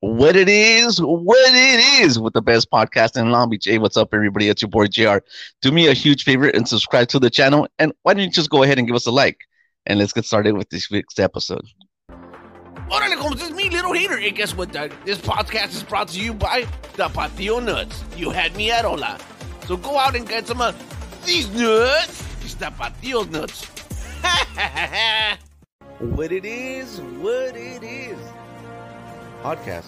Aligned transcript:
what 0.00 0.34
it 0.34 0.48
is, 0.48 0.98
what 0.98 1.54
it 1.54 2.02
is 2.02 2.18
with 2.18 2.32
the 2.32 2.42
best 2.42 2.70
podcast 2.70 3.20
in 3.20 3.30
Long 3.30 3.50
Beach. 3.50 3.66
Hey, 3.66 3.78
what's 3.78 3.96
up, 3.96 4.14
everybody? 4.14 4.48
It's 4.48 4.62
your 4.62 4.70
boy 4.70 4.86
JR. 4.86 5.18
Do 5.60 5.70
me 5.70 5.88
a 5.88 5.92
huge 5.92 6.24
favor 6.24 6.48
and 6.48 6.66
subscribe 6.66 7.08
to 7.08 7.18
the 7.18 7.30
channel. 7.30 7.68
And 7.78 7.92
why 8.02 8.14
don't 8.14 8.22
you 8.22 8.30
just 8.30 8.50
go 8.50 8.62
ahead 8.62 8.78
and 8.78 8.86
give 8.86 8.96
us 8.96 9.06
a 9.06 9.10
like? 9.10 9.38
And 9.86 9.98
let's 9.98 10.12
get 10.12 10.24
started 10.24 10.56
with 10.56 10.70
this 10.70 10.90
week's 10.90 11.18
episode. 11.18 11.64
Órale, 12.88 13.16
como 13.16 13.34
this 13.34 13.48
is 13.48 13.54
me, 13.54 13.70
Little 13.70 13.92
Hater. 13.92 14.18
And 14.18 14.34
guess 14.34 14.56
what, 14.56 14.72
Doug? 14.72 14.92
This 15.04 15.18
podcast 15.18 15.74
is 15.74 15.82
brought 15.82 16.08
to 16.08 16.20
you 16.20 16.32
by 16.32 16.62
Tapatio 16.94 17.62
Nuts. 17.62 18.02
You 18.16 18.30
had 18.30 18.56
me 18.56 18.70
at 18.70 18.84
hola. 18.84 19.18
So 19.66 19.76
go 19.76 19.98
out 19.98 20.16
and 20.16 20.26
get 20.26 20.46
some 20.46 20.60
of 20.60 20.74
these 21.24 21.48
nuts. 21.50 22.26
It's 22.42 22.54
These 22.54 22.70
Patio 22.70 23.24
nuts. 23.24 23.66
what 26.00 26.32
it 26.32 26.44
is, 26.44 27.00
what 27.00 27.54
it 27.54 27.82
is. 27.82 28.18
Podcast. 29.42 29.86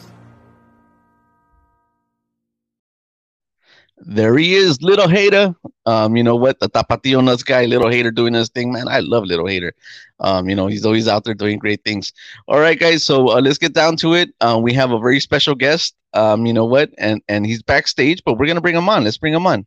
There 4.05 4.37
he 4.37 4.55
is, 4.55 4.83
Little 4.83 5.09
Hater. 5.09 5.55
Um, 5.87 6.17
you 6.17 6.25
know 6.25 6.35
what? 6.35 6.59
The 6.59 6.69
Tapatio 6.69 7.23
Nuts 7.23 7.43
guy, 7.45 7.67
Little 7.67 7.89
Hater 7.91 8.11
doing 8.11 8.35
his 8.35 8.49
thing, 8.49 8.73
man. 8.73 8.89
I 8.89 9.01
love 9.01 9.25
Little 9.25 9.47
Hater. 9.47 9.75
Um, 10.19 10.49
you 10.49 10.57
know, 10.57 10.67
he's 10.67 10.85
always 10.85 11.07
out 11.07 11.25
there 11.25 11.35
doing 11.35 11.59
great 11.59 11.85
things. 11.85 12.13
All 12.49 12.59
right, 12.59 12.79
guys. 12.79 13.05
So 13.05 13.31
uh, 13.31 13.41
let's 13.41 13.59
get 13.59 13.75
down 13.75 13.97
to 13.99 14.15
it. 14.15 14.31
Uh, 14.41 14.59
we 14.61 14.73
have 14.73 14.91
a 14.91 14.99
very 14.99 15.21
special 15.21 15.55
guest. 15.55 15.95
Um, 16.15 16.47
you 16.47 16.53
know 16.53 16.65
what? 16.65 16.91
And 16.99 17.23
and 17.29 17.47
he's 17.47 17.63
backstage, 17.63 18.23
but 18.25 18.39
we're 18.39 18.47
gonna 18.47 18.61
bring 18.61 18.77
him 18.77 18.89
on. 18.89 19.05
Let's 19.05 19.19
bring 19.19 19.35
him 19.35 19.47
on. 19.47 19.67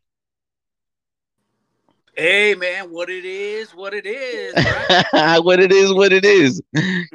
Hey 2.18 2.55
man, 2.55 2.92
what 2.92 3.10
it 3.10 3.26
is, 3.26 3.72
what 3.72 3.94
it 3.94 4.05
is, 4.05 4.55
right? 4.64 5.40
what 5.44 5.60
it 5.60 5.72
is, 5.72 5.94
what 5.94 6.14
it 6.14 6.24
is. 6.24 6.62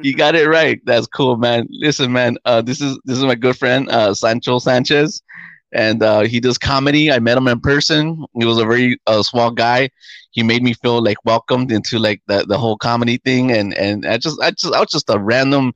You 0.01 0.15
got 0.15 0.35
it 0.35 0.47
right. 0.47 0.79
That's 0.85 1.07
cool, 1.07 1.37
man. 1.37 1.67
Listen, 1.71 2.11
man. 2.11 2.37
Uh, 2.45 2.61
this 2.61 2.81
is 2.81 2.99
this 3.05 3.17
is 3.17 3.23
my 3.23 3.33
good 3.33 3.57
friend, 3.57 3.89
uh, 3.89 4.13
Sancho 4.13 4.59
Sanchez, 4.59 5.23
and 5.71 6.03
uh, 6.03 6.21
he 6.21 6.39
does 6.39 6.59
comedy. 6.59 7.11
I 7.11 7.17
met 7.19 7.37
him 7.37 7.47
in 7.47 7.59
person. 7.59 8.25
He 8.37 8.45
was 8.45 8.59
a 8.59 8.65
very 8.65 8.99
uh, 9.07 9.23
small 9.23 9.49
guy. 9.49 9.89
He 10.31 10.43
made 10.43 10.61
me 10.61 10.73
feel 10.73 11.03
like 11.03 11.17
welcomed 11.25 11.71
into 11.71 11.97
like 11.97 12.21
the, 12.27 12.45
the 12.47 12.57
whole 12.59 12.77
comedy 12.77 13.17
thing, 13.17 13.51
and 13.51 13.73
and 13.73 14.05
I 14.05 14.17
just 14.17 14.39
I 14.39 14.51
just 14.51 14.73
I 14.73 14.79
was 14.79 14.91
just 14.91 15.09
a 15.09 15.17
random 15.17 15.73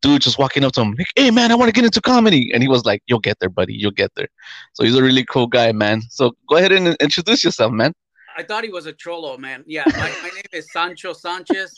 dude 0.00 0.22
just 0.22 0.38
walking 0.38 0.62
up 0.64 0.72
to 0.74 0.80
him 0.82 0.94
like, 0.96 1.08
"Hey 1.16 1.32
man, 1.32 1.50
I 1.50 1.56
want 1.56 1.70
to 1.70 1.72
get 1.74 1.84
into 1.84 2.00
comedy," 2.00 2.52
and 2.54 2.62
he 2.62 2.68
was 2.68 2.84
like, 2.84 3.02
"You'll 3.06 3.18
get 3.18 3.40
there, 3.40 3.48
buddy. 3.48 3.74
You'll 3.74 3.90
get 3.90 4.14
there." 4.14 4.28
So 4.74 4.84
he's 4.84 4.96
a 4.96 5.02
really 5.02 5.24
cool 5.24 5.48
guy, 5.48 5.72
man. 5.72 6.02
So 6.08 6.32
go 6.48 6.56
ahead 6.56 6.70
and 6.70 6.96
introduce 7.00 7.42
yourself, 7.42 7.72
man. 7.72 7.92
I 8.36 8.42
thought 8.42 8.64
he 8.64 8.70
was 8.70 8.86
a 8.86 8.92
cholo, 8.92 9.36
man. 9.36 9.64
Yeah, 9.66 9.84
my, 9.86 10.12
my 10.22 10.30
name 10.34 10.44
is 10.52 10.70
Sancho 10.72 11.12
Sanchez. 11.12 11.74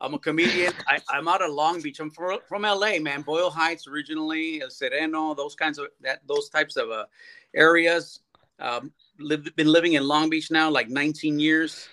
I'm 0.00 0.12
a 0.12 0.18
comedian. 0.18 0.72
I, 0.86 0.98
am 1.16 1.28
out 1.28 1.42
of 1.42 1.52
Long 1.52 1.80
Beach. 1.80 2.00
I'm 2.00 2.10
from, 2.10 2.38
from 2.46 2.62
LA, 2.62 2.98
man. 2.98 3.22
Boyle 3.22 3.50
Heights 3.50 3.86
originally, 3.86 4.60
El 4.60 4.70
Sereno, 4.70 5.34
those 5.34 5.54
kinds 5.54 5.78
of 5.78 5.86
that, 6.02 6.20
those 6.26 6.48
types 6.50 6.76
of 6.76 6.90
uh, 6.90 7.06
areas. 7.54 8.20
Um, 8.58 8.92
live, 9.18 9.44
been 9.56 9.68
living 9.68 9.94
in 9.94 10.06
Long 10.06 10.28
Beach 10.28 10.50
now 10.50 10.68
like 10.70 10.88
19 10.88 11.38
years. 11.38 11.88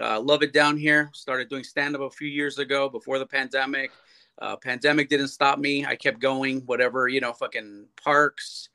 Uh, 0.00 0.20
love 0.20 0.42
it 0.42 0.52
down 0.52 0.76
here. 0.76 1.10
Started 1.12 1.48
doing 1.48 1.62
stand 1.62 1.94
up 1.94 2.00
a 2.00 2.10
few 2.10 2.28
years 2.28 2.58
ago 2.58 2.88
before 2.88 3.18
the 3.18 3.26
pandemic. 3.26 3.92
Uh, 4.40 4.56
pandemic 4.56 5.08
didn't 5.08 5.28
stop 5.28 5.58
me. 5.58 5.86
I 5.86 5.94
kept 5.94 6.18
going. 6.18 6.62
Whatever 6.66 7.06
you 7.08 7.20
know, 7.20 7.32
fucking 7.32 7.86
parks, 8.02 8.70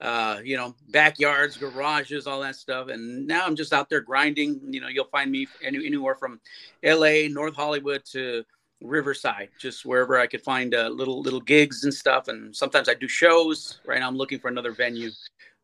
uh, 0.00 0.40
you 0.42 0.56
know, 0.56 0.74
backyards, 0.88 1.56
garages, 1.56 2.26
all 2.26 2.40
that 2.40 2.56
stuff. 2.56 2.88
And 2.88 3.26
now 3.26 3.44
I'm 3.44 3.56
just 3.56 3.72
out 3.72 3.88
there 3.90 4.00
grinding. 4.00 4.60
You 4.70 4.80
know, 4.80 4.88
you'll 4.88 5.04
find 5.06 5.30
me 5.30 5.46
any, 5.62 5.84
anywhere 5.86 6.14
from 6.14 6.40
LA, 6.82 7.28
North 7.28 7.54
Hollywood 7.54 8.04
to 8.12 8.44
Riverside, 8.82 9.50
just 9.58 9.84
wherever 9.84 10.18
I 10.18 10.26
could 10.26 10.42
find 10.42 10.74
uh, 10.74 10.88
little 10.88 11.20
little 11.20 11.40
gigs 11.40 11.84
and 11.84 11.92
stuff. 11.92 12.28
And 12.28 12.54
sometimes 12.54 12.88
I 12.88 12.94
do 12.94 13.08
shows. 13.08 13.80
Right 13.84 14.00
now, 14.00 14.08
I'm 14.08 14.16
looking 14.16 14.38
for 14.38 14.48
another 14.48 14.72
venue. 14.72 15.10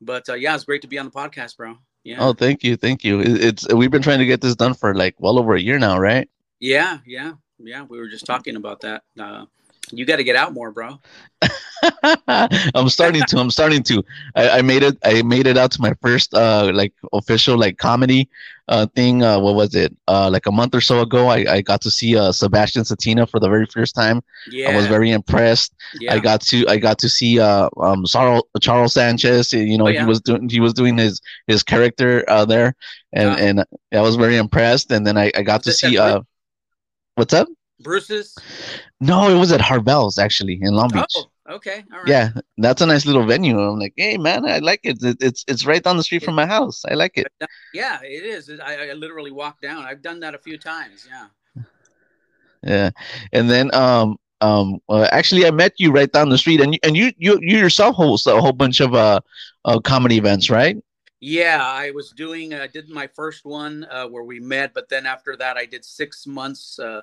But 0.00 0.28
uh, 0.28 0.34
yeah, 0.34 0.54
it's 0.54 0.64
great 0.64 0.82
to 0.82 0.88
be 0.88 0.98
on 0.98 1.06
the 1.06 1.12
podcast, 1.12 1.56
bro. 1.56 1.76
Yeah. 2.04 2.18
Oh, 2.20 2.34
thank 2.34 2.62
you, 2.62 2.76
thank 2.76 3.02
you. 3.02 3.20
It's 3.20 3.66
we've 3.72 3.90
been 3.90 4.02
trying 4.02 4.20
to 4.20 4.26
get 4.26 4.40
this 4.40 4.54
done 4.54 4.74
for 4.74 4.94
like 4.94 5.16
well 5.18 5.38
over 5.38 5.54
a 5.54 5.60
year 5.60 5.78
now, 5.78 5.98
right? 5.98 6.28
Yeah, 6.60 6.98
yeah, 7.06 7.32
yeah. 7.58 7.82
We 7.82 7.98
were 7.98 8.08
just 8.08 8.26
talking 8.26 8.56
about 8.56 8.80
that. 8.82 9.02
Uh, 9.18 9.46
you 9.92 10.04
got 10.04 10.16
to 10.16 10.24
get 10.24 10.36
out 10.36 10.52
more, 10.52 10.70
bro. 10.70 11.00
I'm 12.28 12.88
starting 12.88 13.22
to. 13.28 13.38
I'm 13.38 13.50
starting 13.50 13.82
to. 13.84 14.02
I, 14.34 14.50
I, 14.58 14.62
made 14.62 14.82
it. 14.82 14.96
I 15.04 15.22
made 15.22 15.46
it 15.46 15.56
out 15.56 15.70
to 15.72 15.80
my 15.80 15.94
first 16.00 16.32
uh 16.34 16.70
like 16.74 16.92
official 17.12 17.58
like 17.58 17.78
comedy 17.78 18.28
uh 18.68 18.86
thing. 18.94 19.22
Uh, 19.22 19.38
what 19.38 19.54
was 19.54 19.74
it? 19.74 19.96
Uh, 20.08 20.30
like 20.30 20.46
a 20.46 20.52
month 20.52 20.74
or 20.74 20.80
so 20.80 21.00
ago, 21.00 21.28
I, 21.28 21.44
I 21.48 21.60
got 21.60 21.80
to 21.82 21.90
see 21.90 22.16
uh 22.16 22.32
Sebastian 22.32 22.82
Satina 22.82 23.28
for 23.28 23.38
the 23.38 23.48
very 23.48 23.66
first 23.66 23.94
time. 23.94 24.22
Yeah. 24.50 24.70
I 24.70 24.76
was 24.76 24.86
very 24.86 25.10
impressed. 25.10 25.74
Yeah. 26.00 26.14
I 26.14 26.18
got 26.18 26.40
to 26.42 26.66
I 26.68 26.78
got 26.78 26.98
to 27.00 27.08
see 27.08 27.38
uh 27.38 27.68
um 27.80 28.04
Charles 28.06 28.44
Charles 28.60 28.94
Sanchez. 28.94 29.52
You 29.52 29.78
know 29.78 29.86
oh, 29.86 29.88
yeah. 29.88 30.00
he 30.00 30.06
was 30.06 30.20
doing 30.20 30.48
he 30.48 30.60
was 30.60 30.72
doing 30.72 30.96
his 30.96 31.20
his 31.46 31.62
character 31.62 32.24
uh 32.28 32.44
there, 32.44 32.74
and 33.12 33.38
yeah. 33.38 33.44
and 33.44 33.64
I 33.92 34.00
was 34.00 34.16
very 34.16 34.36
impressed. 34.36 34.90
And 34.90 35.06
then 35.06 35.16
I 35.18 35.30
I 35.36 35.42
got 35.42 35.62
to 35.64 35.72
see 35.72 35.98
uh, 35.98 36.20
what's 37.14 37.34
up? 37.34 37.48
Bruce's. 37.80 38.36
No, 39.00 39.28
it 39.28 39.38
was 39.38 39.52
at 39.52 39.60
Harvelle's 39.60 40.18
actually 40.18 40.58
in 40.60 40.74
Long 40.74 40.88
Beach. 40.88 41.14
Oh. 41.16 41.26
Okay. 41.48 41.84
All 41.92 41.98
right. 41.98 42.08
Yeah, 42.08 42.30
that's 42.58 42.82
a 42.82 42.86
nice 42.86 43.06
little 43.06 43.24
venue. 43.24 43.58
I'm 43.60 43.78
like, 43.78 43.94
hey 43.96 44.16
man, 44.16 44.44
I 44.46 44.58
like 44.58 44.80
it. 44.82 44.98
It's 45.20 45.44
it's 45.46 45.64
right 45.64 45.82
down 45.82 45.96
the 45.96 46.02
street 46.02 46.24
from 46.24 46.34
my 46.34 46.46
house. 46.46 46.84
I 46.88 46.94
like 46.94 47.16
it. 47.16 47.28
Yeah, 47.72 48.00
it 48.02 48.24
is. 48.24 48.50
I, 48.50 48.90
I 48.90 48.92
literally 48.94 49.30
walk 49.30 49.60
down. 49.60 49.84
I've 49.84 50.02
done 50.02 50.20
that 50.20 50.34
a 50.34 50.38
few 50.38 50.58
times. 50.58 51.06
Yeah. 51.08 51.26
Yeah, 52.64 52.90
and 53.32 53.48
then 53.48 53.72
um 53.74 54.16
um 54.40 54.80
uh, 54.88 55.08
actually 55.12 55.46
I 55.46 55.52
met 55.52 55.74
you 55.78 55.92
right 55.92 56.10
down 56.10 56.30
the 56.30 56.38
street, 56.38 56.60
and 56.60 56.74
you, 56.74 56.80
and 56.82 56.96
you 56.96 57.12
you 57.16 57.38
you 57.40 57.58
yourself 57.58 57.94
host 57.94 58.26
a 58.26 58.40
whole 58.40 58.52
bunch 58.52 58.80
of 58.80 58.94
uh, 58.94 59.20
uh 59.64 59.78
comedy 59.78 60.16
events, 60.18 60.50
right? 60.50 60.76
Yeah, 61.20 61.64
I 61.64 61.92
was 61.92 62.10
doing. 62.10 62.54
I 62.54 62.64
uh, 62.64 62.66
did 62.66 62.88
my 62.90 63.06
first 63.06 63.44
one 63.44 63.86
uh, 63.90 64.06
where 64.06 64.24
we 64.24 64.40
met, 64.40 64.74
but 64.74 64.88
then 64.88 65.06
after 65.06 65.36
that, 65.36 65.56
I 65.56 65.64
did 65.64 65.84
six 65.84 66.26
months 66.26 66.78
uh, 66.78 67.02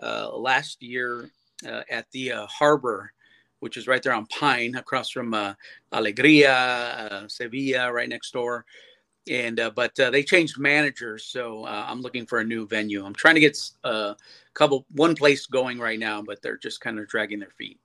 last 0.00 0.82
year 0.82 1.30
uh, 1.66 1.82
at 1.90 2.10
the 2.12 2.32
uh, 2.32 2.46
harbor 2.46 3.12
which 3.60 3.76
is 3.76 3.86
right 3.86 4.02
there 4.02 4.12
on 4.12 4.26
Pine, 4.26 4.74
across 4.74 5.10
from 5.10 5.32
uh, 5.32 5.54
Alegria, 5.92 6.52
uh, 6.52 7.28
Sevilla, 7.28 7.92
right 7.92 8.08
next 8.08 8.32
door. 8.32 8.64
And 9.30 9.60
uh, 9.60 9.70
but 9.70 9.98
uh, 10.00 10.10
they 10.10 10.22
changed 10.22 10.58
managers, 10.58 11.24
so 11.24 11.64
uh, 11.64 11.84
I'm 11.86 12.00
looking 12.00 12.26
for 12.26 12.40
a 12.40 12.44
new 12.44 12.66
venue. 12.66 13.04
I'm 13.04 13.14
trying 13.14 13.34
to 13.34 13.40
get 13.40 13.58
a 13.84 13.86
uh, 13.86 14.14
couple 14.54 14.86
one 14.92 15.14
place 15.14 15.46
going 15.46 15.78
right 15.78 15.98
now, 15.98 16.22
but 16.22 16.40
they're 16.42 16.56
just 16.56 16.80
kind 16.80 16.98
of 16.98 17.06
dragging 17.06 17.38
their 17.38 17.50
feet. 17.50 17.78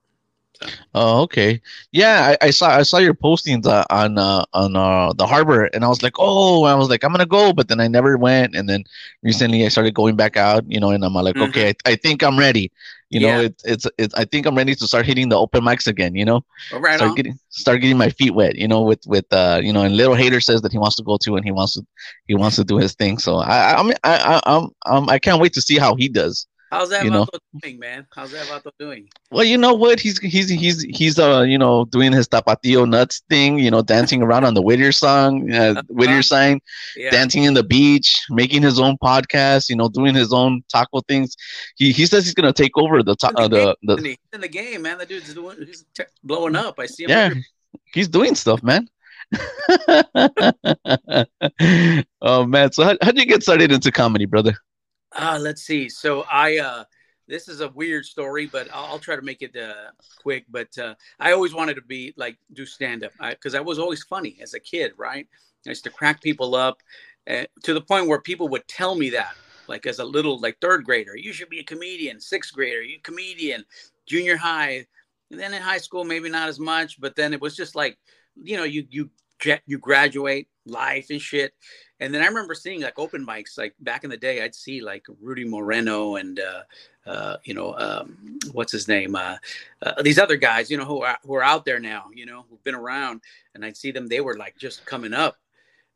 So. 0.62 0.70
Oh, 0.94 1.22
okay. 1.24 1.62
Yeah, 1.92 2.36
I, 2.42 2.48
I, 2.48 2.50
saw 2.52 2.70
I 2.70 2.84
saw 2.84 2.98
your 2.98 3.14
postings 3.14 3.66
uh, 3.66 3.86
on 3.90 4.18
uh, 4.18 4.46
on 4.54 4.76
uh, 4.76 5.14
the 5.14 5.28
harbor, 5.28 5.66
and 5.66 5.84
I 5.84 5.88
was 5.88 6.02
like, 6.02 6.16
oh, 6.18 6.64
I 6.64 6.76
was 6.76 6.90
like, 6.90 7.04
I'm 7.04 7.12
gonna 7.12 7.26
go, 7.26 7.54
but 7.54 7.68
then 7.68 7.80
I 7.80 7.88
never 7.88 8.18
went. 8.18 8.56
And 8.56 8.70
then 8.70 8.84
recently, 9.24 9.66
I 9.66 9.70
started 9.70 9.94
going 9.94 10.16
back 10.16 10.38
out, 10.38 10.64
you 10.72 10.80
know, 10.80 10.92
and 10.92 11.04
I'm 11.04 11.14
like, 11.14 11.36
mm-hmm. 11.36 11.50
okay, 11.50 11.70
I, 11.70 11.92
I, 11.92 11.96
think 11.96 12.24
I'm 12.24 12.40
ready. 12.40 12.72
You 13.10 13.20
yeah. 13.20 13.36
know, 13.36 13.42
it's 13.44 13.64
it's 13.66 13.88
it's. 13.98 14.14
I 14.16 14.26
think 14.26 14.46
I'm 14.46 14.56
ready 14.56 14.76
to 14.76 14.88
start 14.88 15.06
hitting 15.06 15.30
the 15.30 15.38
open 15.38 15.64
mics 15.64 15.88
again. 15.88 16.16
You 16.16 16.26
know, 16.26 16.46
oh, 16.72 16.80
right 16.80 16.96
start 16.96 17.12
on. 17.12 17.16
getting 17.16 17.40
start 17.50 17.82
getting 17.82 17.98
my 17.98 18.10
feet 18.10 18.34
wet. 18.34 18.56
You 18.56 18.68
know, 18.68 18.82
with 18.82 19.06
with 19.06 19.26
uh, 19.32 19.60
you 19.64 19.72
know, 19.74 19.84
and 19.84 19.96
little 19.96 20.16
hater 20.16 20.40
says 20.40 20.62
that 20.62 20.72
he 20.72 20.78
wants 20.78 20.96
to 20.98 21.04
go 21.04 21.18
to, 21.18 21.36
and 21.36 21.46
he 21.46 21.52
wants 21.52 21.74
to 21.74 21.86
he 22.28 22.36
wants 22.36 22.56
to 22.56 22.64
do 22.64 22.78
his 22.78 22.94
thing. 22.96 23.18
So 23.18 23.38
I 23.38 23.74
I 23.74 23.82
I 23.82 23.94
I 24.04 24.42
I'm, 24.46 24.70
I'm 24.86 25.10
I 25.10 25.20
can't 25.20 25.42
wait 25.42 25.54
to 25.54 25.62
see 25.62 25.78
how 25.78 25.96
he 25.96 26.10
does. 26.10 26.48
How's 26.76 26.90
that 26.90 27.06
Vato 27.06 27.40
doing, 27.62 27.80
man? 27.80 28.06
How's 28.14 28.32
that 28.32 28.48
Vato 28.48 28.70
doing? 28.78 29.08
Well, 29.32 29.46
you 29.46 29.58
know 29.58 29.74
what? 29.74 30.02
He's 30.02 30.20
he's 30.20 30.50
he's 30.50 30.82
he's 30.82 31.18
uh 31.18 31.44
you 31.44 31.58
know 31.58 31.86
doing 31.86 32.12
his 32.12 32.28
tapatio 32.28 32.86
nuts 32.88 33.22
thing. 33.30 33.60
You 33.60 33.72
know, 33.72 33.82
dancing 33.82 34.22
around 34.22 34.44
on 34.44 34.56
the 34.56 34.62
Whittier 34.62 34.92
song, 34.92 35.54
uh, 35.54 35.56
uh-huh. 35.56 35.84
Whittier 35.88 36.22
sign, 36.22 36.60
yeah. 36.98 37.12
dancing 37.12 37.44
in 37.44 37.54
the 37.54 37.64
beach, 37.64 38.26
making 38.30 38.62
his 38.62 38.78
own 38.78 38.98
podcast. 38.98 39.70
You 39.70 39.78
know, 39.78 39.88
doing 39.88 40.16
his 40.16 40.34
own 40.34 40.64
taco 40.70 41.00
things. 41.08 41.38
He 41.78 41.94
he 41.94 42.06
says 42.06 42.26
he's 42.26 42.34
gonna 42.34 42.52
take 42.52 42.78
over 42.78 43.02
the 43.02 43.16
ta- 43.16 43.32
uh, 43.38 43.48
the, 43.48 43.78
the 43.84 43.96
he's 43.96 44.18
in 44.34 44.42
the 44.42 44.50
game, 44.50 44.82
man. 44.82 44.98
The 44.98 45.06
dude's 45.06 45.34
doing 45.34 45.56
he's 45.66 45.86
t- 45.94 46.04
blowing 46.26 46.58
up. 46.58 46.78
I 46.78 46.88
see 46.88 47.06
him. 47.06 47.10
Yeah, 47.10 47.34
he's 47.94 48.10
doing 48.10 48.36
stuff, 48.36 48.62
man. 48.64 48.90
oh 52.22 52.46
man, 52.46 52.74
so 52.74 52.84
how 52.84 52.98
how 53.02 53.12
did 53.12 53.20
you 53.20 53.26
get 53.26 53.44
started 53.44 53.72
into 53.72 53.94
comedy, 53.94 54.26
brother? 54.26 54.58
Uh, 55.16 55.40
let's 55.42 55.64
see. 55.64 55.88
So 55.88 56.26
I, 56.32 56.58
uh, 56.58 56.84
this 57.28 57.48
is 57.48 57.62
a 57.62 57.70
weird 57.70 58.06
story, 58.06 58.46
but 58.46 58.68
I'll, 58.74 58.86
I'll 58.86 59.00
try 59.00 59.16
to 59.16 59.22
make 59.22 59.42
it 59.42 59.56
uh, 59.56 59.92
quick. 60.22 60.46
But 60.50 60.78
uh, 60.78 60.96
I 61.20 61.32
always 61.32 61.54
wanted 61.54 61.76
to 61.76 61.82
be 61.82 62.14
like 62.18 62.38
do 62.54 62.66
stand 62.66 63.04
up 63.04 63.14
because 63.30 63.56
I, 63.56 63.60
I, 63.60 63.62
was 63.62 63.80
always 63.80 64.04
funny 64.04 64.38
as 64.42 64.54
a 64.54 64.60
kid, 64.60 64.92
right? 64.98 65.28
I 65.66 65.70
used 65.70 65.84
to 65.86 65.90
crack 65.90 66.22
people 66.22 66.54
up 66.54 66.82
uh, 67.30 67.46
to 67.64 67.74
the 67.74 67.82
point 67.82 68.08
where 68.08 68.22
people 68.22 68.50
would 68.50 68.68
tell 68.68 68.96
me 68.96 69.10
that, 69.12 69.36
like 69.68 69.86
as 69.88 70.00
a 70.00 70.06
little 70.06 70.40
like 70.40 70.58
third 70.60 70.84
grader, 70.84 71.16
you 71.16 71.34
should 71.34 71.50
be 71.50 71.60
a 71.60 71.64
comedian. 71.64 72.20
Sixth 72.20 72.54
grader, 72.54 72.84
you 72.84 73.00
comedian. 73.02 73.64
Junior 74.06 74.38
high, 74.38 74.86
and 75.32 75.40
then 75.40 75.54
in 75.54 75.62
high 75.62 75.80
school 75.80 76.04
maybe 76.04 76.30
not 76.30 76.48
as 76.48 76.60
much, 76.60 77.02
but 77.02 77.16
then 77.16 77.34
it 77.34 77.42
was 77.42 77.56
just 77.56 77.76
like 77.76 77.98
you 78.36 78.56
know 78.58 78.64
you 78.66 78.86
you 78.92 79.10
you 79.66 79.78
graduate, 79.78 80.48
life 80.66 81.10
and 81.10 81.22
shit. 81.22 81.54
And 82.00 82.14
then 82.14 82.22
I 82.22 82.28
remember 82.28 82.54
seeing 82.56 82.82
like 82.82 83.00
open 83.00 83.26
mics, 83.26 83.58
like 83.58 83.74
back 83.80 84.04
in 84.04 84.10
the 84.10 84.18
day, 84.18 84.44
I'd 84.44 84.56
see 84.56 84.82
like 84.82 85.06
Rudy 85.22 85.46
Moreno 85.46 86.16
and 86.16 86.40
uh, 86.40 86.64
uh, 87.06 87.38
you 87.44 87.54
know 87.54 87.74
um, 87.78 88.40
what's 88.52 88.72
his 88.72 88.88
name, 88.88 89.16
uh, 89.16 89.38
uh, 89.82 90.02
these 90.02 90.20
other 90.20 90.36
guys, 90.36 90.70
you 90.70 90.78
know, 90.78 90.86
who 90.86 91.04
are 91.04 91.18
who 91.24 91.36
are 91.36 91.44
out 91.44 91.64
there 91.64 91.80
now, 91.80 92.06
you 92.14 92.26
know, 92.26 92.46
who've 92.50 92.64
been 92.64 92.76
around, 92.76 93.22
and 93.54 93.64
I'd 93.64 93.78
see 93.78 93.92
them. 93.92 94.08
They 94.08 94.22
were 94.22 94.38
like 94.38 94.58
just 94.58 94.86
coming 94.86 95.14
up, 95.14 95.38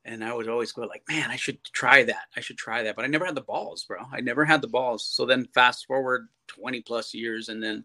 and 0.05 0.23
I 0.23 0.33
would 0.33 0.47
always 0.47 0.71
go 0.71 0.83
like, 0.83 1.03
man, 1.09 1.29
I 1.29 1.35
should 1.35 1.61
try 1.65 2.03
that. 2.03 2.27
I 2.37 2.39
should 2.39 2.57
try 2.57 2.83
that, 2.83 2.95
but 2.95 3.03
I 3.03 3.09
never 3.09 3.25
had 3.25 3.35
the 3.35 3.41
balls, 3.41 3.83
bro. 3.83 3.99
I 4.11 4.21
never 4.21 4.45
had 4.45 4.61
the 4.61 4.67
balls. 4.67 5.05
So 5.05 5.25
then 5.25 5.47
fast 5.53 5.85
forward 5.85 6.29
20 6.47 6.81
plus 6.81 7.13
years, 7.13 7.49
and 7.49 7.61
then 7.61 7.83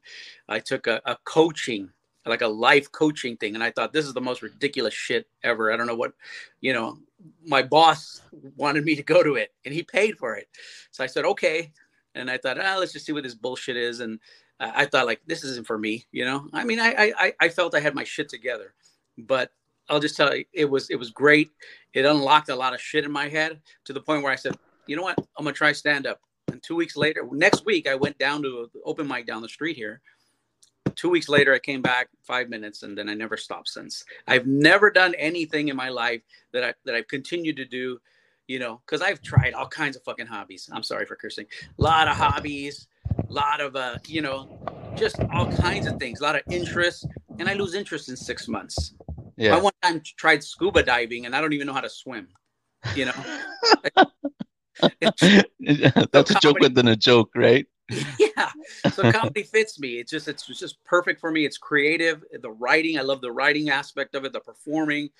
I 0.48 0.60
took 0.60 0.86
a, 0.86 1.00
a 1.04 1.16
coaching 1.24 1.90
like 2.30 2.42
a 2.42 2.48
life 2.48 2.90
coaching 2.92 3.36
thing. 3.36 3.54
And 3.54 3.62
i 3.62 3.70
thought 3.70 3.92
this 3.92 4.06
is 4.06 4.14
the 4.14 4.20
most 4.20 4.42
ridiculous 4.42 4.94
shit 4.94 5.26
ever. 5.42 5.72
I 5.72 5.76
don't 5.76 5.86
know 5.86 5.94
what 5.94 6.12
you 6.60 6.72
know 6.72 6.98
my 7.46 7.62
boss 7.62 8.22
wanted 8.56 8.84
me 8.84 8.94
to 8.96 9.02
go 9.02 9.22
to 9.22 9.34
it 9.36 9.52
and 9.64 9.74
he 9.74 9.82
paid 9.82 10.18
for 10.18 10.36
it. 10.36 10.48
So 10.90 11.04
i 11.04 11.06
said 11.06 11.24
okay. 11.24 11.72
And 12.14 12.30
i 12.30 12.38
thought 12.38 12.58
ah, 12.60 12.76
let's 12.78 12.92
just 12.92 13.06
see 13.06 13.12
what 13.12 13.24
this 13.24 13.34
bullshit 13.34 13.76
is. 13.76 14.00
And 14.00 14.18
i 14.60 14.84
thought 14.84 15.06
like 15.06 15.20
this 15.26 15.44
isn't 15.44 15.66
for 15.66 15.78
me 15.78 16.06
you 16.12 16.24
know? 16.24 16.48
I 16.52 16.64
mean 16.64 16.80
I, 16.80 17.12
I 17.18 17.32
i 17.40 17.48
felt 17.48 17.74
i 17.74 17.80
had 17.80 17.94
my 17.94 18.04
shit 18.04 18.28
together 18.28 18.74
but 19.18 19.50
i'll 19.90 20.00
just 20.00 20.16
tell 20.16 20.34
you 20.34 20.44
it 20.52 20.68
was 20.68 20.90
it 20.90 20.96
was 20.96 21.10
great. 21.10 21.50
It 21.92 22.04
unlocked 22.04 22.48
a 22.48 22.56
lot 22.56 22.74
of 22.74 22.80
shit 22.80 23.04
in 23.04 23.12
my 23.12 23.28
head 23.28 23.60
to 23.84 23.92
the 23.92 24.00
point 24.00 24.22
where 24.22 24.32
i 24.32 24.36
said 24.36 24.56
you 24.86 24.96
know 24.96 25.02
what? 25.02 25.18
I'm 25.18 25.44
gonna 25.44 25.52
try 25.54 25.72
stand 25.72 26.06
up. 26.06 26.20
And 26.52 26.62
two 26.62 26.76
weeks 26.76 26.96
later 26.96 27.26
next 27.32 27.64
week 27.64 27.88
i 27.88 27.94
went 27.94 28.18
down 28.18 28.42
to 28.42 28.70
open 28.84 29.06
mic 29.06 29.26
down 29.26 29.42
the 29.42 29.48
street 29.48 29.76
here 29.76 30.00
two 30.96 31.10
weeks 31.10 31.28
later, 31.28 31.54
I 31.54 31.58
came 31.58 31.82
back 31.82 32.08
five 32.22 32.48
minutes, 32.48 32.82
and 32.82 32.96
then 32.96 33.08
I 33.08 33.14
never 33.14 33.36
stopped 33.36 33.68
since. 33.68 34.04
I've 34.26 34.46
never 34.46 34.90
done 34.90 35.14
anything 35.16 35.68
in 35.68 35.76
my 35.76 35.88
life 35.88 36.22
that 36.52 36.64
I 36.64 36.74
that 36.84 36.94
I've 36.94 37.08
continued 37.08 37.56
to 37.56 37.64
do, 37.64 38.00
you 38.46 38.58
know, 38.58 38.80
because 38.84 39.02
I've 39.02 39.22
tried 39.22 39.54
all 39.54 39.68
kinds 39.68 39.96
of 39.96 40.02
fucking 40.02 40.26
hobbies. 40.26 40.68
I'm 40.72 40.82
sorry 40.82 41.06
for 41.06 41.16
cursing. 41.16 41.46
A 41.78 41.82
lot 41.82 42.08
of 42.08 42.16
hobbies, 42.16 42.88
a 43.28 43.32
lot 43.32 43.60
of 43.60 43.76
uh, 43.76 43.98
you 44.06 44.22
know, 44.22 44.58
just 44.96 45.16
all 45.32 45.50
kinds 45.52 45.86
of 45.86 45.98
things, 45.98 46.20
a 46.20 46.22
lot 46.22 46.36
of 46.36 46.42
interest, 46.50 47.06
and 47.38 47.48
I 47.48 47.54
lose 47.54 47.74
interest 47.74 48.08
in 48.08 48.16
six 48.16 48.48
months. 48.48 48.94
Yeah. 49.36 49.56
I 49.56 49.60
one 49.60 49.72
time 49.82 50.00
tried 50.16 50.44
scuba 50.44 50.82
diving, 50.82 51.26
and 51.26 51.34
I 51.34 51.40
don't 51.40 51.52
even 51.52 51.66
know 51.66 51.72
how 51.72 51.80
to 51.80 51.90
swim. 51.90 52.28
You 52.94 53.06
know. 53.06 53.24
That's 56.12 56.30
a 56.30 56.40
joke 56.40 56.58
within 56.60 56.88
a 56.88 56.96
joke, 56.96 57.30
right? 57.34 57.66
yeah 58.18 58.28
so 58.92 59.10
comedy 59.12 59.42
fits 59.42 59.78
me. 59.78 59.98
It's 59.98 60.10
just 60.10 60.28
it's 60.28 60.46
just 60.46 60.82
perfect 60.84 61.20
for 61.20 61.30
me. 61.30 61.44
It's 61.44 61.58
creative. 61.58 62.24
The 62.40 62.50
writing 62.50 62.98
i 62.98 63.02
love 63.02 63.20
the 63.20 63.32
writing 63.32 63.70
aspect 63.70 64.14
of 64.14 64.24
it 64.24 64.32
the 64.32 64.40
performing. 64.40 65.10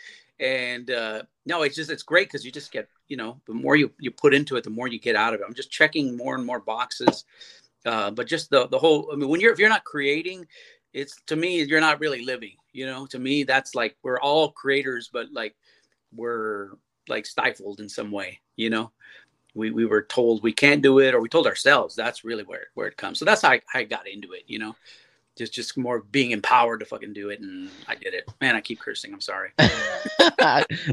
And 0.40 0.90
uh 0.90 1.22
no 1.46 1.62
it's 1.62 1.76
just 1.76 1.90
it's 1.90 2.02
great 2.02 2.28
because 2.28 2.44
you 2.44 2.52
just 2.52 2.72
get 2.72 2.88
you 3.08 3.16
know 3.16 3.40
the 3.46 3.54
more 3.54 3.76
you 3.76 3.92
you 3.98 4.10
put 4.10 4.34
into 4.34 4.56
it 4.56 4.64
the 4.64 4.70
more 4.70 4.88
you 4.88 4.98
get 4.98 5.16
out 5.16 5.34
of 5.34 5.40
it. 5.40 5.44
I'm 5.46 5.54
just 5.54 5.70
checking 5.70 6.16
more 6.16 6.34
and 6.34 6.44
more 6.44 6.60
boxes. 6.60 7.24
Uh 7.84 8.10
but 8.10 8.26
just 8.26 8.50
the 8.50 8.66
the 8.68 8.78
whole 8.78 9.10
i 9.12 9.16
mean 9.16 9.28
when 9.28 9.40
you're 9.40 9.52
if 9.52 9.58
you're 9.58 9.68
not 9.68 9.84
creating 9.84 10.46
it's 10.92 11.20
to 11.26 11.36
me 11.36 11.62
you're 11.62 11.80
not 11.80 12.00
really 12.00 12.24
living 12.24 12.56
you 12.72 12.86
know? 12.86 13.06
To 13.06 13.18
me 13.18 13.44
that's 13.44 13.74
like 13.74 13.96
we're 14.02 14.20
all 14.20 14.50
creators 14.50 15.08
but 15.12 15.32
like 15.32 15.54
we're 16.12 16.70
like 17.08 17.26
stifled 17.26 17.80
in 17.80 17.88
some 17.88 18.10
way 18.10 18.40
you 18.56 18.70
know 18.70 18.90
we, 19.54 19.70
we 19.70 19.86
were 19.86 20.02
told 20.02 20.42
we 20.42 20.52
can't 20.52 20.82
do 20.82 20.98
it 20.98 21.14
or 21.14 21.20
we 21.20 21.28
told 21.28 21.46
ourselves 21.46 21.94
that's 21.94 22.24
really 22.24 22.44
where, 22.44 22.68
where 22.74 22.88
it 22.88 22.96
comes. 22.96 23.18
So 23.18 23.24
that's 23.24 23.42
how 23.42 23.50
I, 23.50 23.60
I 23.72 23.84
got 23.84 24.08
into 24.08 24.32
it 24.32 24.44
you 24.46 24.58
know 24.58 24.74
just 25.36 25.52
just 25.52 25.76
more 25.76 26.00
being 26.12 26.30
empowered 26.30 26.80
to 26.80 26.86
fucking 26.86 27.12
do 27.12 27.28
it 27.30 27.40
and 27.40 27.68
i 27.88 27.94
did 27.94 28.14
it. 28.14 28.28
Man 28.40 28.54
i 28.54 28.60
keep 28.60 28.80
cursing. 28.80 29.12
I'm 29.12 29.20
sorry. 29.20 29.50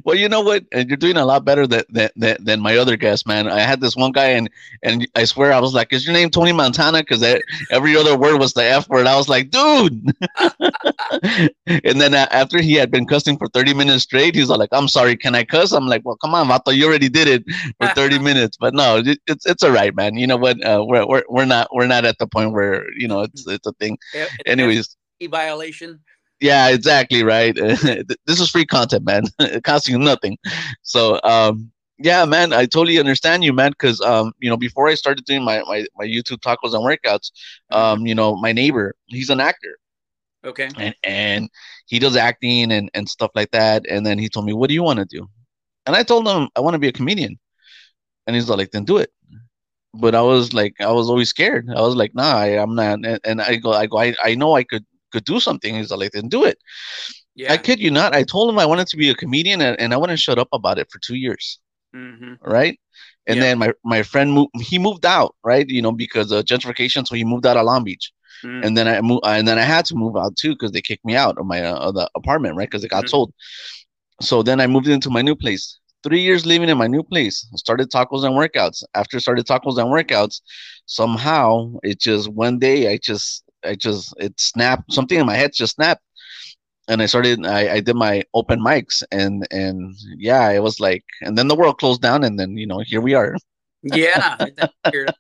Well 0.05 0.15
you 0.15 0.29
know 0.29 0.41
what? 0.41 0.63
You're 0.71 0.97
doing 0.97 1.17
a 1.17 1.25
lot 1.25 1.43
better 1.45 1.67
than, 1.67 1.83
than 1.89 2.37
than 2.39 2.59
my 2.61 2.77
other 2.77 2.95
guest 2.95 3.27
man. 3.27 3.47
I 3.47 3.59
had 3.59 3.81
this 3.81 3.95
one 3.95 4.11
guy 4.11 4.27
and 4.27 4.49
and 4.83 5.07
i 5.15 5.25
swear 5.25 5.51
i 5.51 5.59
was 5.59 5.73
like 5.73 5.91
is 5.91 6.05
your 6.05 6.13
name 6.13 6.29
tony 6.29 6.51
montana? 6.51 6.99
Because 6.99 7.23
every 7.69 7.95
other 7.95 8.17
word 8.17 8.39
was 8.39 8.53
the 8.53 8.63
f 8.63 8.87
word. 8.89 9.07
I 9.07 9.15
was 9.15 9.29
like 9.29 9.51
dude! 9.51 10.13
And 11.67 12.01
then 12.01 12.13
after 12.13 12.61
he 12.61 12.73
had 12.73 12.91
been 12.91 13.05
cussing 13.05 13.37
for 13.37 13.47
30 13.47 13.73
minutes 13.73 14.03
straight 14.03 14.35
he's 14.35 14.49
like 14.49 14.69
i'm 14.71 14.87
sorry 14.87 15.15
can 15.15 15.35
i 15.35 15.43
cuss? 15.43 15.71
I'm 15.71 15.87
like 15.87 16.03
well 16.05 16.17
come 16.17 16.35
on 16.35 16.47
Vato, 16.47 16.75
you 16.75 16.85
already 16.87 17.09
did 17.09 17.27
it 17.27 17.43
for 17.79 17.87
30 17.95 18.19
minutes. 18.19 18.57
But 18.57 18.73
no 18.73 18.97
it, 18.97 19.19
it's 19.27 19.45
it's 19.45 19.63
all 19.63 19.71
right 19.71 19.95
man. 19.95 20.15
You 20.15 20.27
know 20.27 20.37
what? 20.37 20.63
Uh, 20.63 20.83
we're, 20.87 21.05
we're 21.05 21.23
we're 21.29 21.45
not 21.45 21.67
we're 21.73 21.87
not 21.87 22.05
at 22.05 22.17
the 22.17 22.27
point 22.27 22.53
where 22.53 22.85
you 22.97 23.07
know 23.07 23.21
it's 23.21 23.45
it's 23.47 23.67
a 23.67 23.73
thing 23.73 23.97
Anyways, 24.45 24.95
violation. 25.29 25.99
Yeah, 26.39 26.69
exactly 26.69 27.23
right. 27.23 27.55
this 27.55 28.39
is 28.39 28.49
free 28.49 28.65
content, 28.65 29.05
man. 29.05 29.23
it 29.39 29.63
costs 29.63 29.87
you 29.87 29.99
nothing. 29.99 30.37
So, 30.81 31.19
um, 31.23 31.71
yeah, 31.99 32.25
man, 32.25 32.51
I 32.51 32.65
totally 32.65 32.99
understand 32.99 33.43
you, 33.43 33.53
man. 33.53 33.71
Because 33.71 34.01
um, 34.01 34.33
you 34.39 34.49
know, 34.49 34.57
before 34.57 34.87
I 34.87 34.95
started 34.95 35.23
doing 35.25 35.43
my 35.43 35.61
my, 35.67 35.85
my 35.95 36.05
YouTube 36.05 36.39
tacos 36.39 36.73
and 36.73 36.83
workouts, 36.83 37.31
um, 37.69 38.07
you 38.07 38.15
know, 38.15 38.35
my 38.35 38.51
neighbor, 38.51 38.95
he's 39.05 39.29
an 39.29 39.39
actor. 39.39 39.77
Okay. 40.43 40.69
And 40.77 40.95
and 41.03 41.49
he 41.85 41.99
does 41.99 42.15
acting 42.15 42.71
and 42.71 42.89
and 42.95 43.07
stuff 43.07 43.31
like 43.35 43.51
that. 43.51 43.85
And 43.87 44.03
then 44.05 44.17
he 44.17 44.29
told 44.29 44.45
me, 44.45 44.53
"What 44.53 44.67
do 44.67 44.73
you 44.73 44.83
want 44.83 44.97
to 44.97 45.05
do?" 45.05 45.29
And 45.85 45.95
I 45.95 46.01
told 46.03 46.27
him, 46.27 46.49
"I 46.55 46.61
want 46.61 46.73
to 46.73 46.79
be 46.79 46.87
a 46.87 46.91
comedian." 46.91 47.37
And 48.25 48.35
he's 48.35 48.49
like, 48.49 48.71
"Then 48.71 48.85
do 48.85 48.97
it." 48.97 49.11
But 49.93 50.15
I 50.15 50.21
was 50.21 50.53
like, 50.53 50.75
I 50.79 50.91
was 50.91 51.09
always 51.09 51.29
scared. 51.29 51.69
I 51.69 51.81
was 51.81 51.95
like, 51.95 52.15
nah, 52.15 52.35
I, 52.35 52.61
am 52.61 52.75
not. 52.75 53.05
And, 53.05 53.19
and, 53.23 53.41
I 53.41 53.57
go, 53.57 53.73
I 53.73 53.87
go, 53.87 53.99
I, 53.99 54.15
I 54.23 54.35
know 54.35 54.55
I 54.55 54.63
could 54.63 54.85
could 55.11 55.25
do 55.25 55.39
something. 55.39 55.75
He's 55.75 55.91
like, 55.91 56.11
then 56.11 56.29
do 56.29 56.45
it. 56.45 56.57
Yeah. 57.35 57.53
I 57.53 57.57
kid 57.57 57.79
you 57.79 57.91
not. 57.91 58.15
I 58.15 58.23
told 58.23 58.49
him 58.49 58.59
I 58.59 58.65
wanted 58.65 58.87
to 58.87 58.97
be 58.97 59.09
a 59.09 59.15
comedian, 59.15 59.61
and, 59.61 59.79
and 59.79 59.93
I 59.93 59.97
wouldn't 59.97 60.19
shut 60.19 60.39
up 60.39 60.49
about 60.53 60.79
it 60.79 60.89
for 60.91 60.99
two 60.99 61.15
years. 61.15 61.59
Mm-hmm. 61.95 62.35
Right. 62.41 62.79
And 63.27 63.37
yeah. 63.37 63.43
then 63.43 63.59
my 63.59 63.73
my 63.83 64.03
friend 64.03 64.31
moved. 64.33 64.49
He 64.59 64.79
moved 64.79 65.05
out, 65.05 65.35
right? 65.43 65.67
You 65.67 65.81
know, 65.81 65.91
because 65.91 66.31
of 66.31 66.45
gentrification, 66.45 67.07
so 67.07 67.15
he 67.15 67.23
moved 67.23 67.45
out 67.45 67.57
of 67.57 67.65
Long 67.65 67.83
Beach. 67.83 68.11
Mm. 68.43 68.65
And 68.65 68.77
then 68.77 68.87
I 68.87 69.01
moved, 69.01 69.21
and 69.25 69.47
then 69.47 69.59
I 69.59 69.63
had 69.63 69.85
to 69.85 69.95
move 69.95 70.17
out 70.17 70.35
too 70.35 70.53
because 70.53 70.71
they 70.71 70.81
kicked 70.81 71.05
me 71.05 71.15
out 71.15 71.37
of 71.37 71.45
my 71.45 71.61
uh, 71.61 71.91
the 71.91 72.09
apartment, 72.15 72.55
right? 72.55 72.69
Because 72.69 72.83
it 72.83 72.89
got 72.89 73.05
mm. 73.05 73.09
sold. 73.09 73.33
So 74.21 74.41
then 74.41 74.59
I 74.59 74.67
moved 74.67 74.87
into 74.87 75.09
my 75.09 75.21
new 75.21 75.35
place 75.35 75.79
three 76.03 76.21
years 76.21 76.45
living 76.45 76.69
in 76.69 76.77
my 76.77 76.87
new 76.87 77.03
place. 77.03 77.47
Started 77.55 77.89
tacos 77.89 78.23
and 78.23 78.35
workouts. 78.35 78.83
After 78.93 79.19
started 79.19 79.45
tacos 79.45 79.77
and 79.77 79.89
workouts, 79.89 80.41
somehow 80.85 81.73
it 81.83 81.99
just 81.99 82.29
one 82.29 82.59
day 82.59 82.91
I 82.91 82.97
just 82.97 83.43
I 83.63 83.75
just 83.75 84.13
it 84.17 84.39
snapped 84.39 84.91
something 84.91 85.19
in 85.19 85.25
my 85.25 85.35
head 85.35 85.51
just 85.53 85.75
snapped. 85.75 86.03
And 86.87 87.01
I 87.01 87.05
started 87.05 87.45
I, 87.45 87.75
I 87.75 87.79
did 87.79 87.95
my 87.95 88.23
open 88.33 88.59
mics 88.59 89.03
and 89.11 89.47
and 89.51 89.95
yeah, 90.17 90.49
it 90.51 90.63
was 90.63 90.79
like 90.79 91.03
and 91.21 91.37
then 91.37 91.47
the 91.47 91.55
world 91.55 91.77
closed 91.77 92.01
down 92.01 92.23
and 92.23 92.39
then 92.39 92.57
you 92.57 92.67
know 92.67 92.79
here 92.79 93.01
we 93.01 93.13
are. 93.13 93.35
Yeah. 93.83 94.37
Good 94.91 95.13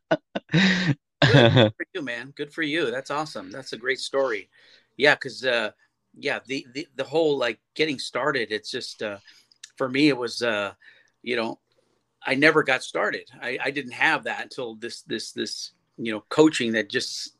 for 1.77 1.85
you, 1.93 2.01
man. 2.01 2.33
Good 2.35 2.51
for 2.51 2.63
you. 2.63 2.91
That's 2.91 3.11
awesome. 3.11 3.51
That's 3.51 3.73
a 3.73 3.77
great 3.77 3.99
story. 3.99 4.49
Yeah, 4.97 5.15
because 5.15 5.45
uh 5.45 5.71
yeah, 6.17 6.39
the, 6.45 6.65
the 6.73 6.87
the 6.95 7.03
whole 7.03 7.37
like 7.37 7.59
getting 7.75 7.99
started, 7.99 8.51
it's 8.51 8.71
just 8.71 9.01
uh 9.01 9.17
for 9.81 9.89
me, 9.89 10.09
it 10.09 10.17
was, 10.17 10.43
uh, 10.43 10.73
you 11.23 11.35
know, 11.35 11.57
I 12.23 12.35
never 12.35 12.61
got 12.61 12.83
started. 12.83 13.27
I, 13.41 13.57
I 13.63 13.71
didn't 13.71 13.93
have 13.93 14.25
that 14.25 14.43
until 14.43 14.75
this, 14.75 15.01
this, 15.01 15.31
this, 15.31 15.71
you 15.97 16.11
know, 16.11 16.23
coaching 16.29 16.71
that 16.73 16.87
just 16.87 17.35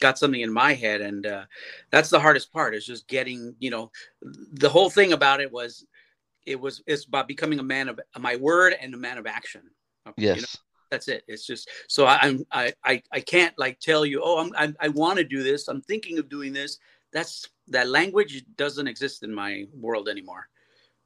got 0.00 0.18
something 0.18 0.40
in 0.40 0.52
my 0.52 0.74
head. 0.74 1.00
And 1.02 1.24
uh, 1.24 1.44
that's 1.92 2.10
the 2.10 2.18
hardest 2.18 2.52
part 2.52 2.74
is 2.74 2.84
just 2.84 3.06
getting, 3.06 3.54
you 3.60 3.70
know, 3.70 3.92
the 4.54 4.68
whole 4.68 4.90
thing 4.90 5.12
about 5.12 5.40
it 5.40 5.52
was, 5.52 5.86
it 6.46 6.60
was, 6.60 6.82
it's 6.88 7.04
about 7.04 7.28
becoming 7.28 7.60
a 7.60 7.62
man 7.62 7.88
of 7.88 8.00
my 8.18 8.34
word 8.34 8.74
and 8.80 8.92
a 8.92 8.98
man 8.98 9.16
of 9.16 9.28
action. 9.28 9.62
Yes. 10.16 10.34
You 10.34 10.42
know? 10.42 10.48
that's 10.90 11.06
it 11.06 11.22
it's 11.28 11.46
just 11.46 11.68
so 11.86 12.06
I, 12.06 12.18
i'm 12.22 12.46
i 12.50 12.72
i, 12.82 13.02
I 13.12 13.20
can't 13.20 13.52
like 13.58 13.78
tell 13.78 14.06
you 14.06 14.22
oh 14.24 14.38
i'm, 14.38 14.54
I'm 14.56 14.74
i 14.80 14.88
want 14.88 15.18
to 15.18 15.22
do 15.22 15.42
this 15.42 15.68
i'm 15.68 15.82
thinking 15.82 16.18
of 16.18 16.30
doing 16.30 16.54
this 16.54 16.78
that's 17.12 17.46
that 17.66 17.90
language 17.90 18.42
doesn't 18.56 18.88
exist 18.88 19.22
in 19.22 19.34
my 19.34 19.66
world 19.74 20.08
anymore 20.08 20.48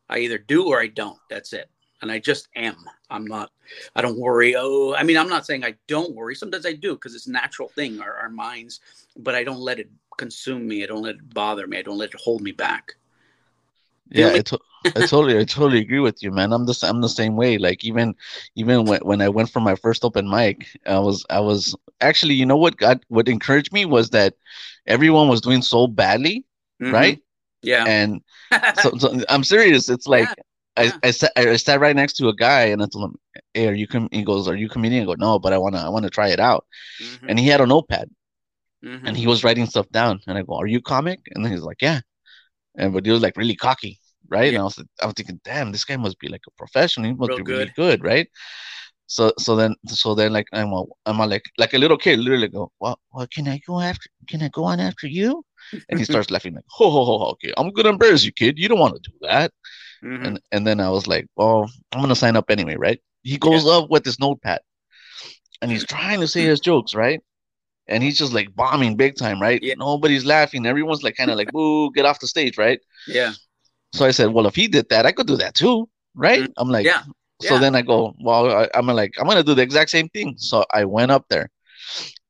I 0.09 0.19
either 0.19 0.39
do 0.39 0.69
or 0.69 0.81
I 0.81 0.89
don't. 0.89 1.19
That's 1.31 1.53
it. 1.53 1.71
And 2.03 2.11
I 2.11 2.19
just 2.19 2.49
am. 2.57 2.77
I'm 3.11 3.27
not, 3.27 3.51
I 3.95 4.03
don't 4.03 4.19
worry. 4.19 4.57
Oh, 4.57 4.95
I 4.95 5.05
mean, 5.05 5.17
I'm 5.17 5.29
not 5.29 5.47
saying 5.47 5.65
I 5.65 5.75
don't 5.87 6.15
worry. 6.15 6.35
Sometimes 6.35 6.67
I 6.67 6.73
do 6.73 6.95
because 6.95 7.15
it's 7.15 7.29
a 7.29 7.33
natural 7.33 7.69
thing, 7.69 8.01
our, 8.01 8.15
our 8.15 8.29
minds, 8.29 8.81
but 9.17 9.37
I 9.37 9.45
don't 9.45 9.61
let 9.61 9.79
it 9.79 9.89
consume 10.19 10.67
me. 10.67 10.83
I 10.83 10.87
don't 10.87 11.03
let 11.03 11.15
it 11.17 11.35
bother 11.35 11.67
me. 11.67 11.79
I 11.79 11.83
don't 11.83 11.99
let 11.99 12.11
it 12.11 12.21
hold 12.21 12.43
me 12.43 12.51
back. 12.51 12.95
Yeah, 14.11 14.33
I, 14.35 14.41
to- 14.41 14.59
I 14.85 15.07
totally, 15.07 15.39
I 15.39 15.45
totally 15.45 15.79
agree 15.79 16.01
with 16.01 16.23
you, 16.23 16.33
man. 16.33 16.53
I'm 16.53 16.67
the, 16.67 16.77
I'm 16.83 17.01
the 17.01 17.09
same 17.09 17.37
way. 17.37 17.57
Like 17.57 17.85
even, 17.85 18.15
even 18.57 18.85
when, 18.85 19.01
when 19.03 19.23
I 19.23 19.29
went 19.29 19.51
for 19.51 19.61
my 19.61 19.77
first 19.77 20.05
open 20.05 20.29
mic, 20.29 20.67
I 20.87 20.99
was, 20.99 21.25
I 21.31 21.41
was 21.41 21.77
actually, 22.01 22.35
you 22.35 22.45
know 22.45 22.57
what 22.57 22.77
got, 22.77 23.03
what 23.09 23.29
encouraged 23.29 23.73
me 23.73 23.85
was 23.85 24.11
that 24.11 24.35
everyone 24.87 25.29
was 25.29 25.41
doing 25.41 25.63
so 25.63 25.87
badly, 25.87 26.45
mm-hmm. 26.83 26.93
right? 26.93 27.23
Yeah. 27.63 27.85
And 27.87 28.21
so, 28.83 28.93
so, 28.99 29.21
I'm 29.29 29.45
serious. 29.45 29.89
It's 29.89 30.07
like 30.07 30.29
yeah. 30.29 30.35
I, 30.77 30.83
yeah. 30.85 30.93
I, 31.03 31.11
sat, 31.11 31.33
I 31.37 31.57
sat 31.57 31.81
right 31.81 31.97
next 31.97 32.15
to 32.15 32.29
a 32.29 32.35
guy 32.35 32.65
and 32.67 32.83
I 32.83 32.87
told 32.87 33.11
him, 33.11 33.17
Hey, 33.55 33.69
are 33.69 33.75
you 33.75 33.87
com-? 33.87 34.09
he 34.11 34.23
goes, 34.23 34.49
Are 34.49 34.57
you 34.57 34.69
comedian? 34.69 35.03
I 35.03 35.07
go, 35.07 35.15
No, 35.15 35.39
but 35.39 35.53
I 35.53 35.59
wanna 35.59 35.79
I 35.79 35.89
wanna 35.89 36.11
try 36.11 36.29
it 36.29 36.41
out. 36.41 36.67
Mm-hmm. 37.03 37.29
And 37.29 37.39
he 37.39 37.49
had 37.49 37.61
a 37.61 37.67
notepad 37.67 38.11
mm-hmm. 38.85 39.07
and 39.07 39.17
he 39.17 39.27
was 39.27 39.45
writing 39.45 39.67
stuff 39.67 39.89
down. 39.91 40.21
And 40.27 40.39
I 40.39 40.43
go, 40.43 40.55
Are 40.55 40.67
you 40.67 40.81
comic? 40.81 41.21
And 41.35 41.45
then 41.45 41.53
he's 41.53 41.63
like, 41.63 41.83
Yeah. 41.83 42.01
And 42.77 42.93
but 42.93 43.05
he 43.05 43.13
was 43.13 43.23
like 43.23 43.37
really 43.37 43.57
cocky, 43.57 44.01
right? 44.29 44.53
And 44.53 44.59
I 44.59 44.65
was 44.65 44.83
I 45.03 45.07
was 45.07 45.15
thinking, 45.15 45.41
damn, 45.45 45.73
this 45.73 45.85
guy 45.85 45.97
must 45.97 46.19
be 46.19 46.29
like 46.29 46.43
a 46.47 46.51
professional. 46.53 47.07
He 47.07 47.15
must 47.15 47.31
Real 47.31 47.45
be 47.45 47.53
really 47.53 47.65
good. 47.67 48.01
good, 48.01 48.05
right? 48.05 48.29
So 49.07 49.33
so 49.39 49.57
then 49.57 49.75
so 49.87 50.15
then 50.15 50.33
like 50.33 50.47
I'm 50.53 50.73
a, 50.73 50.85
I'm 51.05 51.21
a, 51.21 51.27
like 51.27 51.45
like 51.59 51.75
a 51.75 51.79
little 51.79 51.99
kid, 51.99 52.19
literally 52.19 52.49
go, 52.49 52.73
well, 52.81 52.99
well, 53.13 53.27
can 53.33 53.47
I 53.47 53.61
go 53.67 53.79
after? 53.81 54.09
Can 54.29 54.43
I 54.43 54.49
go 54.49 54.65
on 54.65 54.81
after 54.81 55.07
you? 55.07 55.45
And 55.89 55.99
he 55.99 56.05
starts 56.05 56.31
laughing 56.31 56.55
like, 56.55 56.65
ho 56.69 56.91
ho 56.91 57.05
ho, 57.05 57.19
ho, 57.19 57.25
okay, 57.33 57.53
I'm 57.57 57.71
gonna 57.71 57.91
embarrass 57.91 58.25
you, 58.25 58.33
kid. 58.33 58.59
You 58.59 58.69
don't 58.69 58.79
want 58.79 58.95
to 59.03 59.11
do 59.11 59.17
that. 59.23 59.53
Mhm. 60.03 60.27
And 60.27 60.41
and 60.53 60.67
then 60.67 60.81
I 60.81 60.91
was 60.91 61.07
like, 61.07 61.27
well, 61.37 61.71
I'm 61.93 62.01
gonna 62.01 62.15
sign 62.17 62.37
up 62.37 62.51
anyway, 62.51 62.77
right? 62.77 63.01
He 63.23 63.39
goes 63.39 63.67
up 63.67 63.91
with 63.91 64.05
his 64.05 64.19
notepad 64.19 64.61
and 65.61 65.71
he's 65.71 65.85
trying 65.85 66.21
to 66.21 66.29
say 66.29 66.45
his 66.45 66.61
jokes, 66.61 66.95
right? 66.95 67.21
And 67.89 68.03
he's 68.03 68.19
just 68.19 68.33
like 68.33 68.55
bombing 68.55 68.97
big 68.97 69.17
time, 69.17 69.41
right? 69.41 69.63
Yeah. 69.63 69.75
Nobody's 69.77 70.25
laughing. 70.25 70.67
Everyone's 70.67 71.03
like 71.03 71.17
kind 71.17 71.31
of 71.31 71.37
like, 71.37 71.49
boo, 71.53 71.93
get 71.93 72.07
off 72.07 72.21
the 72.21 72.29
stage, 72.29 72.59
right? 72.59 72.81
yeah. 73.07 73.33
So 73.93 74.07
I 74.07 74.11
said, 74.11 74.31
well, 74.33 74.47
if 74.47 74.55
he 74.55 74.69
did 74.69 74.89
that, 74.89 75.05
I 75.07 75.13
could 75.13 75.27
do 75.27 75.37
that 75.37 75.55
too, 75.55 75.89
right? 76.15 76.45
Mhm. 76.45 76.53
I'm 76.57 76.69
like, 76.69 76.87
Yeah. 76.87 77.03
so 77.43 77.55
Yeah. 77.55 77.61
then 77.61 77.75
I 77.77 77.83
go, 77.83 78.15
well, 78.21 78.51
I, 78.51 78.69
I'm 78.75 78.87
like, 78.87 79.13
I'm 79.19 79.27
gonna 79.27 79.43
do 79.43 79.55
the 79.55 79.63
exact 79.63 79.91
same 79.91 80.09
thing. 80.09 80.35
So 80.39 80.65
I 80.73 80.85
went 80.85 81.11
up 81.11 81.27
there, 81.29 81.51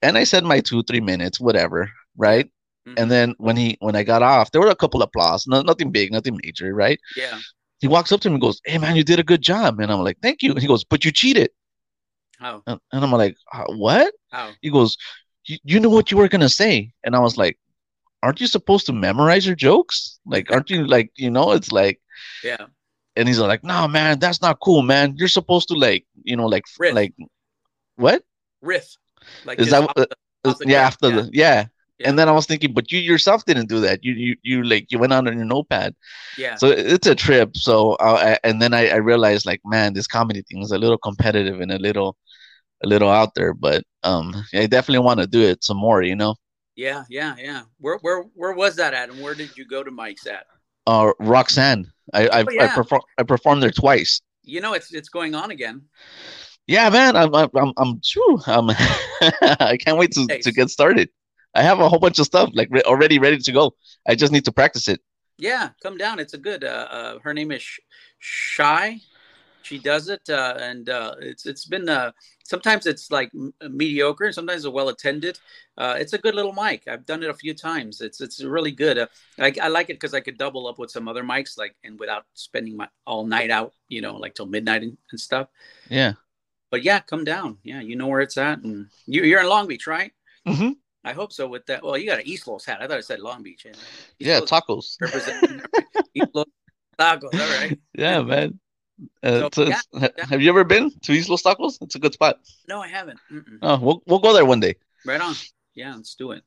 and 0.02 0.18
I 0.18 0.24
said 0.24 0.44
my 0.44 0.60
two, 0.60 0.82
three 0.82 1.00
minutes, 1.00 1.38
whatever, 1.40 1.90
right? 2.16 2.50
And 2.96 3.10
then 3.10 3.34
when 3.38 3.56
he 3.56 3.76
when 3.80 3.94
I 3.96 4.02
got 4.02 4.22
off, 4.22 4.50
there 4.50 4.60
were 4.60 4.68
a 4.70 4.76
couple 4.76 5.02
of 5.02 5.06
applause, 5.06 5.46
no, 5.46 5.62
nothing 5.62 5.90
big, 5.92 6.10
nothing 6.12 6.38
major, 6.42 6.74
right? 6.74 6.98
yeah. 7.16 7.38
He 7.80 7.88
walks 7.88 8.12
up 8.12 8.20
to 8.20 8.28
me 8.30 8.34
and 8.34 8.40
goes, 8.42 8.60
"Hey 8.64 8.78
man, 8.78 8.94
you 8.96 9.02
did 9.04 9.18
a 9.18 9.24
good 9.24 9.42
job," 9.42 9.80
and 9.80 9.90
I'm 9.90 10.00
like, 10.04 10.18
"Thank 10.22 10.42
you." 10.42 10.52
And 10.52 10.60
he 10.60 10.68
goes, 10.68 10.84
"But 10.84 11.04
you 11.04 11.10
cheated," 11.10 11.50
How? 12.38 12.62
and, 12.66 12.78
and 12.92 13.04
I'm 13.04 13.10
like, 13.12 13.36
"Uh, 13.52 13.64
"What?" 13.74 14.14
How? 14.30 14.52
He 14.60 14.70
goes, 14.70 14.96
"You 15.46 15.80
know 15.80 15.88
what 15.88 16.10
you 16.10 16.16
were 16.16 16.28
gonna 16.28 16.48
say," 16.48 16.92
and 17.04 17.16
I 17.16 17.18
was 17.20 17.36
like, 17.36 17.58
"Aren't 18.22 18.40
you 18.40 18.46
supposed 18.46 18.86
to 18.86 18.92
memorize 18.92 19.44
your 19.46 19.56
jokes? 19.56 20.20
Like, 20.24 20.50
aren't 20.52 20.70
you 20.70 20.86
like, 20.86 21.10
you 21.16 21.30
know, 21.30 21.52
it's 21.52 21.72
like." 21.72 22.00
Yeah. 22.44 22.66
and 23.16 23.26
he's 23.28 23.38
like, 23.40 23.64
"No, 23.64 23.88
man, 23.88 24.18
that's 24.18 24.40
not 24.42 24.60
cool, 24.60 24.82
man. 24.82 25.14
You're 25.16 25.28
supposed 25.28 25.68
to 25.68 25.74
like, 25.74 26.06
you 26.24 26.36
know, 26.36 26.46
like, 26.46 26.64
Riff. 26.78 26.94
like, 26.94 27.14
what 27.96 28.22
Riff. 28.60 28.96
Like 29.44 29.58
is 29.60 29.70
that? 29.70 29.82
off 29.84 29.94
the- 29.94 30.08
off 30.44 30.58
the 30.58 30.68
yeah, 30.68 30.80
after 30.86 31.08
yeah. 31.08 31.16
the 31.16 31.30
yeah. 31.32 31.66
Yeah. 31.98 32.08
And 32.08 32.18
then 32.18 32.28
I 32.28 32.32
was 32.32 32.46
thinking, 32.46 32.72
but 32.74 32.90
you 32.90 32.98
yourself 33.00 33.44
didn't 33.44 33.68
do 33.68 33.80
that. 33.80 34.02
You 34.04 34.12
you 34.14 34.36
you 34.42 34.62
like 34.64 34.90
you 34.90 34.98
went 34.98 35.12
out 35.12 35.26
on 35.28 35.36
your 35.36 35.44
notepad. 35.44 35.94
yeah. 36.36 36.56
So 36.56 36.68
it's 36.68 37.06
a 37.06 37.14
trip. 37.14 37.56
So 37.56 37.92
uh, 37.94 38.36
I, 38.42 38.48
and 38.48 38.60
then 38.60 38.74
I, 38.74 38.88
I 38.88 38.96
realized 38.96 39.46
like, 39.46 39.60
man, 39.64 39.94
this 39.94 40.06
comedy 40.06 40.42
thing 40.42 40.62
is 40.62 40.72
a 40.72 40.78
little 40.78 40.98
competitive 40.98 41.60
and 41.60 41.70
a 41.72 41.78
little 41.78 42.16
a 42.84 42.88
little 42.88 43.10
out 43.10 43.34
there. 43.34 43.54
But 43.54 43.84
um, 44.02 44.34
I 44.54 44.66
definitely 44.66 45.04
want 45.04 45.20
to 45.20 45.26
do 45.26 45.42
it 45.42 45.64
some 45.64 45.76
more. 45.78 46.02
You 46.02 46.16
know, 46.16 46.36
Yeah, 46.76 47.04
yeah, 47.08 47.36
yeah. 47.38 47.62
Where 47.78 47.98
where 47.98 48.22
where 48.34 48.52
was 48.54 48.76
that 48.76 48.94
at, 48.94 49.10
and 49.10 49.20
where 49.20 49.34
did 49.34 49.56
you 49.56 49.66
go 49.66 49.82
to 49.82 49.90
mics 49.90 50.26
at? 50.26 50.46
uh, 50.86 51.12
Roxanne. 51.20 51.90
I 52.12 52.28
I, 52.28 52.44
Oh, 52.46 52.50
I 52.60 52.66
yeah. 52.66 52.74
perform 52.74 53.02
I 53.18 53.22
performed 53.22 53.62
there 53.62 53.70
twice. 53.70 54.20
You 54.42 54.60
know, 54.60 54.74
it's 54.74 54.92
it's 54.92 55.08
going 55.08 55.34
on 55.34 55.50
again. 55.50 55.82
Yeah, 56.66 56.90
man, 56.90 57.16
I'm 57.16 57.34
I'm 57.34 57.48
I'm, 57.56 57.72
I'm, 57.76 58.00
phew, 58.00 58.40
I'm 58.46 58.70
I 59.60 59.76
can't 59.80 59.98
wait 59.98 60.12
to, 60.12 60.26
to 60.42 60.52
get 60.52 60.70
started. 60.70 61.08
I 61.54 61.62
have 61.62 61.80
a 61.80 61.88
whole 61.88 61.98
bunch 61.98 62.18
of 62.18 62.26
stuff 62.26 62.50
like 62.54 62.68
re- 62.70 62.82
already 62.82 63.18
ready 63.18 63.38
to 63.38 63.52
go. 63.52 63.74
I 64.06 64.14
just 64.14 64.32
need 64.32 64.44
to 64.46 64.52
practice 64.52 64.88
it. 64.88 65.00
Yeah, 65.38 65.70
come 65.82 65.96
down. 65.96 66.18
It's 66.18 66.34
a 66.34 66.38
good. 66.38 66.64
Uh, 66.64 66.86
uh, 66.90 67.18
her 67.20 67.34
name 67.34 67.50
is 67.50 67.64
Shy. 68.18 69.00
She 69.62 69.78
does 69.78 70.08
it, 70.08 70.28
uh, 70.28 70.56
and 70.60 70.88
uh, 70.88 71.14
it's 71.20 71.46
it's 71.46 71.64
been. 71.66 71.88
Uh, 71.88 72.12
sometimes 72.44 72.86
it's 72.86 73.10
like 73.10 73.30
m- 73.34 73.52
mediocre, 73.70 74.24
and 74.26 74.34
sometimes 74.34 74.64
it's 74.64 74.72
well 74.72 74.88
attended. 74.88 75.38
Uh, 75.78 75.96
it's 75.98 76.12
a 76.12 76.18
good 76.18 76.34
little 76.34 76.52
mic. 76.52 76.86
I've 76.88 77.06
done 77.06 77.22
it 77.22 77.30
a 77.30 77.34
few 77.34 77.54
times. 77.54 78.00
It's 78.00 78.20
it's 78.20 78.42
really 78.42 78.72
good. 78.72 78.98
Uh, 78.98 79.06
I, 79.38 79.52
I 79.62 79.68
like 79.68 79.90
it 79.90 79.94
because 79.94 80.14
I 80.14 80.20
could 80.20 80.38
double 80.38 80.66
up 80.66 80.78
with 80.78 80.90
some 80.90 81.08
other 81.08 81.22
mics, 81.22 81.56
like 81.58 81.76
and 81.84 81.98
without 81.98 82.24
spending 82.34 82.76
my 82.76 82.88
all 83.06 83.24
night 83.24 83.50
out, 83.50 83.72
you 83.88 84.00
know, 84.00 84.16
like 84.16 84.34
till 84.34 84.46
midnight 84.46 84.82
and, 84.82 84.96
and 85.12 85.20
stuff. 85.20 85.48
Yeah. 85.88 86.14
But 86.70 86.82
yeah, 86.82 87.00
come 87.00 87.24
down. 87.24 87.58
Yeah, 87.62 87.80
you 87.80 87.96
know 87.96 88.08
where 88.08 88.20
it's 88.20 88.38
at, 88.38 88.62
and 88.62 88.88
you, 89.06 89.22
you're 89.24 89.40
in 89.40 89.48
Long 89.48 89.68
Beach, 89.68 89.86
right? 89.86 90.12
hmm 90.46 90.72
I 91.04 91.12
hope 91.12 91.32
so. 91.32 91.48
With 91.48 91.66
that, 91.66 91.82
well, 91.82 91.96
you 91.98 92.06
got 92.06 92.20
an 92.20 92.26
East 92.26 92.46
Los 92.46 92.64
hat. 92.64 92.80
I 92.80 92.86
thought 92.86 92.98
it 92.98 93.04
said 93.04 93.20
Long 93.20 93.42
Beach. 93.42 93.66
East 93.66 93.80
Yeah, 94.18 94.38
Los 94.38 94.50
tacos. 94.50 94.96
Los 96.34 96.46
tacos. 96.98 97.34
All 97.34 97.60
right. 97.60 97.78
Yeah, 97.98 98.22
man. 98.22 98.58
Uh, 99.22 99.48
So, 99.52 99.66
yeah, 99.66 99.80
yeah. 99.94 100.08
Have 100.28 100.40
you 100.42 100.48
ever 100.48 100.62
been 100.64 100.90
to 101.02 101.12
East 101.12 101.28
Los 101.28 101.42
Tacos? 101.42 101.78
It's 101.82 101.96
a 101.96 101.98
good 101.98 102.12
spot. 102.12 102.38
No, 102.68 102.80
I 102.80 102.86
haven't. 102.88 103.18
Mm-mm. 103.32 103.58
Oh, 103.62 103.78
we'll 103.80 104.02
we'll 104.06 104.20
go 104.20 104.32
there 104.32 104.44
one 104.44 104.60
day. 104.60 104.76
Right 105.04 105.20
on. 105.20 105.34
Yeah, 105.74 105.96
let's 105.96 106.14
do 106.14 106.30
it. 106.32 106.44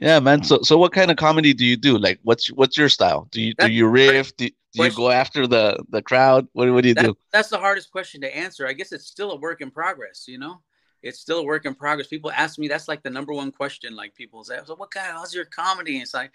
Yeah, 0.00 0.20
man. 0.20 0.44
So 0.44 0.60
so 0.62 0.78
what 0.78 0.92
kind 0.92 1.10
of 1.10 1.16
comedy 1.16 1.52
do 1.54 1.64
you 1.64 1.76
do? 1.76 1.98
Like, 1.98 2.20
what's 2.22 2.52
what's 2.52 2.76
your 2.78 2.88
style? 2.88 3.26
Do 3.32 3.40
you 3.42 3.54
do 3.54 3.68
you 3.68 3.88
riff? 3.88 4.36
Do, 4.36 4.48
do 4.48 4.84
you 4.84 4.90
go 4.92 5.10
after 5.10 5.48
the 5.48 5.82
the 5.90 6.02
crowd? 6.02 6.46
What 6.52 6.70
what 6.72 6.82
do 6.82 6.88
you 6.88 6.94
That, 6.94 7.04
do? 7.06 7.16
that's 7.32 7.48
the 7.48 7.58
hardest 7.58 7.90
question 7.90 8.20
to 8.20 8.36
answer. 8.36 8.68
I 8.68 8.72
guess 8.74 8.92
it's 8.92 9.06
still 9.08 9.32
a 9.32 9.36
work 9.36 9.60
in 9.60 9.72
progress. 9.72 10.26
You 10.28 10.38
know, 10.38 10.62
it's 11.02 11.20
still 11.20 11.40
a 11.40 11.44
work 11.44 11.64
in 11.66 11.74
progress. 11.74 12.08
People 12.08 12.30
ask 12.32 12.58
me. 12.58 12.68
That's 12.68 12.88
like 12.88 13.02
the 13.02 13.10
number 13.10 13.32
one 13.32 13.52
question. 13.52 13.96
Like 13.96 14.14
people 14.14 14.44
say, 14.44 14.58
"So 14.64 14.74
what 14.74 14.90
kind? 14.90 15.12
How's 15.12 15.34
your 15.34 15.44
comedy?" 15.44 15.94
And 15.94 16.02
it's 16.02 16.14
like, 16.14 16.32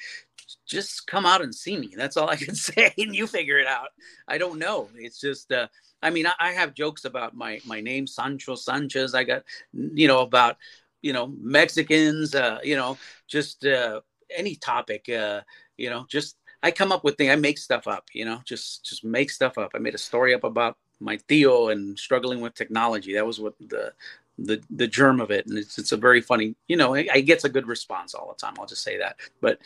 just 0.66 1.08
come 1.08 1.26
out 1.26 1.42
and 1.42 1.54
see 1.54 1.78
me. 1.78 1.94
That's 1.96 2.18
all 2.18 2.30
I 2.30 2.36
can 2.36 2.56
say, 2.68 2.94
and 2.98 3.16
you 3.16 3.28
figure 3.28 3.60
it 3.60 3.68
out. 3.68 3.90
I 4.28 4.38
don't 4.38 4.60
know. 4.60 4.90
It's 4.96 5.20
just. 5.20 5.52
uh 5.52 5.68
I 6.04 6.10
mean, 6.10 6.28
I, 6.28 6.34
I 6.40 6.52
have 6.52 6.74
jokes 6.74 7.06
about 7.06 7.34
my 7.36 7.62
my 7.66 7.80
name, 7.82 8.06
Sancho 8.06 8.56
Sanchez. 8.56 9.16
I 9.16 9.24
got, 9.24 9.44
you 9.74 10.08
know, 10.08 10.20
about 10.20 10.58
you 11.02 11.14
know 11.14 11.34
Mexicans. 11.40 12.36
Uh, 12.36 12.60
you 12.64 12.76
know, 12.76 12.98
just 13.28 13.66
uh, 13.66 14.02
any 14.36 14.56
topic. 14.56 15.08
Uh, 15.10 15.42
you 15.78 15.90
know, 15.90 16.06
just 16.10 16.38
I 16.62 16.72
come 16.72 16.92
up 16.92 17.04
with 17.04 17.16
things. 17.18 17.32
I 17.32 17.36
make 17.36 17.58
stuff 17.58 17.88
up. 17.88 18.06
You 18.14 18.26
know, 18.26 18.42
just 18.46 18.86
just 18.86 19.04
make 19.04 19.30
stuff 19.32 19.58
up. 19.58 19.72
I 19.74 19.80
made 19.80 19.96
a 19.96 20.00
story 20.00 20.34
up 20.34 20.44
about 20.44 20.78
my 21.00 21.18
Theo 21.28 21.70
and 21.70 21.98
struggling 21.98 22.42
with 22.42 22.54
technology. 22.54 23.14
That 23.14 23.26
was 23.26 23.40
what 23.40 23.56
the 23.60 23.94
the 24.38 24.62
the 24.70 24.88
germ 24.88 25.20
of 25.22 25.32
it, 25.32 25.46
and 25.48 25.58
it's 25.58 25.78
it's 25.78 25.92
a 25.92 25.98
very 25.98 26.22
funny. 26.22 26.56
You 26.68 26.78
know, 26.78 26.94
it, 26.96 27.26
gets 27.26 27.44
a 27.44 27.50
good 27.50 27.68
response 27.68 28.14
all 28.14 28.28
the 28.28 28.46
time. 28.46 28.56
I'll 28.60 28.66
just 28.66 28.84
say 28.84 28.98
that. 28.98 29.18
But 29.42 29.60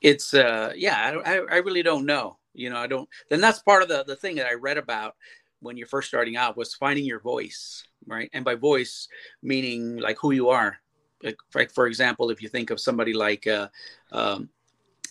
it's 0.00 0.34
uh 0.34 0.72
yeah, 0.76 1.20
I 1.24 1.38
I, 1.50 1.56
really 1.56 1.82
don't 1.82 2.06
know. 2.06 2.38
You 2.52 2.70
know, 2.70 2.76
I 2.76 2.86
don't. 2.86 3.08
Then 3.30 3.40
that's 3.40 3.60
part 3.60 3.82
of 3.82 3.88
the 3.88 4.04
the 4.04 4.16
thing 4.16 4.36
that 4.36 4.46
I 4.46 4.54
read 4.54 4.78
about 4.78 5.16
when 5.60 5.76
you're 5.76 5.86
first 5.86 6.08
starting 6.08 6.36
out 6.36 6.56
was 6.56 6.74
finding 6.74 7.04
your 7.04 7.20
voice, 7.20 7.84
right? 8.06 8.28
And 8.32 8.44
by 8.44 8.54
voice 8.54 9.08
meaning 9.42 9.96
like 9.96 10.18
who 10.20 10.32
you 10.32 10.50
are. 10.50 10.78
Like, 11.22 11.38
for, 11.48 11.66
for 11.68 11.86
example, 11.86 12.28
if 12.28 12.42
you 12.42 12.50
think 12.50 12.68
of 12.68 12.78
somebody 12.78 13.14
like 13.14 13.46
uh, 13.46 13.68
um, 14.12 14.50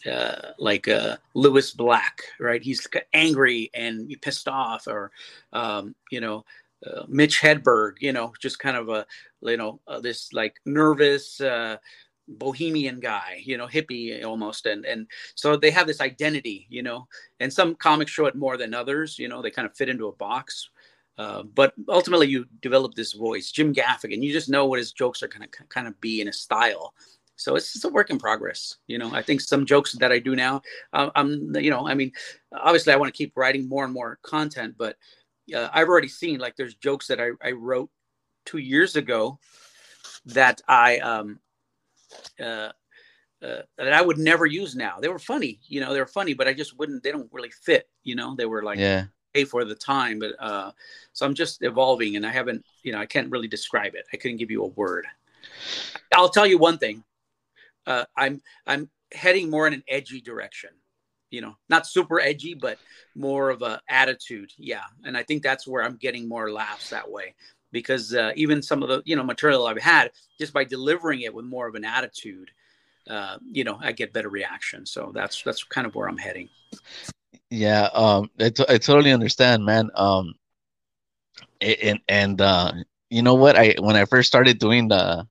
uh, 0.10 0.52
like 0.60 0.88
uh, 0.88 1.18
Lewis 1.34 1.72
Black, 1.72 2.24
right? 2.40 2.62
He's 2.62 2.88
angry 3.14 3.72
and 3.74 4.14
pissed 4.22 4.48
off, 4.48 4.88
or 4.88 5.12
um, 5.54 5.96
you 6.12 6.22
know, 6.22 6.46
uh, 6.86 7.04
Mitch 7.08 7.42
Hedberg, 7.42 7.94
you 8.00 8.12
know, 8.12 8.34
just 8.40 8.60
kind 8.60 8.78
of 8.78 8.90
a 8.90 9.06
you 9.42 9.58
know 9.58 9.80
uh, 9.88 10.00
this 10.00 10.34
like 10.34 10.56
nervous 10.66 11.40
uh, 11.42 11.78
bohemian 12.28 13.00
guy, 13.00 13.42
you 13.44 13.58
know, 13.58 13.68
hippie 13.68 14.24
almost, 14.24 14.66
and 14.66 14.86
and 14.86 15.08
so 15.36 15.56
they 15.56 15.72
have 15.72 15.88
this 15.88 16.02
identity, 16.02 16.68
you 16.70 16.84
know, 16.84 17.08
and 17.40 17.52
some 17.52 17.76
comics 17.76 18.12
show 18.12 18.26
it 18.26 18.36
more 18.36 18.58
than 18.58 18.74
others, 18.74 19.20
you 19.20 19.28
know, 19.28 19.42
they 19.42 19.52
kind 19.52 19.68
of 19.68 19.76
fit 19.76 19.90
into 19.90 20.08
a 20.08 20.16
box. 20.16 20.70
Uh, 21.18 21.44
but 21.44 21.74
ultimately, 21.90 22.28
you 22.28 22.46
develop 22.62 22.96
this 22.96 23.14
voice, 23.14 23.52
Jim 23.52 23.74
Gaffigan. 23.74 24.24
You 24.24 24.34
just 24.34 24.50
know 24.50 24.66
what 24.66 24.80
his 24.80 24.92
jokes 24.92 25.22
are 25.22 25.28
going 25.28 25.48
to 25.48 25.64
kind 25.66 25.88
of 25.88 26.00
be 26.02 26.22
in 26.22 26.28
a 26.28 26.34
style. 26.34 26.94
So 27.36 27.56
it's 27.56 27.74
just 27.74 27.86
a 27.86 27.90
work 27.90 28.10
in 28.10 28.18
progress. 28.20 28.78
You 28.88 28.98
know, 28.98 29.14
I 29.14 29.22
think 29.22 29.42
some 29.42 29.66
jokes 29.66 29.92
that 29.94 30.12
I 30.12 30.20
do 30.20 30.36
now, 30.36 30.62
uh, 30.94 31.10
I'm, 31.16 31.56
you 31.56 31.70
know, 31.70 31.88
I 31.88 31.94
mean, 31.94 32.12
obviously 32.52 32.94
I 32.94 32.96
want 32.96 33.14
to 33.14 33.18
keep 33.18 33.34
writing 33.36 33.68
more 33.68 33.84
and 33.84 33.94
more 33.94 34.20
content, 34.24 34.76
but 34.78 34.98
uh, 35.54 35.70
I've 35.74 35.88
already 35.88 36.08
seen 36.08 36.40
like 36.40 36.56
there's 36.56 36.76
jokes 36.76 37.08
that 37.08 37.20
I, 37.20 37.30
I 37.42 37.52
wrote 37.52 37.90
two 38.46 38.60
years 38.60 38.96
ago 38.96 39.40
that 40.26 40.62
I, 40.68 41.00
um, 41.00 41.40
uh, 42.40 42.70
uh, 43.42 43.62
that 43.78 43.94
I 43.94 44.02
would 44.02 44.18
never 44.18 44.46
use 44.46 44.76
now. 44.76 45.00
They 45.02 45.10
were 45.10 45.20
funny, 45.20 45.60
you 45.68 45.82
know, 45.82 45.94
they 45.94 46.00
were 46.00 46.06
funny, 46.06 46.34
but 46.34 46.48
I 46.48 46.54
just 46.54 46.78
wouldn't, 46.78 47.04
they 47.04 47.12
don't 47.12 47.30
really 47.32 47.52
fit, 47.52 47.90
you 48.04 48.16
know, 48.16 48.36
they 48.36 48.46
were 48.46 48.64
like, 48.64 48.80
Yeah. 48.80 49.06
pay 49.34 49.44
for 49.44 49.66
the 49.66 49.76
time, 49.76 50.20
but, 50.20 50.34
uh, 50.40 50.72
so 51.12 51.26
I'm 51.26 51.34
just 51.34 51.62
evolving 51.64 52.16
and 52.16 52.26
I 52.26 52.32
haven't, 52.32 52.64
you 52.84 52.92
know, 52.94 53.00
I 53.00 53.06
can't 53.06 53.32
really 53.32 53.48
describe 53.48 53.96
it. 53.96 54.06
I 54.14 54.18
couldn't 54.18 54.38
give 54.38 54.52
you 54.52 54.64
a 54.64 54.68
word. 54.68 55.06
I'll 56.16 56.30
tell 56.30 56.46
you 56.46 56.58
one 56.58 56.78
thing. 56.78 57.04
Uh, 57.86 58.06
I'm, 58.16 58.42
I'm 58.66 58.90
heading 59.14 59.50
more 59.50 59.68
in 59.68 59.74
an 59.74 59.84
edgy 59.88 60.22
direction, 60.22 60.70
you 61.34 61.42
know, 61.42 61.58
not 61.68 61.88
super 61.88 62.20
edgy, 62.20 62.54
but 62.54 62.78
more 63.16 63.50
of 63.50 63.64
a 63.64 63.82
attitude. 63.90 64.52
Yeah. 64.56 64.84
And 65.04 65.18
I 65.18 65.24
think 65.24 65.42
that's 65.42 65.68
where 65.68 65.84
I'm 65.84 65.98
getting 65.98 66.30
more 66.30 66.52
laughs 66.52 66.92
that 66.92 67.10
way 67.10 67.34
because, 67.72 68.14
uh, 68.14 68.34
even 68.36 68.62
some 68.62 68.84
of 68.84 68.90
the, 68.90 69.02
you 69.04 69.16
know, 69.16 69.24
material 69.24 69.66
I've 69.66 69.82
had 69.82 70.12
just 70.40 70.54
by 70.54 70.64
delivering 70.64 71.22
it 71.22 71.34
with 71.34 71.46
more 71.46 71.68
of 71.68 71.74
an 71.74 71.86
attitude, 71.86 72.52
uh, 73.10 73.38
you 73.52 73.64
know, 73.64 73.80
I 73.82 73.94
get 73.94 74.14
better 74.14 74.30
reaction. 74.30 74.86
So 74.86 75.12
that's, 75.12 75.42
that's 75.42 75.64
kind 75.64 75.88
of 75.88 75.96
where 75.96 76.08
I'm 76.08 76.20
heading. 76.20 76.50
Yeah, 77.50 77.90
um, 77.94 78.30
I, 78.40 78.50
t- 78.50 78.66
I 78.70 78.78
totally 78.78 79.12
understand, 79.12 79.66
man. 79.66 79.90
Um, 79.96 80.36
and 81.62 82.00
and 82.08 82.42
uh, 82.42 82.74
you 83.10 83.22
know 83.22 83.36
what? 83.36 83.56
I 83.56 83.76
when 83.80 83.96
I 83.96 84.06
first 84.06 84.28
started 84.28 84.60
doing 84.60 84.88
the 84.88 85.28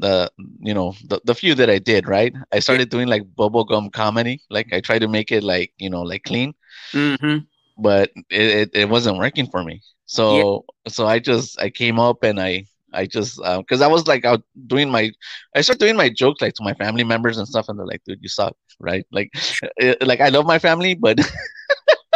the 0.00 0.30
you 0.60 0.74
know 0.74 0.94
the, 1.08 1.20
the 1.24 1.34
few 1.34 1.54
that 1.54 1.70
I 1.70 1.78
did 1.78 2.08
right? 2.08 2.34
I 2.52 2.60
started 2.60 2.90
doing 2.90 3.08
like 3.08 3.22
bubblegum 3.36 3.92
comedy. 3.92 4.40
Like 4.50 4.72
I 4.72 4.80
tried 4.80 5.00
to 5.00 5.08
make 5.08 5.30
it 5.32 5.42
like 5.42 5.72
you 5.78 5.90
know 5.90 6.02
like 6.02 6.24
clean. 6.24 6.54
Mm-hmm. 6.92 7.38
but 7.78 8.10
it, 8.30 8.42
it, 8.60 8.70
it 8.74 8.88
wasn't 8.88 9.18
working 9.18 9.46
for 9.46 9.62
me. 9.62 9.82
So 10.06 10.64
so 10.88 11.06
I 11.06 11.18
just 11.20 11.60
I 11.60 11.70
came 11.70 12.00
up 12.00 12.24
and 12.24 12.40
I 12.40 12.66
I 12.92 13.06
just 13.06 13.40
because 13.58 13.80
I 13.80 13.86
was 13.86 14.08
like 14.08 14.24
out 14.24 14.42
doing 14.66 14.90
my 14.90 15.12
I 15.54 15.60
started 15.60 15.80
doing 15.80 15.96
my 15.96 16.08
jokes 16.08 16.42
like 16.42 16.54
to 16.54 16.64
my 16.64 16.74
family 16.74 17.04
members 17.04 17.38
and 17.38 17.46
stuff 17.46 17.68
and 17.68 17.78
they're 17.78 17.86
like 17.86 18.02
dude 18.04 18.18
you 18.20 18.28
suck 18.28 18.56
right? 18.80 19.06
Like 19.12 19.30
it, 19.76 20.02
like 20.06 20.20
I 20.20 20.28
love 20.30 20.46
my 20.46 20.58
family 20.58 20.94
but 20.94 21.20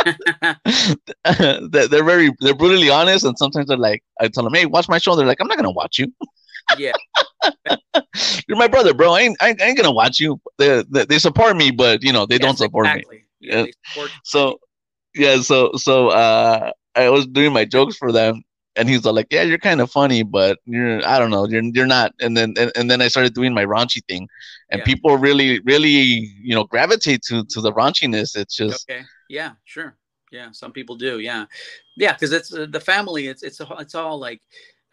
they're 1.70 1.88
they're 1.88 2.04
very 2.04 2.30
they're 2.40 2.54
brutally 2.54 2.90
honest 2.90 3.24
and 3.24 3.38
sometimes 3.38 3.68
they're 3.68 3.76
like 3.76 4.02
I 4.20 4.28
tell 4.28 4.44
them 4.44 4.54
hey 4.54 4.66
watch 4.66 4.88
my 4.88 4.98
show 4.98 5.14
they're 5.14 5.26
like 5.26 5.40
I'm 5.40 5.48
not 5.48 5.56
gonna 5.56 5.70
watch 5.70 5.98
you. 5.98 6.12
Yeah. 6.78 6.92
you're 8.48 8.58
my 8.58 8.68
brother 8.68 8.94
bro 8.94 9.12
I 9.12 9.20
ain't, 9.20 9.36
I 9.40 9.48
ain't, 9.60 9.76
gonna 9.76 9.92
watch 9.92 10.20
you 10.20 10.40
they, 10.58 10.84
they, 10.90 11.04
they 11.04 11.18
support 11.18 11.56
me 11.56 11.70
but 11.70 12.02
you 12.02 12.12
know 12.12 12.26
they 12.26 12.38
don't 12.38 12.50
Yes, 12.50 12.58
support 12.58 12.86
me 12.92 13.00
exactly. 13.00 13.24
Yeah, 13.40 13.66
support- 13.88 14.10
so 14.24 14.58
yeah 15.14 15.40
so 15.40 15.72
so 15.74 16.08
uh 16.08 16.70
i 16.94 17.08
was 17.08 17.26
doing 17.26 17.52
my 17.52 17.64
jokes 17.64 17.96
for 17.96 18.12
them 18.12 18.42
and 18.76 18.88
he's 18.88 19.04
like 19.04 19.26
yeah 19.30 19.42
you're 19.42 19.58
kind 19.58 19.80
of 19.80 19.90
funny 19.90 20.22
but 20.22 20.58
you're 20.64 21.04
i 21.06 21.18
don't 21.18 21.30
know 21.30 21.46
you're 21.46 21.62
you're 21.62 21.86
not 21.86 22.12
and 22.20 22.36
then 22.36 22.54
and, 22.56 22.72
and 22.76 22.90
then 22.90 23.00
i 23.02 23.08
started 23.08 23.34
doing 23.34 23.54
my 23.54 23.64
raunchy 23.64 24.04
thing 24.08 24.28
and 24.70 24.80
Yeah. 24.80 24.84
people 24.84 25.16
really 25.16 25.60
really 25.60 25.90
you 25.90 26.54
know 26.54 26.64
gravitate 26.64 27.22
to 27.22 27.44
to 27.44 27.60
the 27.60 27.72
raunchiness 27.72 28.36
it's 28.36 28.56
just 28.56 28.88
okay. 28.90 29.02
Yeah, 29.28 29.52
sure. 29.64 29.96
Yeah, 30.32 30.50
some 30.52 30.72
people 30.72 30.96
do. 30.96 31.20
Yeah, 31.20 31.46
yeah, 31.96 32.12
because 32.12 32.32
it's 32.32 32.52
uh, 32.52 32.66
the 32.68 32.80
family. 32.80 33.28
It's 33.28 33.42
it's 33.42 33.60
it's 33.78 33.94
all 33.94 34.18
like, 34.18 34.40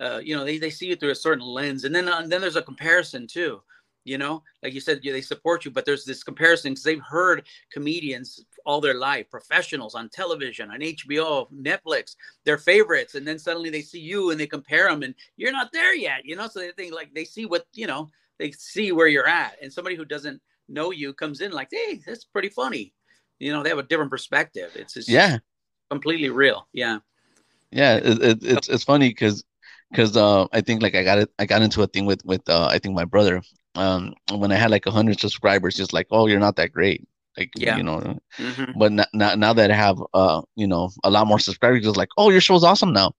uh, 0.02 0.20
you 0.24 0.36
know, 0.36 0.44
they, 0.44 0.58
they 0.58 0.70
see 0.70 0.88
you 0.88 0.96
through 0.96 1.12
a 1.12 1.16
certain 1.16 1.46
lens, 1.46 1.84
and 1.84 1.94
then 1.94 2.08
uh, 2.08 2.24
then 2.26 2.42
there's 2.42 2.56
a 2.56 2.62
comparison 2.62 3.28
too. 3.28 3.62
You 4.04 4.18
know, 4.18 4.42
like 4.64 4.74
you 4.74 4.82
said, 4.82 5.02
they 5.04 5.22
support 5.22 5.64
you, 5.64 5.70
but 5.70 5.86
there's 5.86 6.06
this 6.06 6.24
comparison 6.24 6.72
because 6.72 6.84
they've 6.84 7.04
heard 7.04 7.46
comedians 7.72 8.44
all 8.66 8.82
their 8.82 8.96
life, 8.96 9.30
professionals 9.30 9.94
on 9.94 10.10
television, 10.10 10.72
on 10.72 10.80
HBO, 10.80 11.46
Netflix, 11.54 12.16
their 12.44 12.58
favorites, 12.58 13.14
and 13.14 13.28
then 13.28 13.38
suddenly 13.38 13.70
they 13.70 13.84
see 13.84 14.00
you 14.00 14.32
and 14.32 14.40
they 14.40 14.48
compare 14.48 14.90
them, 14.90 15.04
and 15.04 15.14
you're 15.38 15.52
not 15.52 15.72
there 15.72 15.94
yet. 15.94 16.26
You 16.26 16.36
know, 16.36 16.48
so 16.48 16.62
they 16.62 16.72
think 16.72 16.96
like 16.96 17.14
they 17.14 17.26
see 17.26 17.46
what 17.46 17.68
you 17.74 17.86
know, 17.86 18.10
they 18.40 18.52
see 18.52 18.92
where 18.92 19.08
you're 19.08 19.28
at, 19.28 19.58
and 19.62 19.72
somebody 19.72 19.96
who 19.96 20.06
doesn't 20.06 20.42
know 20.68 20.90
you 20.90 21.14
comes 21.14 21.42
in 21.42 21.52
like, 21.52 21.70
hey, 21.72 22.02
that's 22.06 22.26
pretty 22.26 22.50
funny. 22.50 22.94
You 23.38 23.52
know, 23.52 23.62
they 23.62 23.70
have 23.70 23.78
a 23.78 23.84
different 23.84 24.10
perspective. 24.10 24.72
It's 24.74 24.96
just 24.96 25.10
yeah 25.10 25.38
completely 25.92 26.30
real. 26.30 26.68
Yeah. 26.74 27.00
yeah 27.70 27.98
it, 27.98 28.24
it, 28.24 28.44
it's 28.44 28.68
it's 28.68 28.84
funny 28.84 29.10
because 29.10 29.44
because 29.92 30.16
uh 30.18 30.46
i 30.54 30.62
think 30.62 30.82
like 30.82 30.96
i 30.96 31.04
got 31.04 31.18
it 31.20 31.30
i 31.40 31.46
got 31.46 31.62
into 31.62 31.82
a 31.84 31.88
thing 31.88 32.06
with 32.06 32.24
with 32.26 32.42
uh 32.50 32.68
i 32.68 32.80
think 32.80 32.96
my 32.96 33.06
brother 33.06 33.42
um 33.76 34.14
when 34.34 34.52
i 34.52 34.56
had 34.56 34.72
like 34.72 34.86
100 34.86 35.20
subscribers 35.20 35.76
just 35.76 35.94
like 35.94 36.08
oh 36.12 36.28
you're 36.28 36.40
not 36.40 36.56
that 36.56 36.72
great 36.72 37.08
like 37.38 37.52
Yeah. 37.58 37.78
you 37.78 37.84
know 37.84 38.18
Mhm. 38.40 38.74
but 38.78 38.92
now, 38.92 39.06
now, 39.14 39.36
now 39.36 39.54
that 39.54 39.72
I 39.72 39.76
have 39.76 39.98
uh 40.14 40.42
you 40.56 40.68
know 40.68 40.90
a 41.04 41.10
lot 41.10 41.28
more 41.28 41.40
subscribers, 41.40 41.86
it's 41.86 41.98
like 41.98 42.10
oh 42.18 42.30
your 42.30 42.42
show's 42.42 42.64
awesome 42.64 42.94
now, 42.94 43.14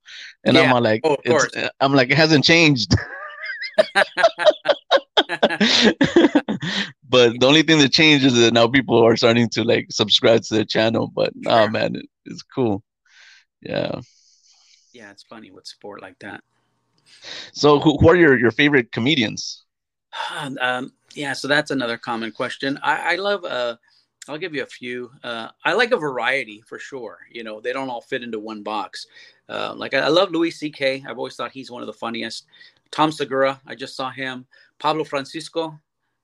and 0.45 0.57
I'm 0.57 0.65
Yeah. 0.65 0.75
all 0.75 0.81
like 0.83 1.01
Oh, 1.05 1.15
of 1.15 1.25
course. 1.25 1.51
I'm 1.81 1.95
like 1.95 2.11
it 2.11 2.17
hasn't 2.17 2.45
changed, 2.45 2.93
but 7.09 7.39
the 7.41 7.47
only 7.47 7.63
thing 7.63 7.79
that 7.79 7.93
changed 7.93 8.25
is 8.25 8.35
that 8.35 8.53
now 8.55 8.69
people 8.69 9.03
are 9.05 9.17
starting 9.17 9.49
to 9.51 9.65
like 9.65 9.87
subscribe 9.91 10.43
to 10.45 10.55
the 10.55 10.65
channel. 10.65 11.11
But 11.15 11.33
nah, 11.35 11.63
Sure. 11.63 11.71
man, 11.71 11.97
it, 11.97 12.07
it's 12.25 12.43
cool. 12.43 12.83
Yeah. 13.61 14.01
yeah, 14.93 15.11
it's 15.11 15.23
funny 15.23 15.51
with 15.51 15.67
sport 15.67 16.03
like 16.03 16.19
that. 16.21 16.43
So 17.53 17.79
who, 17.79 17.97
who 17.99 18.09
are 18.09 18.17
your 18.17 18.39
your 18.39 18.51
favorite 18.51 18.93
comedians? 18.93 19.65
um, 20.61 20.93
yeah, 21.15 21.33
so 21.33 21.49
that's 21.49 21.71
another 21.71 21.99
common 21.99 22.33
question. 22.33 22.79
I, 22.83 23.15
I 23.15 23.17
love. 23.17 23.45
Uh, 23.45 23.77
I'll 24.29 24.39
give 24.39 24.55
you 24.55 24.63
a 24.63 24.67
few. 24.67 25.11
Uh, 25.25 25.49
I 25.65 25.73
like 25.73 25.91
a 25.91 25.97
variety 25.97 26.63
for 26.67 26.79
sure. 26.79 27.19
You 27.31 27.43
know, 27.43 27.61
they 27.61 27.73
don't 27.73 27.91
all 27.91 28.01
fit 28.01 28.23
into 28.23 28.39
one 28.39 28.63
box. 28.63 29.07
Uh, 29.49 29.75
like 29.77 29.95
I, 29.95 29.99
I 29.99 30.09
love 30.09 30.31
Louis 30.31 30.53
C.K. 30.53 31.05
I've 31.07 31.19
always 31.19 31.35
thought 31.35 31.51
he's 31.51 31.71
one 31.71 31.83
of 31.83 31.87
the 31.87 31.93
funniest. 31.93 32.47
Tom 32.93 33.11
Segura, 33.11 33.61
I 33.67 33.75
just 33.75 33.97
saw 33.97 34.11
him. 34.11 34.47
Pablo 34.79 35.03
Francisco, 35.03 35.79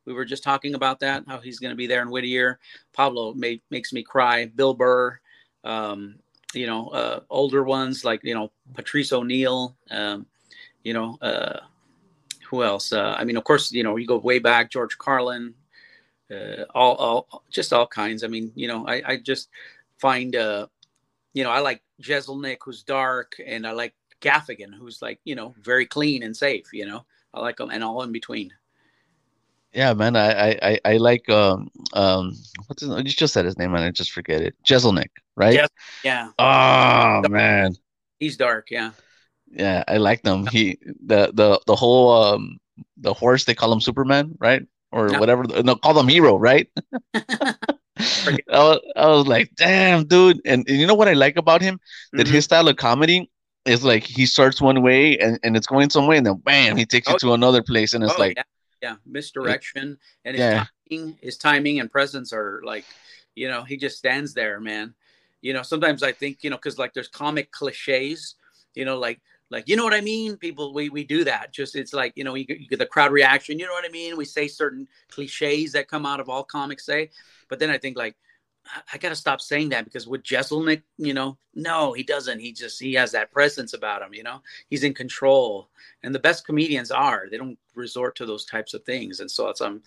we 0.04 0.12
were 0.12 0.24
just 0.24 0.44
talking 0.44 0.74
about 0.74 1.00
that. 1.00 1.24
How 1.26 1.38
he's 1.38 1.58
going 1.58 1.70
to 1.70 1.76
be 1.76 1.86
there 1.86 2.02
in 2.02 2.10
Whittier. 2.10 2.60
Pablo 2.92 3.34
may, 3.34 3.60
makes 3.70 3.92
me 3.92 4.02
cry. 4.02 4.46
Bill 4.46 4.74
Burr. 4.74 5.18
Um, 5.64 6.16
you 6.54 6.66
know, 6.66 6.88
uh, 6.88 7.20
older 7.28 7.62
ones 7.62 8.04
like 8.04 8.20
you 8.22 8.34
know 8.34 8.50
Patrice 8.74 9.12
O'Neal. 9.12 9.76
Um, 9.90 10.26
you 10.88 10.94
know, 10.94 11.18
uh, 11.20 11.60
who 12.48 12.64
else? 12.64 12.94
Uh, 12.94 13.14
I 13.18 13.24
mean, 13.24 13.36
of 13.36 13.44
course, 13.44 13.70
you 13.70 13.82
know, 13.82 13.96
you 13.96 14.06
go 14.06 14.16
way 14.16 14.38
back, 14.38 14.70
George 14.70 14.96
Carlin, 14.96 15.52
uh, 16.30 16.64
all, 16.74 16.94
all, 16.96 17.42
just 17.50 17.74
all 17.74 17.86
kinds. 17.86 18.24
I 18.24 18.28
mean, 18.28 18.50
you 18.54 18.68
know, 18.68 18.88
I, 18.88 19.02
I 19.06 19.16
just 19.18 19.50
find, 19.98 20.34
uh, 20.34 20.66
you 21.34 21.44
know, 21.44 21.50
I 21.50 21.58
like 21.58 21.82
Jeselnik, 22.00 22.56
who's 22.64 22.82
dark, 22.82 23.34
and 23.46 23.66
I 23.66 23.72
like 23.72 23.92
Gaffigan, 24.22 24.72
who's 24.72 25.02
like, 25.02 25.20
you 25.24 25.34
know, 25.34 25.54
very 25.60 25.84
clean 25.84 26.22
and 26.22 26.34
safe. 26.34 26.72
You 26.72 26.86
know, 26.86 27.04
I 27.34 27.40
like 27.40 27.58
them, 27.58 27.68
and 27.68 27.84
all 27.84 28.02
in 28.02 28.12
between. 28.12 28.50
Yeah, 29.74 29.92
man, 29.92 30.16
I 30.16 30.58
I 30.62 30.80
I, 30.86 30.96
like 30.96 31.28
um 31.28 31.70
um 31.92 32.32
what's 32.66 32.80
his, 32.80 32.88
you 32.88 33.04
just 33.04 33.34
said 33.34 33.44
his 33.44 33.58
name 33.58 33.74
and 33.74 33.84
I 33.84 33.90
just 33.90 34.12
forget 34.12 34.40
it. 34.40 34.54
Jeselnik, 34.66 35.10
right? 35.36 35.60
Yeah, 36.02 36.30
Oh 36.38 37.28
man. 37.28 37.76
he's 38.18 38.38
dark. 38.38 38.70
Yeah, 38.70 38.92
Yeah, 39.50 39.84
I 39.88 39.96
like 39.96 40.22
them. 40.22 40.46
He 40.46 40.78
the 41.04 41.30
the 41.32 41.60
the 41.66 41.76
whole 41.76 42.12
um 42.12 42.58
the 42.96 43.14
horse 43.14 43.44
they 43.44 43.54
call 43.54 43.72
him 43.72 43.80
Superman, 43.80 44.36
right? 44.38 44.62
Or 44.92 45.12
Yeah. 45.12 45.18
whatever. 45.18 45.44
No, 45.44 45.76
call 45.76 45.94
them 45.94 46.08
Hero, 46.08 46.36
right? 46.38 46.68
I 48.52 48.58
was, 48.58 48.80
I 48.96 49.06
was 49.08 49.26
like, 49.26 49.50
damn, 49.56 50.04
dude. 50.06 50.40
And, 50.44 50.68
and 50.68 50.78
you 50.78 50.86
know 50.86 50.94
what 50.94 51.08
I 51.08 51.14
like 51.14 51.36
about 51.36 51.62
him? 51.62 51.80
That 52.12 52.26
Mhm. 52.26 52.32
his 52.32 52.44
style 52.44 52.68
of 52.68 52.76
comedy 52.76 53.30
is 53.64 53.84
like 53.84 54.04
he 54.04 54.26
starts 54.26 54.60
one 54.60 54.82
way 54.82 55.18
and, 55.18 55.38
and 55.42 55.56
it's 55.56 55.66
going 55.66 55.90
some 55.90 56.06
way, 56.06 56.16
and 56.16 56.26
then 56.26 56.36
bam, 56.36 56.76
he 56.76 56.86
takes 56.86 57.08
you 57.08 57.14
Oh, 57.14 57.18
to 57.18 57.32
another 57.34 57.62
place, 57.62 57.92
and 57.94 58.04
it's 58.04 58.16
Oh, 58.16 58.20
like, 58.20 58.36
yeah, 58.36 58.42
yeah, 58.82 58.96
misdirection, 59.04 59.98
and 60.24 60.36
his 60.36 60.44
Yeah. 60.44 60.64
timing, 60.90 61.18
his 61.20 61.36
timing 61.38 61.80
and 61.80 61.90
presence 61.90 62.32
are 62.32 62.62
like, 62.64 62.84
you 63.34 63.48
know, 63.48 63.64
he 63.64 63.76
just 63.76 63.98
stands 63.98 64.32
there, 64.34 64.60
man. 64.60 64.94
You 65.42 65.52
know, 65.52 65.62
sometimes 65.62 66.02
I 66.02 66.12
think, 66.12 66.38
you 66.42 66.50
know, 66.50 66.56
because 66.56 66.78
like 66.78 66.94
there's 66.94 67.08
comic 67.08 67.50
cliches, 67.50 68.36
you 68.74 68.84
know, 68.84 68.98
like 68.98 69.20
like 69.50 69.68
you 69.68 69.76
know 69.76 69.84
what 69.84 69.94
I 69.94 70.00
mean. 70.00 70.36
People, 70.36 70.74
we 70.74 70.88
we 70.88 71.04
do 71.04 71.24
that. 71.24 71.52
Just 71.52 71.76
it's 71.76 71.92
like 71.92 72.12
you 72.16 72.24
know, 72.24 72.34
you 72.34 72.44
you 72.48 72.68
get 72.68 72.78
the 72.78 72.86
crowd 72.86 73.12
reaction. 73.12 73.58
You 73.58 73.66
know 73.66 73.72
what 73.72 73.84
I 73.84 73.90
mean? 73.90 74.16
We 74.16 74.24
say 74.24 74.48
certain 74.48 74.86
cliches 75.10 75.72
that 75.72 75.88
come 75.88 76.04
out 76.06 76.20
of 76.20 76.28
all 76.28 76.44
comics 76.44 76.84
say, 76.84 77.10
but 77.48 77.58
then 77.58 77.70
I 77.70 77.78
think 77.78 77.96
like. 77.96 78.16
I- 78.74 78.82
I 78.94 78.98
got 78.98 79.10
to 79.10 79.16
stop 79.16 79.40
saying 79.40 79.70
that 79.70 79.84
because 79.84 80.06
with 80.06 80.22
Jeselnik, 80.22 80.82
you 80.96 81.14
know, 81.14 81.38
no, 81.54 81.92
he 81.92 82.02
doesn't. 82.02 82.38
He 82.40 82.52
just 82.52 82.80
he 82.80 82.94
has 82.94 83.12
that 83.12 83.32
presence 83.32 83.72
about 83.72 84.02
him, 84.02 84.14
you 84.14 84.22
know. 84.22 84.42
He's 84.68 84.84
in 84.84 84.94
control, 84.94 85.70
and 86.02 86.14
the 86.14 86.18
best 86.18 86.46
comedians 86.46 86.90
are. 86.90 87.26
They 87.30 87.36
don't 87.36 87.58
resort 87.74 88.16
to 88.16 88.26
those 88.26 88.44
types 88.44 88.74
of 88.74 88.84
things, 88.84 89.20
and 89.20 89.30
so 89.30 89.48
it's 89.48 89.60
um, 89.60 89.82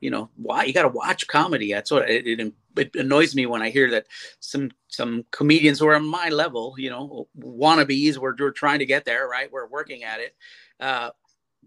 you 0.00 0.10
know, 0.10 0.30
why 0.36 0.64
you 0.64 0.72
got 0.72 0.82
to 0.82 0.88
watch 0.88 1.26
comedy. 1.26 1.72
That's 1.72 1.90
what 1.90 2.08
it, 2.08 2.26
it 2.26 2.52
it 2.76 2.94
annoys 2.96 3.34
me 3.34 3.46
when 3.46 3.62
I 3.62 3.70
hear 3.70 3.90
that 3.90 4.06
some 4.40 4.70
some 4.88 5.24
comedians 5.30 5.80
who 5.80 5.86
are 5.88 5.96
on 5.96 6.06
my 6.06 6.28
level, 6.28 6.74
you 6.78 6.90
know, 6.90 7.28
wannabes, 7.38 8.18
we're, 8.18 8.34
we're 8.38 8.50
trying 8.50 8.78
to 8.80 8.86
get 8.86 9.04
there, 9.04 9.26
right? 9.28 9.50
We're 9.50 9.66
working 9.66 10.04
at 10.04 10.20
it. 10.20 10.34
Uh, 10.78 11.10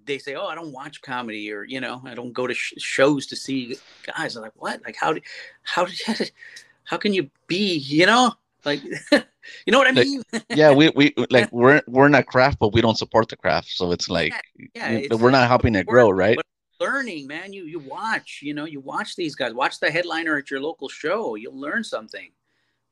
they 0.10 0.18
say, 0.18 0.36
"Oh, 0.36 0.48
I 0.48 0.56
don't 0.56 0.74
watch 0.74 1.02
comedy," 1.02 1.52
or 1.54 1.64
you 1.64 1.80
know, 1.80 2.02
I 2.04 2.14
don't 2.14 2.34
go 2.34 2.46
to 2.48 2.54
sh- 2.54 2.74
shows 2.78 3.26
to 3.28 3.36
see 3.36 3.78
guys. 4.06 4.36
I'm 4.36 4.42
like, 4.42 4.52
what? 4.56 4.82
Like, 4.84 4.98
how? 5.00 5.14
do 5.14 5.22
How 5.64 5.86
did? 5.86 6.32
How 6.84 6.98
can 6.98 7.14
you 7.14 7.30
be? 7.48 7.78
You 7.78 8.08
know, 8.08 8.34
like, 8.66 8.84
you 9.14 9.72
know 9.72 9.78
what 9.78 9.88
I 9.88 9.92
Like, 9.92 10.08
mean? 10.08 10.24
yeah, 10.50 10.72
we 10.74 10.90
we 10.90 11.14
like 11.30 11.52
we're 11.52 11.82
we're 11.88 12.12
a 12.14 12.24
craft, 12.24 12.58
but 12.60 12.74
we 12.74 12.82
don't 12.82 12.98
support 12.98 13.30
the 13.30 13.38
craft, 13.38 13.70
so 13.70 13.92
it's 13.92 14.10
like 14.10 14.34
yeah, 14.74 14.90
we- 14.92 15.04
it's- 15.06 15.20
we're 15.20 15.32
not 15.32 15.48
helping 15.48 15.76
it 15.76 15.86
grow, 15.86 16.10
right? 16.10 16.36
but 16.36 16.46
learning, 16.80 17.28
man. 17.28 17.54
You 17.54 17.66
you 17.66 17.80
watch, 17.80 18.40
you 18.42 18.54
know, 18.54 18.66
you 18.66 18.80
watch 18.80 19.16
these 19.16 19.36
guys. 19.36 19.54
Watch 19.54 19.80
the 19.80 19.92
headliner 19.92 20.38
at 20.38 20.50
your 20.50 20.60
local 20.62 20.90
show. 20.90 21.36
You'll 21.36 21.60
learn 21.60 21.84
something. 21.84 22.32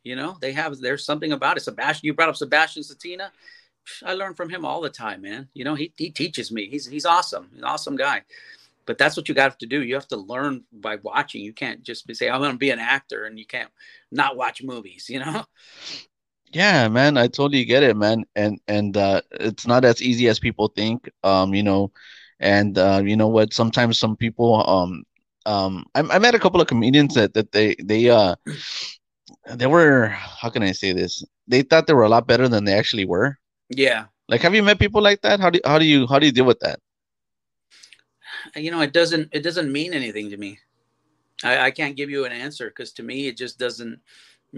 You 0.03 0.15
know, 0.15 0.37
they 0.39 0.53
have 0.53 0.77
there's 0.79 1.03
something 1.03 1.31
about 1.31 1.57
it. 1.57 1.61
Sebastian, 1.61 2.05
you 2.05 2.13
brought 2.13 2.29
up 2.29 2.35
Sebastian 2.35 2.83
Satina. 2.83 3.29
I 4.03 4.13
learn 4.13 4.33
from 4.33 4.49
him 4.49 4.65
all 4.65 4.81
the 4.81 4.89
time, 4.89 5.21
man. 5.21 5.49
You 5.53 5.63
know, 5.65 5.75
he 5.75 5.93
he 5.97 6.09
teaches 6.09 6.51
me. 6.51 6.69
He's 6.69 6.85
he's 6.87 7.05
awesome. 7.05 7.49
An 7.57 7.63
awesome 7.63 7.95
guy. 7.95 8.23
But 8.85 8.97
that's 8.97 9.17
what 9.17 9.27
you 9.27 9.35
got 9.35 9.59
to 9.59 9.65
do. 9.67 9.83
You 9.83 9.95
have 9.95 10.07
to 10.09 10.17
learn 10.17 10.63
by 10.71 10.95
watching. 11.03 11.43
You 11.43 11.53
can't 11.53 11.83
just 11.83 12.07
be 12.07 12.13
say, 12.13 12.29
I'm 12.29 12.41
gonna 12.41 12.57
be 12.57 12.71
an 12.71 12.79
actor 12.79 13.25
and 13.25 13.37
you 13.37 13.45
can't 13.45 13.69
not 14.11 14.37
watch 14.37 14.63
movies, 14.63 15.09
you 15.09 15.19
know? 15.19 15.43
Yeah, 16.51 16.87
man, 16.87 17.17
I 17.17 17.27
totally 17.27 17.65
get 17.65 17.83
it, 17.83 17.97
man. 17.97 18.23
And 18.35 18.59
and 18.67 18.95
uh 18.95 19.21
it's 19.31 19.67
not 19.67 19.83
as 19.85 20.01
easy 20.01 20.27
as 20.29 20.39
people 20.39 20.69
think. 20.69 21.09
Um, 21.23 21.53
you 21.53 21.63
know, 21.63 21.91
and 22.39 22.77
uh 22.77 23.01
you 23.03 23.17
know 23.17 23.27
what, 23.27 23.53
sometimes 23.53 23.99
some 23.99 24.15
people 24.15 24.67
um 24.69 25.03
um 25.45 25.85
I, 25.95 26.01
I 26.01 26.19
met 26.19 26.35
a 26.35 26.39
couple 26.39 26.61
of 26.61 26.67
comedians 26.67 27.15
that 27.15 27.33
that 27.33 27.51
they 27.51 27.75
they 27.83 28.09
uh 28.09 28.35
they 29.55 29.67
were 29.67 30.07
how 30.07 30.49
can 30.49 30.63
I 30.63 30.71
say 30.71 30.93
this? 30.93 31.23
They 31.47 31.61
thought 31.63 31.87
they 31.87 31.93
were 31.93 32.03
a 32.03 32.09
lot 32.09 32.27
better 32.27 32.47
than 32.47 32.63
they 32.65 32.73
actually 32.73 33.05
were. 33.05 33.37
Yeah. 33.69 34.05
Like 34.29 34.41
have 34.41 34.55
you 34.55 34.63
met 34.63 34.79
people 34.79 35.01
like 35.01 35.21
that? 35.21 35.39
How 35.39 35.49
do 35.49 35.59
how 35.65 35.79
do 35.79 35.85
you 35.85 36.07
how 36.07 36.19
do 36.19 36.25
you 36.25 36.31
deal 36.31 36.45
with 36.45 36.59
that? 36.59 36.79
you 38.55 38.71
know, 38.71 38.81
it 38.81 38.93
doesn't 38.93 39.29
it 39.31 39.41
doesn't 39.41 39.71
mean 39.71 39.93
anything 39.93 40.29
to 40.29 40.37
me. 40.37 40.59
I, 41.43 41.59
I 41.59 41.71
can't 41.71 41.95
give 41.95 42.09
you 42.09 42.25
an 42.25 42.31
answer 42.31 42.69
because 42.69 42.91
to 42.93 43.03
me 43.03 43.27
it 43.27 43.37
just 43.37 43.59
doesn't. 43.59 43.99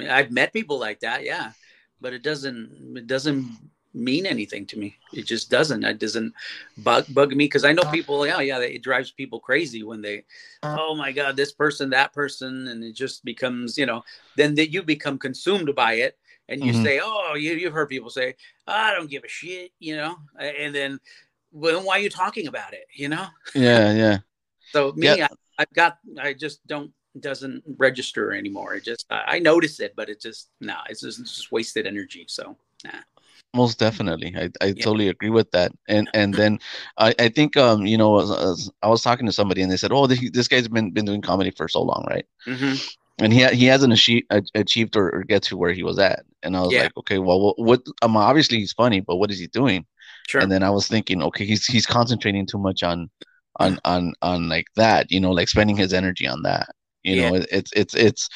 I've 0.09 0.31
met 0.31 0.53
people 0.53 0.79
like 0.79 0.99
that, 1.01 1.23
yeah, 1.23 1.51
but 1.99 2.13
it 2.13 2.23
doesn't 2.23 2.97
it 2.97 3.07
doesn't 3.07 3.45
mean 3.93 4.25
anything 4.25 4.65
to 4.67 4.77
me. 4.77 4.97
It 5.13 5.25
just 5.25 5.49
doesn't. 5.49 5.83
It 5.83 5.99
doesn't 5.99 6.33
bug 6.77 7.05
bug 7.09 7.31
me 7.31 7.45
because 7.45 7.65
I 7.65 7.73
know 7.73 7.83
people. 7.91 8.25
Yeah, 8.25 8.39
yeah, 8.39 8.59
it 8.59 8.83
drives 8.83 9.11
people 9.11 9.39
crazy 9.39 9.83
when 9.83 10.01
they, 10.01 10.25
oh 10.63 10.95
my 10.95 11.11
god, 11.11 11.35
this 11.35 11.51
person, 11.51 11.89
that 11.89 12.13
person, 12.13 12.67
and 12.67 12.83
it 12.83 12.95
just 12.95 13.25
becomes 13.25 13.77
you 13.77 13.85
know. 13.85 14.03
Then 14.35 14.55
that 14.55 14.71
you 14.71 14.83
become 14.83 15.17
consumed 15.17 15.73
by 15.75 15.93
it, 15.93 16.17
and 16.49 16.63
you 16.63 16.73
Mhm. 16.73 16.83
say, 16.83 16.99
oh, 17.01 17.35
you 17.35 17.53
you've 17.53 17.73
heard 17.73 17.89
people 17.89 18.09
say, 18.09 18.35
I 18.67 18.93
don't 18.93 19.09
give 19.09 19.23
a 19.23 19.27
shit, 19.29 19.71
you 19.79 19.95
know, 19.95 20.17
and 20.39 20.73
then, 20.75 20.99
well, 21.51 21.75
then 21.75 21.85
why 21.85 21.97
are 21.97 22.01
you 22.01 22.09
talking 22.09 22.47
about 22.47 22.73
it, 22.73 22.85
you 22.93 23.07
know? 23.09 23.27
Yeah, 23.55 23.93
yeah. 23.93 24.17
So 24.73 24.91
me, 24.93 25.07
Yeah. 25.07 25.25
I, 25.25 25.63
I've 25.63 25.73
got, 25.73 25.97
I 26.21 26.33
just 26.33 26.65
don't 26.67 26.91
doesn't 27.19 27.63
register 27.77 28.33
anymore. 28.33 28.75
It 28.75 28.83
just 28.83 29.05
I, 29.09 29.35
I 29.35 29.39
notice 29.39 29.79
it, 29.79 29.93
but 29.95 30.09
it 30.09 30.21
just 30.21 30.49
no, 30.61 30.75
it's 30.89 31.01
just, 31.01 31.19
it's 31.19 31.35
just 31.35 31.51
wasted 31.51 31.87
energy. 31.87 32.25
So 32.27 32.55
nah. 32.85 33.01
Most 33.55 33.79
definitely, 33.79 34.35
I, 34.37 34.51
I 34.61 34.73
totally 34.73 35.09
agree 35.09 35.31
with 35.31 35.49
that. 35.51 35.71
And 35.87 36.07
and 36.13 36.35
then 36.35 36.59
I, 36.99 37.15
I 37.17 37.29
think 37.29 37.57
um 37.57 37.87
you 37.87 37.97
know 37.97 38.19
as- 38.19 38.29
as 38.29 38.69
I 38.83 38.87
was 38.89 39.01
talking 39.01 39.25
to 39.25 39.33
somebody 39.33 39.63
and 39.63 39.71
they 39.71 39.77
said, 39.77 39.91
oh 39.91 40.05
this, 40.05 40.21
this 40.31 40.47
guy's 40.47 40.67
been 40.67 40.91
been 40.91 41.05
doing 41.05 41.21
comedy 41.21 41.49
for 41.49 41.67
so 41.67 41.81
long, 41.81 42.05
right? 42.07 42.25
hmm 42.45 42.75
And 43.21 43.33
he 43.33 43.45
he 43.47 43.65
hasn't 43.65 43.93
achieved 43.93 44.27
achieved 44.55 44.95
or, 44.95 45.23
get 45.27 45.43
to 45.43 45.57
where 45.57 45.73
he 45.73 45.83
was 45.83 45.99
at. 45.99 46.23
And 46.43 46.55
I 46.55 46.61
was 46.61 46.73
Yeah. 46.73 46.83
like, 46.83 46.95
okay, 46.97 47.19
well 47.19 47.39
what, 47.41 47.59
what 47.59 47.81
um, 48.01 48.15
obviously 48.17 48.59
he's 48.59 48.73
funny, 48.73 49.01
but 49.01 49.17
what 49.17 49.31
is 49.31 49.39
he 49.39 49.47
doing? 49.47 49.85
Sure. 50.27 50.41
And 50.41 50.51
then 50.51 50.63
I 50.63 50.69
was 50.69 50.87
thinking, 50.87 51.21
okay, 51.23 51.45
he's 51.45 51.65
he's 51.65 51.85
concentrating 51.85 52.45
too 52.45 52.59
much 52.59 52.83
on 52.83 53.09
on 53.59 53.77
on 53.85 54.13
on 54.21 54.49
like 54.49 54.67
that, 54.75 55.11
you 55.11 55.19
know, 55.19 55.31
like 55.31 55.49
spending 55.49 55.75
his 55.77 55.93
energy 55.93 56.27
on 56.27 56.43
that. 56.43 56.69
You 57.03 57.15
know, 57.17 57.33
it, 57.35 57.47
it's 57.51 57.71
it's 57.75 57.95
it's 57.95 58.29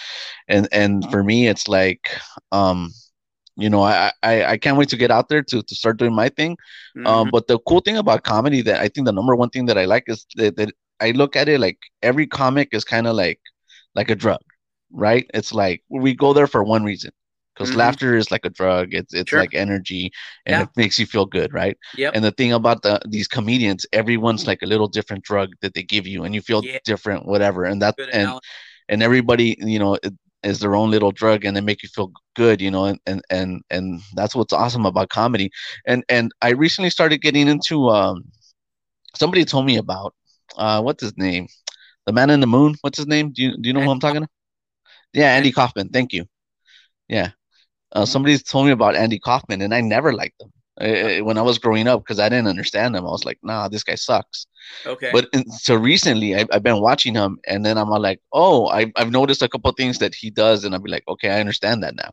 and 0.48 0.68
and 0.72 1.10
for 1.12 1.24
me 1.24 1.48
it's 1.48 1.68
like 1.68 2.10
um 2.52 2.92
you 3.58 3.70
know, 3.70 3.84
I, 3.84 4.12
I 4.24 4.46
I 4.46 4.58
can't 4.58 4.78
wait 4.78 4.90
to 4.90 4.98
get 4.98 5.12
out 5.12 5.30
there 5.30 5.44
to 5.44 5.62
to 5.64 5.76
start 5.76 5.98
doing 5.98 6.14
my 6.16 6.30
thing. 6.30 6.58
Um, 7.06 7.30
Mhm. 7.30 7.32
but 7.32 7.48
the 7.48 7.60
cool 7.68 7.82
thing 7.82 7.98
about 7.98 8.24
comedy 8.24 8.62
that 8.64 8.80
I 8.82 8.88
think 8.90 9.06
the 9.06 9.14
number 9.14 9.36
one 9.36 9.50
thing 9.50 9.66
that 9.68 9.78
I 9.78 9.86
like 9.86 10.06
is 10.08 10.26
that, 10.36 10.56
that 10.58 10.72
I 11.02 11.12
look 11.12 11.36
at 11.36 11.50
it 11.50 11.60
like 11.60 11.78
every 12.02 12.28
comic 12.28 12.70
is 12.74 12.84
kind 12.86 13.08
of 13.08 13.16
like 13.16 13.40
like 13.96 14.10
a 14.10 14.16
drug, 14.16 14.42
right? 14.94 15.26
It's 15.34 15.54
like 15.54 15.84
we 15.90 16.16
go 16.16 16.34
there 16.34 16.48
for 16.48 16.64
one 16.64 16.84
reason. 16.84 17.12
Because 17.56 17.72
Mhm. 17.72 17.78
laughter 17.78 18.16
is 18.18 18.32
like 18.32 18.46
a 18.46 18.50
drug. 18.50 18.94
It's 18.94 19.14
it's 19.14 19.30
Sure. 19.30 19.40
like 19.40 19.54
energy 19.54 20.12
and 20.46 20.56
Yeah. 20.58 20.64
it 20.64 20.70
makes 20.76 20.98
you 21.00 21.06
feel 21.06 21.26
good, 21.26 21.54
right? 21.54 21.78
Yep. 21.98 22.16
And 22.16 22.24
the 22.26 22.32
thing 22.32 22.54
about 22.54 22.82
the 22.84 23.00
these 23.10 23.28
comedians, 23.28 23.86
everyone's 23.94 24.48
like 24.48 24.62
a 24.64 24.66
little 24.68 24.88
different 24.88 25.24
drug 25.24 25.50
that 25.62 25.74
they 25.76 25.84
give 25.84 26.08
you 26.08 26.24
and 26.24 26.34
you 26.36 26.42
feel 26.42 26.64
Yeah. 26.64 26.80
different, 26.86 27.26
whatever. 27.28 27.66
And 27.66 27.82
that 27.82 27.96
Good 27.98 28.10
and 28.10 28.24
analogy. 28.24 28.48
and 28.90 29.04
everybody 29.04 29.56
you 29.60 29.80
know 29.80 29.96
it, 30.04 30.14
is 30.44 30.60
their 30.60 30.76
own 30.76 30.92
little 30.92 31.12
drug 31.12 31.46
and 31.46 31.56
they 31.56 31.62
make 31.62 31.84
you 31.84 31.90
feel 31.90 32.12
good 32.36 32.62
you 32.62 32.70
know 32.72 32.86
and 32.86 33.00
and 33.06 33.22
and, 33.30 33.62
and 33.70 34.02
that's 34.16 34.36
what's 34.36 34.54
awesome 34.54 34.86
about 34.86 35.10
comedy 35.10 35.50
and 35.86 36.04
and 36.10 36.32
i 36.42 36.50
recently 36.52 36.90
started 36.90 37.22
getting 37.22 37.48
into 37.48 37.90
um 37.90 38.24
somebody 39.16 39.46
told 39.46 39.66
me 39.66 39.78
about 39.78 40.14
uh 40.58 40.82
what's 40.82 41.02
his 41.04 41.18
name 41.18 41.48
the 42.06 42.12
man 42.14 42.30
in 42.30 42.40
the 42.40 42.48
moon 42.48 42.76
what's 42.82 42.98
his 42.98 43.08
name 43.08 43.32
do 43.32 43.44
you 43.44 43.58
do 43.62 43.68
you 43.70 43.74
know 43.74 43.82
who 43.82 43.90
i'm 43.92 44.00
talking 44.00 44.22
to 44.22 44.28
yeah 45.14 45.32
andy 45.34 45.52
kaufman 45.52 45.90
thank 45.90 46.14
you 46.14 46.26
yeah 47.08 47.32
uh, 47.94 48.06
somebody 48.06 48.38
told 48.38 48.66
me 48.66 48.72
about 48.72 48.96
andy 48.96 49.20
kaufman 49.20 49.62
and 49.62 49.74
i 49.74 49.82
never 49.82 50.14
liked 50.14 50.42
him 50.42 50.52
uh, 50.82 51.24
when 51.24 51.38
i 51.38 51.42
was 51.42 51.58
growing 51.60 51.88
up 51.88 52.02
because 52.02 52.20
i 52.20 52.30
didn't 52.30 52.48
understand 52.48 52.96
him 52.96 53.06
i 53.06 53.12
was 53.12 53.26
like 53.26 53.40
nah 53.44 53.68
this 53.68 53.84
guy 53.84 53.96
sucks 53.96 54.48
Okay. 54.86 55.12
but 55.12 55.28
so 55.52 55.76
recently, 55.76 56.36
I, 56.36 56.46
I've 56.52 56.64
been 56.64 56.82
watching 56.82 57.16
him, 57.16 57.40
and 57.48 57.66
then 57.66 57.78
I'm 57.78 57.90
like, 57.90 58.22
oh, 58.32 58.70
I, 58.70 58.92
I've 58.96 59.12
noticed 59.12 59.42
a 59.42 59.50
couple 59.50 59.72
things 59.74 60.00
that 60.00 60.16
he 60.16 60.30
does, 60.30 60.64
and 60.64 60.74
I'll 60.74 60.82
be 60.82 60.90
like, 60.92 61.04
okay, 61.08 61.30
I 61.30 61.40
understand 61.40 61.84
that 61.84 61.96
now. 61.96 62.12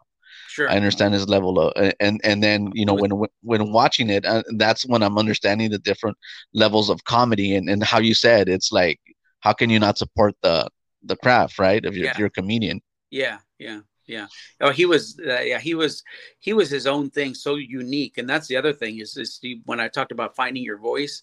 sure. 0.48 0.70
I 0.70 0.76
understand 0.76 1.14
his 1.14 1.28
level 1.28 1.60
of, 1.60 1.92
and 2.00 2.20
and 2.24 2.42
then 2.42 2.70
you 2.74 2.84
know 2.84 2.94
when 2.94 3.12
when 3.42 3.72
watching 3.72 4.10
it, 4.10 4.24
uh, 4.26 4.42
that's 4.56 4.86
when 4.86 5.02
I'm 5.02 5.18
understanding 5.18 5.70
the 5.70 5.78
different 5.78 6.16
levels 6.54 6.90
of 6.90 7.04
comedy, 7.04 7.54
and 7.54 7.68
and 7.68 7.82
how 7.82 7.98
you 7.98 8.14
said 8.14 8.48
it's 8.48 8.72
like, 8.72 9.00
how 9.40 9.52
can 9.52 9.70
you 9.70 9.78
not 9.78 9.98
support 9.98 10.34
the 10.42 10.68
the 11.04 11.16
craft, 11.16 11.58
right? 11.58 11.84
If 11.84 11.94
you're, 11.96 12.10
if 12.10 12.18
you're 12.18 12.26
a 12.28 12.30
comedian, 12.30 12.80
Yeah, 13.10 13.38
yeah, 13.58 13.80
yeah. 14.06 14.26
Oh, 14.60 14.70
he 14.70 14.86
was, 14.86 15.18
uh, 15.26 15.40
yeah, 15.40 15.58
he 15.58 15.74
was, 15.74 16.04
he 16.38 16.52
was 16.52 16.70
his 16.70 16.86
own 16.86 17.10
thing, 17.10 17.34
so 17.34 17.56
unique. 17.56 18.18
And 18.18 18.28
that's 18.28 18.46
the 18.46 18.56
other 18.56 18.72
thing 18.72 18.98
is, 18.98 19.16
is 19.16 19.40
when 19.64 19.80
I 19.80 19.88
talked 19.88 20.12
about 20.12 20.36
finding 20.36 20.62
your 20.62 20.78
voice, 20.78 21.22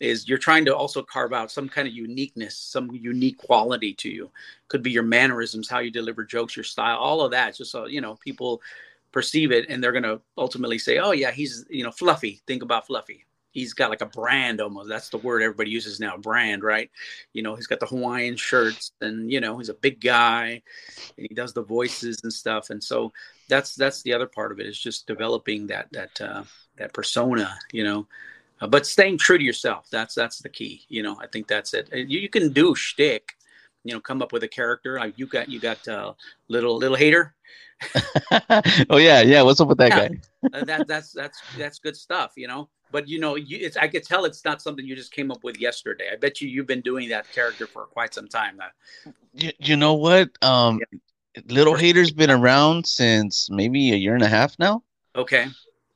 is 0.00 0.28
you're 0.28 0.38
trying 0.38 0.64
to 0.66 0.76
also 0.76 1.02
carve 1.02 1.32
out 1.32 1.50
some 1.50 1.68
kind 1.68 1.88
of 1.88 1.94
uniqueness, 1.94 2.58
some 2.58 2.90
unique 2.92 3.38
quality 3.38 3.94
to 3.94 4.10
you. 4.10 4.30
Could 4.68 4.82
be 4.82 4.90
your 4.90 5.02
mannerisms, 5.04 5.68
how 5.70 5.78
you 5.80 5.90
deliver 5.90 6.24
jokes, 6.24 6.56
your 6.56 6.64
style, 6.64 6.98
all 6.98 7.22
of 7.22 7.30
that. 7.32 7.56
Just 7.56 7.70
so 7.72 7.86
you 7.86 8.00
know, 8.02 8.16
people 8.16 8.62
perceive 9.12 9.52
it, 9.52 9.66
and 9.70 9.82
they're 9.82 9.92
gonna 9.92 10.20
ultimately 10.38 10.78
say, 10.78 10.98
"Oh 10.98 11.12
yeah, 11.12 11.30
he's 11.30 11.64
you 11.70 11.84
know 11.84 11.92
fluffy." 11.92 12.42
Think 12.46 12.62
about 12.62 12.86
fluffy. 12.86 13.24
He's 13.56 13.74
got 13.74 13.90
like 13.90 14.02
a 14.02 14.06
brand 14.06 14.60
almost. 14.60 14.88
That's 14.88 15.10
the 15.10 15.18
word 15.18 15.42
everybody 15.42 15.70
uses 15.70 16.00
now, 16.00 16.16
brand, 16.16 16.62
right? 16.62 16.90
You 17.32 17.42
know, 17.42 17.54
he's 17.54 17.66
got 17.66 17.80
the 17.80 17.86
Hawaiian 17.86 18.36
shirts, 18.36 18.92
and 19.00 19.30
you 19.32 19.40
know, 19.40 19.58
he's 19.58 19.68
a 19.70 19.74
big 19.74 20.00
guy 20.00 20.62
and 21.18 21.26
he 21.28 21.34
does 21.34 21.52
the 21.52 21.62
voices 21.62 22.20
and 22.22 22.32
stuff 22.32 22.70
and 22.70 22.82
so 22.82 23.12
that's 23.48 23.74
that's 23.74 24.02
the 24.02 24.12
other 24.12 24.26
part 24.26 24.52
of 24.52 24.60
it 24.60 24.66
is 24.66 24.78
just 24.78 25.06
developing 25.06 25.66
that 25.66 25.88
that 25.92 26.20
uh, 26.20 26.44
that 26.76 26.92
persona 26.92 27.56
you 27.72 27.84
know 27.84 28.06
uh, 28.60 28.66
but 28.66 28.86
staying 28.86 29.18
true 29.18 29.38
to 29.38 29.44
yourself 29.44 29.86
that's 29.90 30.14
that's 30.14 30.38
the 30.38 30.48
key 30.48 30.82
you 30.88 31.02
know 31.02 31.16
i 31.20 31.26
think 31.26 31.46
that's 31.48 31.74
it 31.74 31.88
Uh, 31.92 31.96
you, 31.96 32.20
you 32.20 32.28
can 32.28 32.52
do 32.52 32.74
shtick 32.74 33.32
you 33.84 33.94
know 33.94 34.00
come 34.00 34.22
up 34.22 34.32
with 34.32 34.42
a 34.42 34.48
character 34.48 34.98
like 34.98 35.14
you 35.18 35.26
got 35.26 35.48
you 35.48 35.60
got 35.60 35.86
uh, 35.88 36.12
little 36.48 36.76
little 36.76 36.96
hater 36.96 37.34
oh 38.90 38.96
yeah, 38.96 39.20
yeah. 39.22 39.42
What's 39.42 39.60
up 39.60 39.68
with 39.68 39.78
that 39.78 39.94
Yeah. 39.94 39.94
guy? 39.94 40.10
uh, 40.52 40.62
that 40.62 40.86
that's 40.86 41.12
that's 41.12 41.42
that's 41.56 41.78
good 41.78 41.96
stuff 41.96 42.32
you 42.36 42.48
know 42.48 42.68
but 42.90 43.08
you 43.08 43.18
know 43.18 43.34
you, 43.36 43.58
it's 43.60 43.76
i 43.76 43.88
could 43.88 44.02
tell 44.04 44.24
it's 44.24 44.44
not 44.44 44.62
something 44.62 44.84
you 44.86 44.94
just 44.96 45.12
came 45.12 45.30
up 45.30 45.42
with 45.44 45.58
yesterday 45.60 46.08
i 46.12 46.16
bet 46.16 46.40
you 46.40 46.48
you've 46.48 46.66
been 46.66 46.80
doing 46.80 47.08
that 47.08 47.30
character 47.32 47.66
for 47.66 47.84
quite 47.86 48.12
some 48.14 48.28
time 48.28 48.56
now 48.56 49.12
You, 49.34 49.50
you 49.58 49.76
know 49.76 49.94
what? 49.94 50.30
Um, 50.42 50.80
Little 51.48 51.74
Hater's 51.74 52.10
been 52.12 52.30
around 52.30 52.86
since 52.86 53.50
maybe 53.50 53.92
a 53.92 53.96
year 53.96 54.14
and 54.14 54.22
a 54.22 54.28
half 54.28 54.58
now, 54.58 54.82
okay 55.14 55.48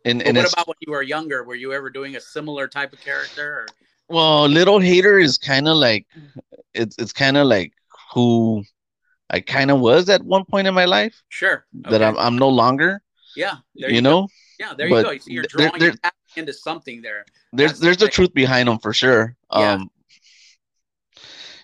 and 0.05 0.23
and 0.23 0.37
what 0.37 0.53
about 0.53 0.69
when 0.69 0.77
you 0.81 0.93
were 0.93 1.03
younger 1.03 1.45
were 1.45 1.55
you 1.55 1.73
ever 1.73 1.89
doing 1.91 2.17
a 2.17 2.21
similar 2.21 2.69
type 2.69 2.93
of 2.93 3.01
character 3.01 3.47
or 3.61 3.67
Well, 4.09 4.49
Little 4.49 4.81
Hater 4.81 5.19
is 5.19 5.39
kind 5.39 5.67
of 5.69 5.77
like 5.77 6.07
it's 6.75 6.97
it's 6.99 7.13
kind 7.15 7.37
of 7.39 7.47
like 7.47 7.73
who 8.13 8.65
I 9.31 9.41
kind 9.41 9.71
of 9.71 9.79
was 9.81 10.09
at 10.11 10.23
one 10.25 10.45
point 10.45 10.67
in 10.69 10.75
my 10.75 10.85
life 10.85 11.17
Sure. 11.29 11.65
that 11.91 12.03
I'm 12.03 12.17
I'm 12.19 12.37
no 12.37 12.49
longer. 12.63 13.01
yeah. 13.37 13.57
There 13.77 13.89
You, 13.91 14.03
go. 14.03 14.11
know, 14.11 14.29
Yeah, 14.59 14.75
there 14.77 14.89
but 14.91 14.97
you 14.97 15.03
go. 15.05 15.19
So 15.19 15.31
you're 15.31 15.45
drawing 15.49 15.79
there- 15.81 15.95
back 16.03 16.15
into 16.37 16.53
something 16.53 17.03
there. 17.03 17.25
there's 17.53 17.73
That's 17.73 17.81
there's 17.81 17.97
the 17.99 18.07
the 18.07 18.11
truth 18.11 18.33
behind 18.35 18.69
him 18.69 18.79
for 18.79 18.93
sure. 18.93 19.37
Yeah. 19.53 19.73
Um, 19.75 19.91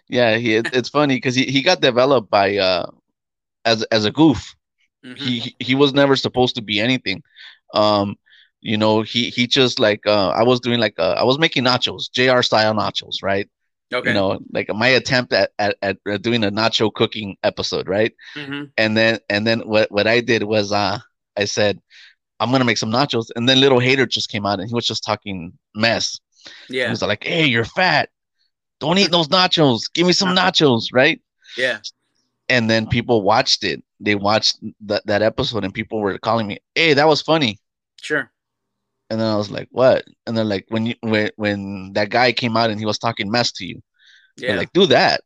yeah, 0.08 0.36
he 0.36 0.54
it's 0.56 0.88
funny 0.88 1.16
because 1.16 1.34
he, 1.34 1.44
he 1.44 1.62
got 1.62 1.80
developed 1.80 2.30
by 2.30 2.56
uh 2.56 2.86
as 3.64 3.82
as 3.84 4.04
a 4.04 4.10
goof. 4.12 4.54
Mhm. 5.04 5.18
He 5.18 5.56
he- 5.60 5.74
was 5.74 5.92
never 5.94 6.16
supposed 6.16 6.56
to 6.56 6.62
be 6.62 6.80
anything. 6.80 7.22
Um, 7.74 8.16
you 8.60 8.76
know, 8.76 9.02
he 9.02 9.30
he 9.30 9.46
just 9.46 9.78
like 9.78 10.06
uh 10.06 10.30
I 10.30 10.42
was 10.42 10.60
doing 10.60 10.80
like 10.80 10.94
uh, 10.98 11.14
I 11.18 11.24
was 11.24 11.38
making 11.38 11.64
nachos, 11.64 12.10
JR 12.12 12.42
style 12.42 12.74
nachos, 12.74 13.22
right? 13.22 13.48
okay. 13.92 14.08
You 14.08 14.14
know, 14.14 14.40
like 14.52 14.68
my 14.74 14.88
attempt 14.88 15.32
at, 15.32 15.52
at 15.58 15.76
at 15.82 15.98
doing 16.22 16.44
a 16.44 16.50
nacho 16.50 16.92
cooking 16.92 17.36
episode, 17.42 17.88
right? 17.88 18.12
Mhm. 18.36 18.70
and 18.76 18.96
then 18.96 19.18
and 19.28 19.46
then 19.46 19.60
what 19.60 19.90
what 19.92 20.06
I 20.06 20.20
did 20.20 20.42
was 20.42 20.72
uh 20.72 20.98
I 21.36 21.44
said 21.44 21.80
I'm 22.40 22.50
gonna 22.50 22.64
make 22.64 22.78
some 22.78 22.92
nachos, 22.92 23.26
and 23.36 23.48
then 23.48 23.60
little 23.60 23.80
hater 23.80 24.06
just 24.06 24.28
came 24.30 24.44
out 24.46 24.60
and 24.60 24.68
he 24.68 24.74
was 24.74 24.86
just 24.86 25.04
talking 25.04 25.52
mess. 25.74 26.18
Yeah. 26.68 26.84
He 26.84 26.90
was 26.90 27.02
like, 27.02 27.24
"Hey, 27.24 27.46
you're 27.46 27.64
fat. 27.64 28.10
Don't 28.78 28.98
eat 28.98 29.10
those 29.10 29.28
nachos. 29.28 29.90
Give 29.92 30.06
me 30.06 30.12
some 30.12 30.36
nachos, 30.36 30.88
right?" 30.92 31.20
Yeah. 31.56 31.78
And 32.48 32.70
then 32.70 32.86
people 32.86 33.22
watched 33.22 33.64
it. 33.64 33.82
They 34.00 34.14
watched 34.14 34.58
that 34.82 35.04
that 35.06 35.22
episode, 35.22 35.64
and 35.64 35.72
people 35.74 36.00
were 36.00 36.18
calling 36.18 36.46
me, 36.46 36.58
"Hey, 36.74 36.94
that 36.94 37.08
was 37.08 37.22
funny." 37.22 37.58
Sure. 38.00 38.30
And 39.08 39.20
then 39.20 39.26
I 39.28 39.36
was 39.36 39.50
like, 39.50 39.68
"What?" 39.70 40.04
And 40.26 40.36
they're 40.36 40.44
like, 40.44 40.66
"When 40.68 40.86
you 40.86 40.94
when 41.00 41.30
when 41.36 41.92
that 41.94 42.10
guy 42.10 42.32
came 42.32 42.56
out 42.56 42.70
and 42.70 42.78
he 42.78 42.86
was 42.86 42.98
talking 42.98 43.30
mess 43.30 43.50
to 43.52 43.64
you, 43.66 43.82
Yeah. 44.36 44.56
like, 44.56 44.72
do 44.72 44.86
that." 44.86 45.22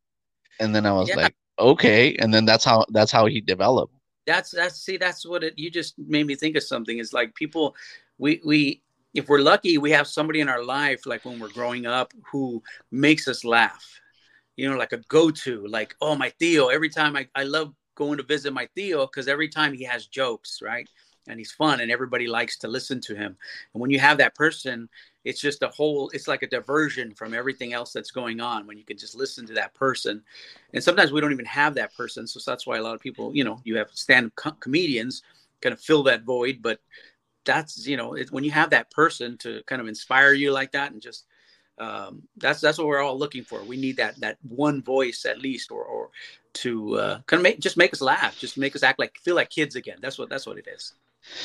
And 0.60 0.74
then 0.74 0.86
I 0.86 0.92
was 0.92 1.08
Yeah. 1.08 1.16
like, 1.16 1.34
"Okay." 1.58 2.14
And 2.16 2.32
then 2.32 2.44
that's 2.44 2.64
how 2.64 2.84
that's 2.90 3.10
how 3.12 3.26
he 3.26 3.40
developed. 3.40 3.94
That's 4.30 4.50
that's 4.50 4.76
see 4.80 4.96
that's 4.96 5.26
what 5.26 5.42
it 5.42 5.54
you 5.58 5.70
just 5.70 5.98
made 5.98 6.26
me 6.26 6.34
think 6.34 6.56
of 6.56 6.62
something 6.62 6.98
is 6.98 7.12
like 7.12 7.34
people 7.34 7.74
we 8.18 8.40
we 8.44 8.82
if 9.14 9.28
we're 9.28 9.40
lucky 9.40 9.76
we 9.78 9.90
have 9.90 10.06
somebody 10.06 10.40
in 10.40 10.48
our 10.48 10.62
life 10.62 11.04
like 11.04 11.24
when 11.24 11.38
we're 11.40 11.48
growing 11.52 11.86
up 11.86 12.12
who 12.30 12.62
makes 12.90 13.26
us 13.28 13.44
laugh. 13.44 14.00
You 14.56 14.68
know 14.68 14.76
like 14.76 14.92
a 14.92 14.98
go-to 15.08 15.66
like 15.66 15.96
oh 16.02 16.14
my 16.14 16.28
theo 16.38 16.68
every 16.68 16.90
time 16.90 17.16
i, 17.16 17.26
I 17.34 17.44
love 17.44 17.72
going 17.94 18.18
to 18.18 18.22
visit 18.22 18.52
my 18.52 18.68
theo 18.74 19.06
because 19.06 19.26
every 19.26 19.48
time 19.48 19.72
he 19.72 19.84
has 19.84 20.06
jokes 20.06 20.60
right 20.62 20.86
and 21.28 21.38
he's 21.38 21.52
fun 21.52 21.80
and 21.80 21.90
everybody 21.90 22.26
likes 22.26 22.56
to 22.58 22.68
listen 22.68 23.00
to 23.02 23.14
him. 23.14 23.36
And 23.74 23.80
when 23.80 23.90
you 23.90 23.98
have 23.98 24.18
that 24.18 24.34
person, 24.34 24.88
it's 25.24 25.40
just 25.40 25.62
a 25.62 25.68
whole 25.68 26.10
it's 26.10 26.28
like 26.28 26.42
a 26.42 26.48
diversion 26.48 27.14
from 27.14 27.34
everything 27.34 27.72
else 27.72 27.92
that's 27.92 28.10
going 28.10 28.40
on 28.40 28.66
when 28.66 28.78
you 28.78 28.84
can 28.84 28.96
just 28.96 29.14
listen 29.14 29.46
to 29.46 29.54
that 29.54 29.74
person. 29.74 30.22
And 30.72 30.82
sometimes 30.82 31.12
we 31.12 31.20
don't 31.20 31.32
even 31.32 31.44
have 31.44 31.74
that 31.74 31.94
person, 31.96 32.26
so 32.26 32.40
that's 32.44 32.66
why 32.66 32.78
a 32.78 32.82
lot 32.82 32.94
of 32.94 33.00
people, 33.00 33.34
you 33.34 33.44
know, 33.44 33.60
you 33.64 33.76
have 33.76 33.90
stand-up 33.92 34.34
co- 34.34 34.56
comedians 34.60 35.22
kind 35.60 35.72
of 35.72 35.80
fill 35.80 36.02
that 36.04 36.22
void, 36.22 36.60
but 36.62 36.80
that's 37.44 37.86
you 37.86 37.96
know 37.96 38.14
it, 38.14 38.30
when 38.30 38.44
you 38.44 38.50
have 38.50 38.70
that 38.70 38.90
person 38.90 39.36
to 39.38 39.62
kind 39.66 39.80
of 39.80 39.88
inspire 39.88 40.32
you 40.32 40.52
like 40.52 40.72
that 40.72 40.92
and 40.92 41.00
just 41.00 41.24
um, 41.80 42.22
that's 42.36 42.60
that's 42.60 42.76
what 42.76 42.86
we're 42.86 43.00
all 43.00 43.18
looking 43.18 43.42
for. 43.42 43.64
We 43.64 43.78
need 43.78 43.96
that 43.96 44.20
that 44.20 44.36
one 44.46 44.82
voice 44.82 45.24
at 45.24 45.40
least, 45.40 45.70
or 45.70 45.82
or 45.82 46.10
to 46.52 46.96
uh, 46.96 47.20
kind 47.26 47.38
of 47.38 47.42
make 47.42 47.58
just 47.58 47.78
make 47.78 47.92
us 47.92 48.02
laugh, 48.02 48.38
just 48.38 48.58
make 48.58 48.76
us 48.76 48.82
act 48.82 48.98
like 48.98 49.18
feel 49.18 49.34
like 49.34 49.48
kids 49.50 49.76
again. 49.76 49.96
That's 50.00 50.18
what 50.18 50.28
that's 50.28 50.46
what 50.46 50.58
it 50.58 50.68
is, 50.68 50.92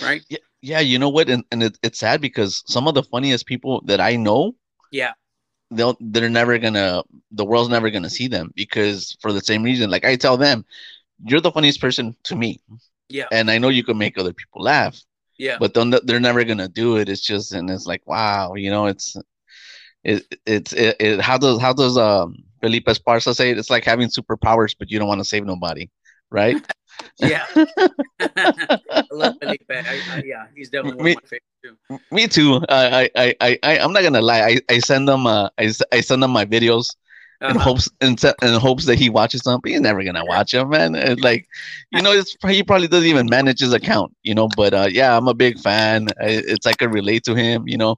right? 0.02 0.22
Yeah, 0.30 0.38
yeah. 0.62 0.80
You 0.80 1.00
know 1.00 1.10
what? 1.10 1.30
And 1.30 1.44
and 1.52 1.64
it, 1.64 1.78
it's 1.84 2.00
sad 2.00 2.22
because 2.22 2.64
some 2.68 2.88
of 2.88 2.94
the 2.94 3.04
funniest 3.04 3.46
people 3.46 3.82
that 3.86 4.00
I 4.00 4.16
know, 4.16 4.56
yeah, 4.92 5.14
they'll 5.72 5.98
they're 6.00 6.30
never 6.30 6.58
gonna 6.58 7.04
the 7.32 7.46
world's 7.46 7.70
never 7.70 7.90
gonna 7.90 8.10
see 8.10 8.28
them 8.28 8.52
because 8.56 9.18
for 9.22 9.32
the 9.32 9.42
same 9.42 9.64
reason. 9.64 9.90
Like 9.90 10.06
I 10.06 10.16
tell 10.16 10.38
them, 10.38 10.66
you're 11.24 11.42
the 11.42 11.52
funniest 11.52 11.82
person 11.82 12.16
to 12.24 12.36
me. 12.36 12.62
Yeah. 13.10 13.28
And 13.32 13.52
I 13.52 13.58
know 13.58 13.70
you 13.70 13.84
can 13.84 13.98
make 13.98 14.18
other 14.18 14.34
people 14.34 14.64
laugh. 14.64 15.00
Yeah. 15.38 15.58
But 15.60 15.74
then 15.74 15.94
they're 16.04 16.20
never 16.20 16.44
gonna 16.44 16.70
do 16.70 16.98
it. 16.98 17.10
It's 17.10 17.22
just 17.22 17.54
and 17.54 17.70
it's 17.70 17.86
like 17.86 18.02
wow, 18.06 18.54
you 18.56 18.70
know, 18.70 18.88
it's 18.88 19.16
it 20.04 20.24
it's 20.46 20.74
it, 20.74 20.96
it 21.00 21.22
how 21.22 21.38
does 21.38 21.60
how 21.60 21.74
does 21.74 21.98
um 21.98 22.38
Felipe 22.62 22.86
Esparza 22.86 23.36
say 23.36 23.52
it? 23.52 23.58
It's 23.58 23.70
like 23.70 23.84
having 23.84 24.10
superpowers, 24.10 24.76
but 24.78 24.90
you 24.90 25.00
don't 25.00 25.08
want 25.08 25.20
to 25.20 25.26
save 25.26 25.46
nobody, 25.46 25.90
right? 26.32 26.56
yeah. 27.20 27.46
I 28.20 29.14
love 29.14 29.34
Felipe. 29.40 29.70
I, 29.72 30.04
I, 30.10 30.22
yeah, 30.24 30.48
he's 30.56 30.70
definitely 30.70 30.98
one 30.98 31.08
Me- 31.08 31.16
of 31.16 31.24
my 31.24 31.28
favorites 31.28 31.58
too. 31.64 31.78
Me 32.12 32.28
too. 32.28 32.62
I 32.70 33.10
I 33.16 33.36
I 33.40 33.60
I 33.64 33.80
I'm 33.80 33.94
not 33.94 34.04
gonna 34.04 34.22
lie. 34.22 34.42
I, 34.42 34.60
I 34.70 34.80
send 34.80 35.08
them 35.08 35.28
uh 35.28 35.50
I, 35.58 35.72
I 35.92 36.02
send 36.02 36.22
them 36.24 36.32
my 36.32 36.46
videos 36.46 36.96
in 37.48 37.56
Uh-huh. 37.56 37.60
hopes 37.60 37.90
in, 38.02 38.16
in 38.42 38.54
hopes 38.60 38.86
that 38.86 38.98
he 38.98 39.10
watches 39.10 39.42
them, 39.44 39.60
but 39.62 39.72
he's 39.72 39.82
never 39.82 40.04
gonna 40.04 40.26
watch 40.26 40.52
them, 40.52 40.70
man. 40.70 40.96
It's 40.96 41.22
like, 41.22 41.46
you 41.92 42.02
know, 42.02 42.12
it's 42.12 42.36
he 42.48 42.64
probably 42.64 42.88
doesn't 42.88 43.08
even 43.08 43.30
manage 43.30 43.60
his 43.60 43.74
account, 43.74 44.14
you 44.24 44.34
know. 44.34 44.48
But 44.48 44.74
uh, 44.74 44.88
yeah, 44.90 45.16
I'm 45.18 45.28
a 45.28 45.34
big 45.34 45.60
fan. 45.60 46.08
I, 46.20 46.42
it's 46.48 46.66
like 46.66 46.82
I 46.82 46.86
relate 46.86 47.24
to 47.26 47.36
him, 47.36 47.64
you 47.68 47.78
know. 47.78 47.98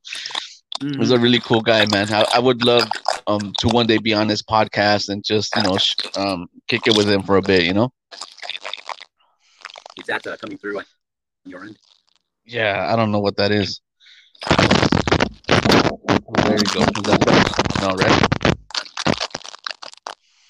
Mhm. 0.82 0.98
He's 0.98 1.12
a 1.12 1.20
really 1.20 1.42
cool 1.42 1.62
guy, 1.62 1.86
man. 1.86 2.12
I, 2.12 2.26
I 2.34 2.40
would 2.40 2.62
love 2.62 2.92
um 3.28 3.54
to 3.60 3.70
one 3.70 3.88
day 3.88 3.98
be 3.98 4.14
on 4.14 4.30
his 4.30 4.42
podcast 4.44 5.10
and 5.10 5.24
just 5.24 5.56
you 5.56 5.62
know 5.62 5.78
sh- 5.78 5.96
um 6.16 6.48
kick 6.68 6.88
it 6.88 6.92
with 6.96 7.10
him 7.10 7.24
for 7.24 7.38
a 7.38 7.42
bit, 7.42 7.64
you 7.64 7.74
know. 7.74 7.92
Is 9.98 10.06
that 10.06 10.26
uh, 10.28 10.38
coming 10.38 10.58
through 10.58 10.78
on 10.78 10.86
your 11.46 11.64
end? 11.64 11.78
Yeah, 12.46 12.92
I 12.92 12.96
don't 12.96 13.12
know 13.12 13.20
what 13.20 13.36
that 13.38 13.52
is. 13.52 13.82
There 16.46 16.58
you 16.58 16.70
go. 16.72 16.82
Is 16.82 17.04
that? 17.04 17.20
No, 17.82 17.96
right? 17.96 18.54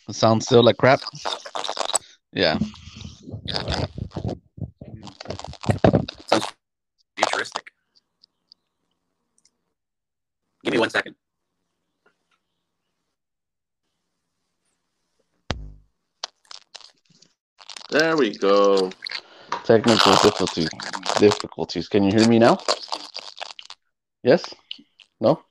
It 0.10 0.16
sounds 0.16 0.46
still 0.46 0.64
like 0.64 0.78
crap. 0.78 1.02
Yeah. 2.34 2.60
Sounds 6.28 6.46
futuristic. 7.16 7.72
Give 10.64 10.74
me 10.74 10.80
one 10.80 10.90
second. 10.90 11.16
There 17.90 18.18
we 18.18 18.38
go. 18.38 18.92
Technical 19.68 20.14
difficulties. 20.14 20.70
Difficulties. 21.20 21.90
Can 21.90 22.04
you 22.06 22.18
hear 22.18 22.26
me 22.30 22.40
now? 22.40 22.58
Yes? 24.24 24.56
No? 25.20 25.42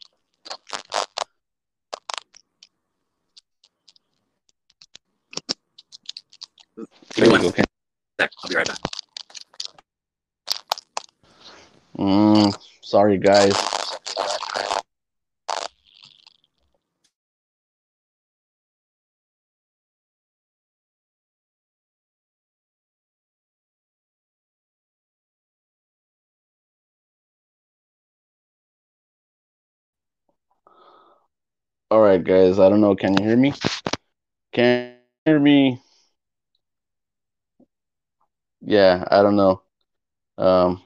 There 7.14 7.26
you 7.26 7.38
go. 7.38 7.48
Okay. 7.48 7.64
I'll 8.18 8.48
be 8.48 8.56
right 8.56 8.66
back. 8.66 8.78
Mm, 11.98 12.58
sorry, 12.80 13.18
guys. 13.18 13.52
All 31.90 32.00
right, 32.00 32.22
guys. 32.22 32.58
I 32.58 32.68
don't 32.68 32.80
know. 32.80 32.94
Can 32.96 33.16
you 33.18 33.24
hear 33.24 33.36
me? 33.36 33.52
Can 34.52 34.94
you 35.26 35.32
hear 35.32 35.40
me? 35.40 35.80
Yeah, 38.60 39.04
I 39.10 39.22
don't 39.22 39.36
know. 39.36 39.62
Um, 40.38 40.82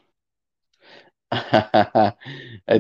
I 1.33 2.15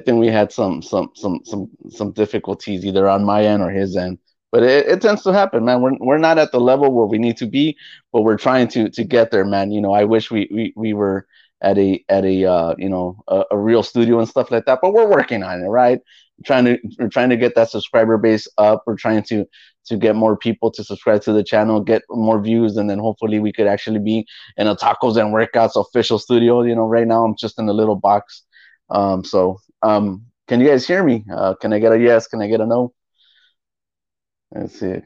think 0.04 0.18
we 0.18 0.26
had 0.28 0.52
some 0.52 0.83
some 0.83 1.11
some 1.14 1.40
some 1.44 1.70
some 1.90 2.12
difficulties 2.12 2.85
either 2.85 3.09
on 3.09 3.24
my 3.24 3.44
end 3.44 3.62
or 3.62 3.70
his 3.70 3.96
end. 3.96 4.18
But 4.52 4.64
it, 4.64 4.88
it 4.88 5.00
tends 5.00 5.22
to 5.22 5.33
happen, 5.33 5.64
man. 5.64 5.80
We're 5.83 5.96
we're 6.00 6.18
not 6.18 6.38
at 6.38 6.50
the 6.50 6.61
level 6.61 6.92
where 6.92 7.06
we 7.06 7.18
need 7.18 7.37
to 7.38 7.46
be, 7.46 7.76
but 8.12 8.22
we're 8.22 8.37
trying 8.38 8.68
to 8.68 8.90
to 8.90 9.04
get 9.04 9.30
there, 9.30 9.44
man. 9.44 9.70
You 9.70 9.80
know, 9.80 9.92
I 9.92 10.04
wish 10.04 10.30
we 10.30 10.48
we, 10.52 10.72
we 10.76 10.92
were 10.94 11.26
at 11.62 11.78
a 11.78 12.04
at 12.09 12.24
a 12.24 12.44
uh, 12.44 12.74
you 12.76 12.88
know 12.88 13.22
a, 13.28 13.44
a 13.52 13.59
real 13.59 13.83
studio 13.85 14.18
and 14.18 14.28
stuff 14.28 14.50
like 14.50 14.64
that, 14.66 14.80
but 14.83 14.92
we're 14.92 15.09
working 15.09 15.42
on 15.44 15.61
it, 15.62 15.68
right? 15.68 16.00
Trying 16.44 16.64
to 16.64 16.79
we're 16.98 17.09
trying 17.09 17.31
to 17.31 17.37
get 17.37 17.55
that 17.55 17.70
subscriber 17.70 18.18
base 18.18 18.48
up. 18.59 18.83
We're 18.87 18.96
trying 18.96 19.22
to 19.24 19.44
to 19.87 19.96
get 19.96 20.14
more 20.14 20.37
people 20.37 20.70
to 20.70 20.85
subscribe 20.85 21.22
to 21.22 21.33
the 21.33 21.42
channel, 21.42 21.81
get 21.81 22.03
more 22.11 22.40
views, 22.40 22.76
and 22.76 22.88
then 22.88 22.98
hopefully 22.98 23.38
we 23.40 23.53
could 23.53 23.66
actually 23.66 23.98
be 23.98 24.26
in 24.57 24.66
a 24.66 24.76
tacos 24.76 25.16
and 25.16 25.35
workouts 25.35 25.81
official 25.81 26.18
studio. 26.18 26.62
You 26.62 26.74
know, 26.74 26.87
right 26.87 27.07
now 27.07 27.24
I'm 27.24 27.35
just 27.37 27.59
in 27.59 27.68
a 27.68 27.72
little 27.72 27.96
box. 27.96 28.44
Um, 28.90 29.24
so 29.24 29.59
um, 29.83 30.26
can 30.48 30.61
you 30.61 30.68
guys 30.68 30.87
hear 30.87 31.03
me? 31.03 31.24
Uh, 31.33 31.55
can 31.55 31.72
I 31.72 31.79
get 31.79 31.92
a 31.92 31.98
yes? 31.98 32.26
Can 32.26 32.42
I 32.42 32.48
get 32.48 32.61
a 32.61 32.66
no? 32.66 32.92
Let's 34.53 34.79
see. 34.79 35.00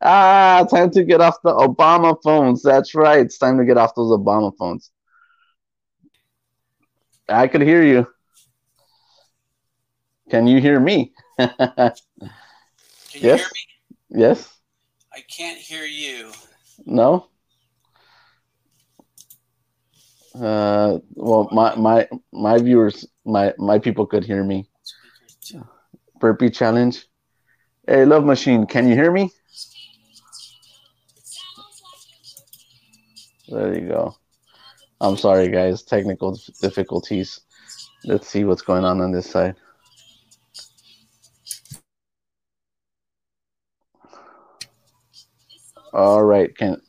Ah, 0.00 0.64
time 0.70 0.90
to 0.92 1.04
get 1.04 1.20
off 1.20 1.36
the 1.42 1.52
Obama 1.52 2.16
phones. 2.22 2.62
That's 2.62 2.94
right. 2.94 3.20
It's 3.20 3.38
time 3.38 3.58
to 3.58 3.64
get 3.64 3.76
off 3.76 3.94
those 3.96 4.10
Obama 4.16 4.52
phones. 4.56 4.90
I 7.28 7.46
could 7.48 7.62
hear 7.62 7.82
you. 7.82 8.06
Can 10.30 10.46
you 10.46 10.60
hear 10.60 10.78
me? 10.80 11.12
Can 11.38 11.48
you 13.14 13.20
Yes. 13.20 13.40
hear 13.40 13.48
me? 13.48 14.20
yes? 14.20 14.48
I 15.14 15.20
can't 15.20 15.58
hear 15.58 15.84
you. 15.84 16.30
No? 16.84 17.28
Uh, 20.34 20.98
well, 21.14 21.48
my 21.50 21.74
my 21.74 22.08
my 22.32 22.58
viewers, 22.58 23.06
my 23.24 23.52
my 23.58 23.78
people 23.78 24.06
could 24.06 24.24
hear 24.24 24.44
me. 24.44 24.68
Burpee 26.20 26.50
challenge. 26.50 27.06
Hey, 27.86 28.04
Love 28.04 28.24
Machine, 28.24 28.66
can 28.66 28.86
you 28.86 28.94
hear 28.94 29.10
me? 29.10 29.30
There 33.48 33.74
you 33.74 33.88
go. 33.88 34.14
I'm 35.00 35.16
sorry, 35.16 35.48
guys. 35.48 35.82
Technical 35.82 36.38
difficulties. 36.60 37.40
Let's 38.04 38.28
see 38.28 38.44
what's 38.44 38.62
going 38.62 38.84
on 38.84 39.00
on 39.00 39.10
this 39.10 39.30
side. 39.30 39.56
All 45.92 46.24
right, 46.24 46.56
can 46.56 46.80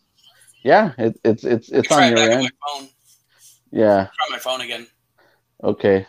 yeah, 0.63 0.91
it, 0.97 1.19
it's 1.23 1.43
it's 1.43 1.69
it's 1.69 1.91
on 1.91 2.09
your 2.09 2.19
on 2.19 2.31
end. 2.31 2.51
phone. 2.67 2.89
Yeah. 3.71 4.07
Try 4.07 4.27
my 4.29 4.39
phone 4.39 4.61
again. 4.61 4.87
Okay. 5.63 6.05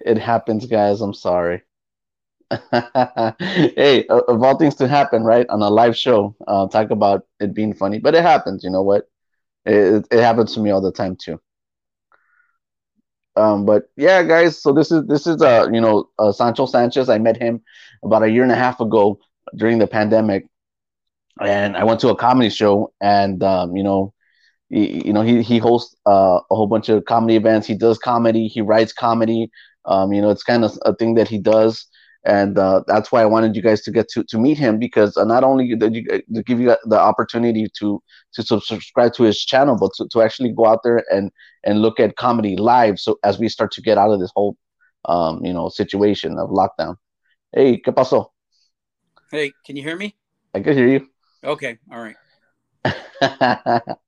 It 0.00 0.18
happens, 0.18 0.66
guys. 0.66 1.00
I'm 1.00 1.14
sorry. 1.14 1.62
hey, 2.70 4.06
of 4.08 4.22
of 4.28 4.42
all 4.42 4.56
things 4.56 4.76
to 4.76 4.88
happen, 4.88 5.24
right? 5.24 5.48
On 5.48 5.60
a 5.62 5.68
live 5.68 5.96
show, 5.96 6.36
uh, 6.46 6.68
talk 6.68 6.90
about 6.90 7.26
it 7.40 7.54
being 7.54 7.74
funny, 7.74 7.98
but 7.98 8.14
it 8.14 8.22
happens. 8.22 8.62
You 8.62 8.70
know 8.70 8.82
what? 8.82 9.08
It, 9.64 10.06
it 10.10 10.20
happens 10.20 10.54
to 10.54 10.60
me 10.60 10.70
all 10.70 10.80
the 10.80 10.92
time 10.92 11.16
too. 11.16 11.40
Um, 13.34 13.66
but 13.66 13.90
yeah, 13.96 14.22
guys. 14.22 14.62
So 14.62 14.72
this 14.72 14.92
is 14.92 15.04
this 15.06 15.26
is 15.26 15.42
uh 15.42 15.68
you 15.72 15.80
know 15.80 16.08
uh, 16.18 16.30
Sancho 16.30 16.66
Sanchez. 16.66 17.08
I 17.08 17.18
met 17.18 17.36
him 17.36 17.62
about 18.04 18.22
a 18.22 18.30
year 18.30 18.44
and 18.44 18.52
a 18.52 18.56
half 18.56 18.78
ago 18.78 19.18
during 19.54 19.78
the 19.78 19.86
pandemic, 19.86 20.46
and 21.40 21.76
I 21.76 21.84
went 21.84 22.00
to 22.00 22.08
a 22.08 22.16
comedy 22.16 22.50
show, 22.50 22.92
and 23.00 23.42
um, 23.42 23.76
you 23.76 23.82
know 23.82 24.12
he, 24.70 25.06
you 25.06 25.12
know 25.12 25.22
he 25.22 25.42
he 25.42 25.58
hosts 25.58 25.94
uh, 26.06 26.40
a 26.50 26.54
whole 26.54 26.66
bunch 26.66 26.88
of 26.88 27.04
comedy 27.04 27.36
events. 27.36 27.66
He 27.66 27.74
does 27.74 27.98
comedy. 27.98 28.48
He 28.48 28.60
writes 28.60 28.92
comedy. 28.92 29.50
Um, 29.84 30.12
you 30.12 30.20
know, 30.20 30.30
it's 30.30 30.42
kind 30.42 30.64
of 30.64 30.76
a 30.84 30.94
thing 30.94 31.14
that 31.14 31.28
he 31.28 31.38
does. 31.38 31.86
and 32.26 32.58
uh, 32.58 32.82
that's 32.88 33.12
why 33.12 33.22
I 33.22 33.26
wanted 33.26 33.54
you 33.54 33.62
guys 33.62 33.82
to 33.82 33.92
get 33.92 34.08
to, 34.10 34.24
to 34.24 34.38
meet 34.38 34.58
him 34.58 34.78
because 34.80 35.16
uh, 35.16 35.24
not 35.24 35.44
only 35.44 35.74
did 35.76 35.94
you 35.94 36.04
to 36.34 36.42
give 36.42 36.60
you 36.60 36.76
the 36.84 36.98
opportunity 36.98 37.68
to 37.78 38.02
to 38.34 38.42
subscribe 38.60 39.12
to 39.14 39.22
his 39.22 39.44
channel, 39.44 39.76
but 39.78 39.92
to, 39.96 40.08
to 40.08 40.22
actually 40.22 40.52
go 40.52 40.66
out 40.66 40.82
there 40.82 41.04
and 41.10 41.30
and 41.64 41.80
look 41.82 42.00
at 42.00 42.16
comedy 42.16 42.56
live. 42.56 42.98
So 42.98 43.18
as 43.22 43.38
we 43.38 43.48
start 43.48 43.70
to 43.72 43.80
get 43.82 43.96
out 43.96 44.10
of 44.10 44.20
this 44.20 44.32
whole 44.34 44.56
um, 45.06 45.44
you 45.44 45.52
know 45.52 45.68
situation 45.68 46.38
of 46.38 46.50
lockdown. 46.50 46.96
Hey, 47.52 47.80
¿qué 47.80 47.94
pasó? 47.94 48.35
Hey, 49.36 49.52
can 49.66 49.76
you 49.76 49.82
hear 49.82 49.96
me? 49.96 50.16
I 50.54 50.60
can 50.60 50.72
hear 50.72 50.88
you. 50.88 51.08
Okay, 51.44 51.78
all 51.92 52.00
right. 52.00 52.16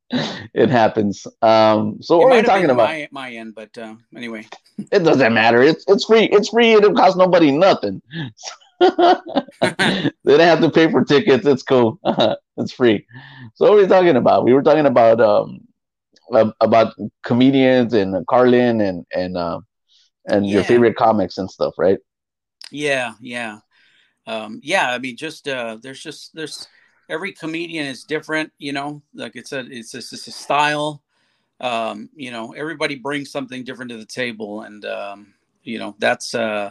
it 0.54 0.70
happens. 0.70 1.26
Um, 1.42 1.98
so 2.00 2.18
It 2.18 2.24
what 2.24 2.32
are 2.32 2.40
we 2.40 2.42
talking 2.46 2.70
about? 2.70 2.88
my, 2.88 3.08
my 3.10 3.30
end, 3.30 3.54
but 3.54 3.76
uh, 3.76 3.96
anyway. 4.16 4.46
It 4.90 5.00
doesn't 5.00 5.34
matter. 5.34 5.60
It's 5.60 5.84
it's 5.86 6.06
free. 6.06 6.24
It's 6.32 6.48
free. 6.48 6.72
It 6.72 6.94
costs 6.94 7.18
nobody 7.18 7.50
nothing. 7.50 8.00
they 8.80 8.86
don't 8.88 10.40
have 10.40 10.62
to 10.62 10.70
pay 10.70 10.90
for 10.90 11.04
tickets. 11.04 11.44
It's 11.44 11.62
cool. 11.62 11.98
it's 12.56 12.72
free. 12.72 13.04
So 13.56 13.66
what 13.66 13.74
are 13.74 13.82
we 13.82 13.86
talking 13.86 14.16
about? 14.16 14.44
We 14.44 14.54
were 14.54 14.62
talking 14.62 14.86
about 14.86 15.20
um 15.20 15.66
about 16.60 16.94
comedians 17.22 17.92
and 17.92 18.26
Carlin 18.28 18.80
and 18.80 19.04
and 19.12 19.36
uh, 19.36 19.60
and 20.26 20.48
your 20.48 20.62
favorite 20.62 20.96
comics 20.96 21.36
and 21.36 21.50
stuff, 21.50 21.74
right? 21.76 21.98
Yeah, 22.70 23.14
yeah, 23.20 23.58
um, 24.28 24.60
yeah. 24.62 24.90
I 24.90 24.98
mean, 24.98 25.16
just 25.16 25.48
uh, 25.48 25.78
there's 25.82 26.02
just 26.02 26.34
there's 26.34 26.68
every 27.08 27.32
comedian 27.32 27.86
is 27.86 28.04
different. 28.04 28.52
You 28.58 28.72
know, 28.72 29.02
like 29.14 29.34
it's 29.34 29.52
a 29.52 29.60
it's 29.60 29.92
just 29.92 30.12
it's 30.12 30.26
a 30.28 30.32
style. 30.32 31.02
Um, 31.60 32.10
you 32.14 32.30
know, 32.30 32.52
everybody 32.52 32.94
brings 32.94 33.30
something 33.30 33.64
different 33.64 33.90
to 33.90 33.96
the 33.96 34.04
table, 34.04 34.62
and 34.62 34.84
um, 34.84 35.34
you 35.64 35.78
know 35.78 35.96
that's 35.98 36.34
uh, 36.34 36.70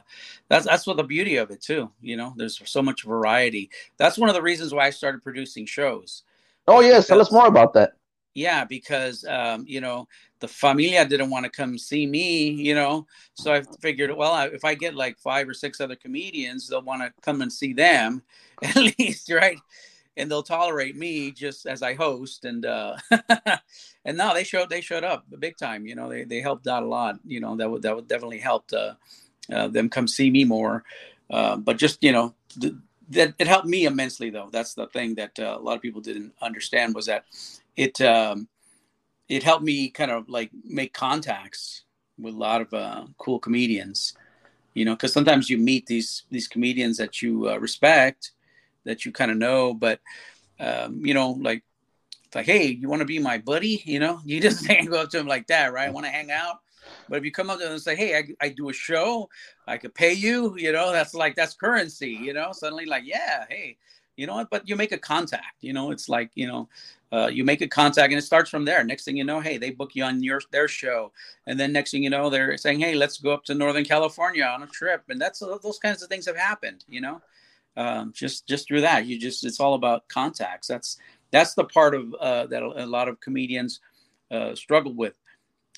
that's 0.49 0.65
that's 0.65 0.85
what 0.85 0.97
the 0.97 1.03
beauty 1.03 1.37
of 1.37 1.49
it 1.49 1.61
too. 1.61 1.91
You 1.99 2.15
know, 2.15 2.33
there's 2.37 2.61
so 2.63 2.83
much 2.83 3.03
variety. 3.03 3.71
That's 3.97 4.19
one 4.19 4.29
of 4.29 4.35
the 4.35 4.41
reasons 4.41 4.73
why 4.73 4.85
I 4.85 4.91
started 4.91 5.23
producing 5.23 5.65
shows. 5.65 6.23
Oh 6.67 6.81
yes, 6.81 7.07
tell 7.07 7.19
us 7.19 7.31
more 7.31 7.47
about 7.47 7.73
that. 7.73 7.93
Yeah, 8.37 8.65
because 8.65 9.25
um, 9.25 9.65
you 9.67 9.81
know 9.81 10.07
the 10.41 10.47
familia 10.47 11.03
didn't 11.07 11.31
want 11.31 11.45
to 11.45 11.49
come 11.49 11.75
see 11.79 12.05
me, 12.05 12.49
you 12.49 12.75
know, 12.75 13.07
so 13.33 13.51
I 13.51 13.63
figured, 13.81 14.15
well, 14.15 14.31
I, 14.31 14.45
if 14.45 14.63
I 14.63 14.75
get 14.75 14.93
like 14.93 15.17
five 15.17 15.49
or 15.49 15.55
six 15.55 15.81
other 15.81 15.95
comedians, 15.95 16.67
they'll 16.67 16.83
want 16.83 17.01
to 17.01 17.11
come 17.23 17.41
and 17.41 17.51
see 17.51 17.73
them, 17.73 18.21
at 18.61 18.75
least, 18.99 19.31
right? 19.31 19.57
And 20.17 20.29
they'll 20.29 20.43
tolerate 20.43 20.95
me 20.95 21.31
just 21.31 21.65
as 21.65 21.81
I 21.81 21.95
host, 21.95 22.45
and 22.45 22.63
uh, 22.67 22.97
and 24.05 24.15
now 24.15 24.33
they 24.35 24.43
showed 24.43 24.69
they 24.69 24.81
showed 24.81 25.03
up 25.03 25.25
big 25.39 25.57
time, 25.57 25.87
you 25.87 25.95
know, 25.95 26.07
they 26.07 26.23
they 26.23 26.39
helped 26.39 26.67
out 26.67 26.83
a 26.83 26.87
lot, 26.87 27.17
you 27.25 27.39
know, 27.39 27.55
that 27.55 27.71
would 27.71 27.81
that 27.81 27.95
would 27.95 28.07
definitely 28.07 28.39
help 28.39 28.65
uh, 28.71 28.93
uh, 29.51 29.67
them 29.67 29.89
come 29.89 30.07
see 30.07 30.29
me 30.29 30.43
more, 30.43 30.83
uh, 31.31 31.55
but 31.57 31.77
just 31.77 32.03
you 32.03 32.11
know. 32.11 32.35
th- 32.61 32.73
that 33.09 33.33
it 33.39 33.47
helped 33.47 33.65
me 33.65 33.85
immensely 33.85 34.29
though 34.29 34.49
that's 34.51 34.73
the 34.73 34.85
thing 34.87 35.15
that 35.15 35.31
uh, 35.39 35.55
a 35.57 35.63
lot 35.63 35.77
of 35.77 35.81
people 35.81 36.01
didn't 36.01 36.33
understand 36.41 36.93
was 36.93 37.05
that 37.05 37.23
it 37.77 38.01
um, 38.01 38.49
it 39.29 39.43
helped 39.43 39.63
me 39.63 39.89
kind 39.89 40.11
of 40.11 40.27
like 40.27 40.51
make 40.65 40.93
contacts 40.93 41.83
with 42.19 42.33
a 42.33 42.37
lot 42.37 42.61
of 42.61 42.73
uh, 42.73 43.05
cool 43.17 43.39
comedians 43.39 44.13
you 44.73 44.85
know 44.85 44.93
because 44.93 45.13
sometimes 45.13 45.49
you 45.49 45.57
meet 45.57 45.85
these 45.85 46.23
these 46.31 46.47
comedians 46.47 46.97
that 46.97 47.21
you 47.21 47.49
uh, 47.49 47.57
respect 47.57 48.31
that 48.83 49.05
you 49.05 49.11
kind 49.11 49.31
of 49.31 49.37
know 49.37 49.73
but 49.73 49.99
um, 50.59 51.05
you 51.05 51.13
know 51.13 51.31
like 51.31 51.63
it's 52.25 52.35
like 52.35 52.45
hey 52.45 52.67
you 52.67 52.89
want 52.89 52.99
to 52.99 53.05
be 53.05 53.19
my 53.19 53.37
buddy? 53.37 53.81
You 53.85 53.99
know 53.99 54.19
you 54.25 54.41
just 54.47 54.67
can't 54.67 54.89
go 54.89 55.01
up 55.01 55.09
to 55.11 55.19
him 55.19 55.27
like 55.27 55.47
that 55.47 55.71
right? 55.73 55.87
I 55.87 55.91
want 55.91 56.05
to 56.05 56.11
hang 56.11 56.31
out? 56.31 56.57
But 57.09 57.19
if 57.19 57.25
you 57.25 57.31
come 57.31 57.49
up 57.49 57.57
to 57.59 57.63
them 57.63 57.73
and 57.73 57.81
say 57.81 57.95
hey 57.95 58.17
I, 58.17 58.45
I 58.45 58.49
do 58.49 58.69
a 58.69 58.73
show 58.73 59.29
i 59.67 59.77
could 59.77 59.93
pay 59.93 60.13
you 60.13 60.55
you 60.57 60.71
know 60.71 60.91
that's 60.91 61.13
like 61.13 61.35
that's 61.35 61.53
currency 61.53 62.11
you 62.11 62.33
know? 62.33 62.51
Suddenly 62.51 62.85
like 62.85 63.03
yeah 63.05 63.45
hey 63.49 63.77
you 64.17 64.27
know 64.27 64.35
what 64.35 64.49
but 64.49 64.67
you 64.67 64.75
make 64.75 64.91
a 64.91 64.97
contact 64.97 65.55
you 65.61 65.73
know 65.73 65.91
it's 65.91 66.09
like 66.09 66.31
you 66.35 66.47
know 66.47 66.67
uh, 67.13 67.27
you 67.27 67.45
make 67.45 67.61
a 67.61 67.67
contact 67.67 68.11
and 68.11 68.19
it 68.19 68.23
starts 68.23 68.49
from 68.49 68.65
there. 68.65 68.83
Next 68.83 69.05
thing 69.05 69.15
you 69.15 69.23
know 69.23 69.39
hey 69.39 69.57
they 69.57 69.71
book 69.71 69.95
you 69.95 70.03
on 70.03 70.21
your 70.21 70.41
their 70.51 70.67
show. 70.67 71.13
And 71.45 71.57
then 71.57 71.71
next 71.71 71.91
thing 71.91 72.03
you 72.03 72.09
know 72.09 72.29
they're 72.29 72.57
saying 72.57 72.81
hey 72.81 72.95
let's 72.95 73.17
go 73.17 73.31
up 73.31 73.45
to 73.45 73.53
northern 73.53 73.85
california 73.85 74.43
on 74.43 74.63
a 74.63 74.67
trip. 74.67 75.03
And 75.07 75.21
that's 75.21 75.39
those 75.39 75.79
kinds 75.79 76.03
of 76.03 76.09
things 76.09 76.25
have 76.25 76.35
happened 76.35 76.83
you 76.87 76.99
know 76.99 77.21
um, 77.77 78.11
just 78.13 78.47
just 78.47 78.67
through 78.67 78.81
that. 78.81 79.05
You 79.05 79.17
just 79.17 79.45
it's 79.45 79.59
all 79.59 79.75
about 79.75 80.07
contacts. 80.09 80.67
That's 80.67 80.97
that's 81.31 81.53
the 81.53 81.63
part 81.63 81.95
of 81.95 82.13
uh, 82.15 82.47
that 82.47 82.63
a 82.63 82.85
lot 82.85 83.07
of 83.07 83.21
comedians 83.21 83.79
uh, 84.31 84.55
struggle 84.55 84.93
with 84.93 85.13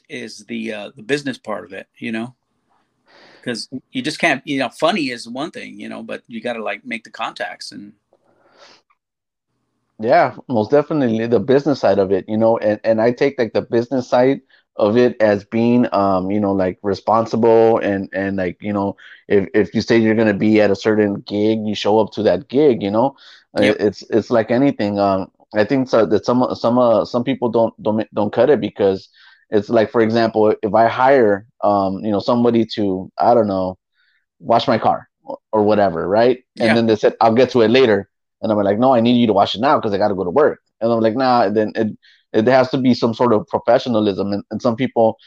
is 0.10 0.45
the 0.45 0.73
uh, 0.73 0.91
the 0.95 1.04
business 1.04 1.38
part 1.38 1.65
of 1.65 1.71
it 1.71 1.88
you 1.97 2.12
know 2.12 2.34
because 3.39 3.69
you 3.91 4.02
just 4.02 4.19
can't 4.19 4.45
you 4.45 4.58
know 4.60 4.69
funny 4.69 5.10
is 5.10 5.30
one 5.30 5.52
thing 5.52 5.80
you 5.80 5.88
know 5.88 6.02
but 6.02 6.23
you 6.28 6.41
got 6.41 6.54
to 6.54 6.63
like 6.63 6.84
make 6.84 7.04
the 7.04 7.10
contacts 7.10 7.71
and 7.71 7.93
Yeah, 10.00 10.36
most 10.48 10.72
definitely 10.72 11.28
the 11.28 11.40
business 11.42 11.82
side 11.82 12.00
of 12.00 12.12
it, 12.12 12.26
you 12.30 12.38
know, 12.38 12.58
and, 12.58 12.80
and 12.86 13.02
I 13.02 13.12
take 13.12 13.38
like 13.38 13.52
the 13.54 13.62
business 13.62 14.08
side 14.10 14.42
of 14.78 14.96
it 14.96 15.22
as 15.22 15.44
being 15.44 15.88
um, 15.94 16.32
you 16.32 16.40
know, 16.40 16.54
like 16.54 16.80
responsible 16.84 17.80
and 17.80 18.10
and 18.14 18.38
like, 18.38 18.58
you 18.62 18.72
know, 18.72 18.96
if 19.28 19.50
if 19.54 19.76
you 19.76 19.82
say 19.82 19.98
you're 19.98 20.16
gonna 20.16 20.34
be 20.34 20.62
at 20.62 20.72
a 20.72 20.76
certain 20.76 21.16
gig, 21.22 21.60
you 21.66 21.76
show 21.76 22.00
up 22.00 22.12
to 22.14 22.24
that 22.24 22.48
gig, 22.48 22.82
you 22.82 22.92
know. 22.92 23.16
Uh, 23.58 23.64
Yep. 23.64 23.78
It's 23.80 24.02
it's 24.10 24.30
like 24.32 24.52
anything. 24.52 25.00
Um 25.00 25.32
I 25.56 25.66
think 25.66 25.90
so 25.90 26.06
that 26.06 26.26
some 26.26 26.48
some 26.56 26.78
uh, 26.80 27.04
some 27.06 27.24
people 27.26 27.50
don't 27.50 27.74
don't 27.84 28.08
don't 28.14 28.32
cut 28.32 28.50
it 28.50 28.62
because 28.62 29.10
it's 29.50 29.70
like 29.70 29.92
for 29.92 30.00
example, 30.02 30.56
if 30.64 30.74
I 30.74 30.88
hire 30.88 31.46
um, 31.64 32.00
you 32.06 32.12
know, 32.12 32.20
somebody 32.20 32.66
to, 32.76 33.12
I 33.18 33.34
don't 33.34 33.48
know, 33.48 33.78
wash 34.40 34.68
my 34.68 34.78
car 34.78 35.10
or, 35.52 35.64
whatever, 35.64 36.08
right? 36.08 36.44
And 36.60 36.76
Yeah. 36.76 36.76
then 36.76 36.86
they 36.88 36.96
said, 36.96 37.16
I'll 37.22 37.34
get 37.36 37.50
to 37.52 37.62
it 37.62 37.70
later. 37.70 38.10
And 38.41 38.52
I'm 38.52 38.58
like, 38.60 38.80
no, 38.80 38.93
I 38.93 39.02
need 39.02 39.19
you 39.19 39.28
to 39.28 39.34
watch 39.34 39.56
it 39.56 39.62
now 39.62 39.78
because 39.78 39.93
I 39.93 39.97
got 39.97 40.10
to 40.10 40.15
go 40.15 40.23
to 40.23 40.30
work. 40.30 40.60
And 40.82 40.91
I'm 40.91 41.02
like, 41.02 41.15
nah, 41.15 41.49
then 41.49 41.71
it, 41.75 41.88
it 42.34 42.47
has 42.47 42.69
to 42.71 42.78
be 42.78 42.93
some 42.93 43.13
sort 43.13 43.34
of 43.34 43.47
professionalism. 43.47 44.32
And, 44.34 44.43
and 44.52 44.62
some 44.62 44.75
people 44.75 45.17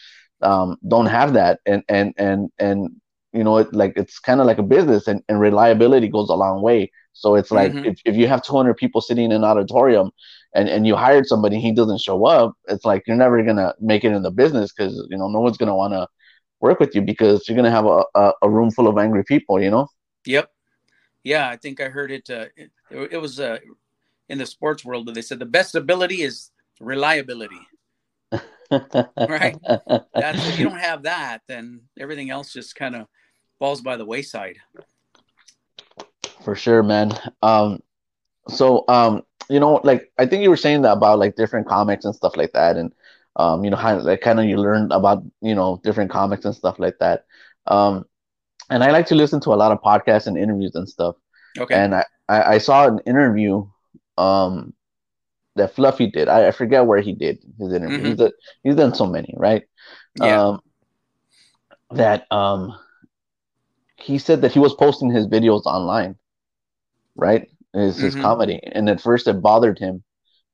um, 0.40 0.77
don't 0.88 1.07
have 1.07 1.35
that. 1.35 1.61
And, 1.66 1.83
and, 1.88 2.14
and, 2.16 2.51
and, 2.59 2.90
you 3.33 3.44
know, 3.44 3.59
it, 3.59 3.72
like 3.75 3.94
it's 3.96 4.18
kind 4.18 4.40
of 4.40 4.46
like 4.46 4.59
a 4.59 4.62
business 4.62 5.09
and, 5.09 5.22
and 5.29 5.40
reliability 5.40 6.09
goes 6.09 6.29
a 6.29 6.35
long 6.35 6.62
way. 6.62 6.90
So 7.12 7.35
it's 7.35 7.51
like 7.51 7.72
Mhm. 7.75 7.85
if, 7.85 7.98
if 8.05 8.16
you 8.16 8.29
have 8.29 8.42
200 8.42 8.77
people 8.77 9.01
sitting 9.01 9.27
in 9.27 9.33
an 9.33 9.44
auditorium 9.44 10.11
and, 10.55 10.68
and 10.68 10.87
you 10.87 10.96
hired 10.96 11.27
somebody, 11.27 11.61
he 11.61 11.72
doesn't 11.72 12.01
show 12.01 12.25
up, 12.27 12.55
it's 12.68 12.85
like 12.85 13.03
you're 13.07 13.16
never 13.16 13.42
going 13.42 13.57
to 13.57 13.75
make 13.81 14.05
it 14.05 14.12
in 14.12 14.22
the 14.22 14.31
business 14.31 14.72
because, 14.72 14.94
you 15.11 15.18
know, 15.18 15.29
no 15.29 15.40
one's 15.40 15.57
going 15.59 15.68
to 15.68 15.75
want 15.75 15.92
to 15.92 16.07
work 16.61 16.81
with 16.81 16.94
you 16.94 17.03
because 17.03 17.48
you're 17.48 17.57
going 17.57 17.64
to 17.66 17.70
have 17.70 17.87
a, 17.87 18.05
a, 18.14 18.33
a 18.42 18.51
room 18.51 18.70
full 18.70 18.88
of 18.88 18.98
angry 18.98 19.25
people, 19.25 19.61
you 19.62 19.70
know? 19.70 19.88
Yep. 20.27 20.51
Yeah, 21.25 21.48
I 21.48 21.57
think 21.57 21.81
I 21.81 21.88
heard 21.88 22.11
it. 22.11 22.31
Uh, 22.31 22.46
it, 22.93 23.13
it 23.13 23.19
was 23.19 23.41
uh, 23.41 23.59
in 24.29 24.39
the 24.39 24.47
sports 24.47 24.85
world, 24.85 25.07
but 25.07 25.15
they 25.15 25.23
said 25.23 25.39
the 25.39 25.47
best 25.47 25.75
ability 25.75 26.23
is 26.23 26.51
reliability. 26.81 27.61
Right. 29.29 29.55
That's 30.15 30.49
if 30.49 30.59
you 30.59 30.65
don't 30.65 30.79
have 30.79 31.03
that, 31.03 31.43
then 31.47 31.83
everything 31.99 32.31
else 32.31 32.55
just 32.55 32.75
kind 32.75 32.97
of 32.97 33.07
falls 33.59 33.83
by 33.83 33.99
the 33.99 34.07
wayside. 34.07 34.57
For 36.43 36.57
sure, 36.57 36.83
man. 36.83 37.13
Um, 37.43 37.83
so 38.49 38.85
um, 38.89 39.25
you 39.51 39.61
know, 39.61 39.81
like 39.85 40.11
I 40.19 40.25
think 40.25 40.43
you 40.43 40.49
were 40.49 40.57
saying 40.57 40.83
that 40.83 40.93
about 40.93 41.19
like 41.19 41.37
different 41.37 41.69
comics 41.69 42.07
and 42.07 42.15
stuff 42.15 42.37
like 42.37 42.53
that, 42.53 42.77
and 42.77 42.93
um, 43.37 43.63
you 43.63 43.71
know, 43.71 43.77
how 43.77 43.99
like 43.99 44.23
kind 44.23 44.41
of 44.41 44.47
you 44.47 44.57
learned 44.57 44.93
about 44.93 45.23
you 45.41 45.55
know 45.55 45.81
different 45.85 46.11
comics 46.11 46.45
and 46.45 46.55
stuff 46.55 46.79
like 46.79 46.99
that. 46.99 47.27
Um, 47.67 48.07
and 48.71 48.83
I 48.83 48.91
like 48.91 49.07
to 49.07 49.15
listen 49.15 49.41
to 49.43 49.51
a 49.51 49.61
lot 49.61 49.73
of 49.73 49.83
podcasts 49.83 50.27
and 50.27 50.39
interviews 50.39 50.75
and 50.75 50.89
stuff. 50.89 51.17
Okay. 51.59 51.75
And 51.75 51.95
I, 51.95 52.05
I, 52.29 52.55
I 52.55 52.59
saw 52.59 52.87
an 52.89 53.01
interview 53.07 53.67
um 54.19 54.75
that 55.57 55.75
Fluffy 55.75 56.11
did. 56.11 56.29
I, 56.29 56.49
I 56.49 56.51
forget 56.53 56.87
where 56.87 57.01
he 57.01 57.15
did 57.15 57.39
his 57.59 57.73
interview. 57.73 58.05
Mhm. 58.05 58.13
He's 58.13 58.21
a, 58.21 58.33
he's 58.63 58.77
done 58.77 58.95
so 58.95 59.07
many, 59.07 59.35
right? 59.39 59.65
yeah. 60.15 60.41
Um, 60.41 60.61
that 61.91 62.27
um 62.33 62.75
he 63.97 64.19
said 64.19 64.43
that 64.43 64.53
he 64.53 64.59
was 64.59 64.75
posting 64.75 65.11
his 65.11 65.27
videos 65.27 65.65
online, 65.65 66.17
right? 67.17 67.49
His 67.75 68.01
his 68.01 68.15
Mhm. 68.15 68.17
comedy, 68.17 68.61
and 68.73 68.89
at 68.89 69.01
first 69.01 69.27
it 69.29 69.43
bothered 69.43 69.79
him 69.79 70.03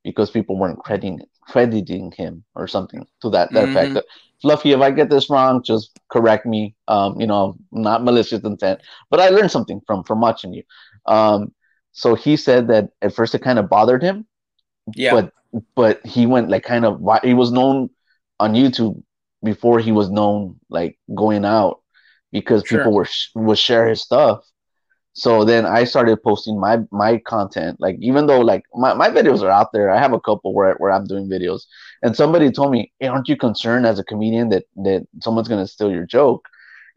because 0.04 0.30
people 0.30 0.58
weren't 0.58 0.78
crediting 0.80 1.20
crediting 1.42 2.12
him 2.12 2.44
or 2.54 2.66
something 2.68 3.06
to 3.22 3.30
that 3.30 3.52
that 3.54 3.64
Mhm. 3.64 3.68
effect. 3.68 3.98
Fluffy, 4.42 4.72
if 4.72 4.80
I 4.80 4.90
get 4.92 5.10
this 5.10 5.30
wrong, 5.30 5.62
just 5.64 5.92
correct 6.10 6.46
me. 6.46 6.76
Um, 6.88 7.20
you 7.20 7.26
know, 7.26 7.56
not 7.72 8.04
malicious 8.04 8.42
intent, 8.44 8.80
but 9.10 9.20
I 9.20 9.30
learned 9.30 9.50
something 9.52 9.80
from 9.86 10.04
from 10.04 10.20
watching 10.20 10.52
you. 10.54 10.62
Um, 11.06 11.52
so 11.98 12.14
he 12.14 12.36
said 12.36 12.68
that 12.68 12.90
at 13.02 13.14
first 13.14 13.34
it 13.34 13.40
kind 13.42 13.58
of 13.58 13.68
bothered 13.68 14.02
him, 14.02 14.26
yeah. 14.94 15.12
but 15.12 15.32
but 15.76 16.04
he 16.06 16.26
went 16.26 16.50
like 16.50 16.64
kind 16.64 16.84
of 16.84 17.00
he 17.24 17.34
was 17.34 17.50
known 17.52 17.90
on 18.40 18.54
YouTube 18.54 19.02
before 19.44 19.80
he 19.80 19.92
was 19.92 20.10
known 20.10 20.60
like 20.70 20.98
going 21.14 21.44
out 21.44 21.80
because 22.32 22.64
Sure. 22.64 22.78
people 22.78 22.92
were 22.92 23.04
sh- 23.06 23.30
would 23.34 23.58
share 23.58 23.88
his 23.88 24.02
stuff. 24.02 24.44
So 25.14 25.44
then 25.44 25.66
I 25.66 25.84
started 25.84 26.22
posting 26.22 26.60
my 26.60 26.78
my 26.92 27.18
content. 27.18 27.78
Like 27.80 27.96
even 28.00 28.26
though 28.26 28.40
like 28.40 28.62
my, 28.74 28.94
my 28.94 29.10
videos 29.10 29.42
are 29.42 29.50
out 29.50 29.72
there, 29.72 29.90
I 29.90 29.98
have 29.98 30.12
a 30.12 30.20
couple 30.20 30.54
where 30.54 30.74
where 30.76 30.92
I'm 30.92 31.06
doing 31.06 31.28
videos. 31.28 31.62
And 32.02 32.14
somebody 32.16 32.50
told 32.52 32.70
me, 32.72 32.92
hey, 33.00 33.08
"Aren't 33.08 33.28
you 33.28 33.36
concerned 33.36 33.86
as 33.86 33.98
a 33.98 34.04
comedian 34.04 34.50
that 34.50 34.64
that 34.84 35.06
someone's 35.22 35.48
gonna 35.48 35.66
steal 35.66 35.90
your 35.90 36.06
joke?" 36.06 36.46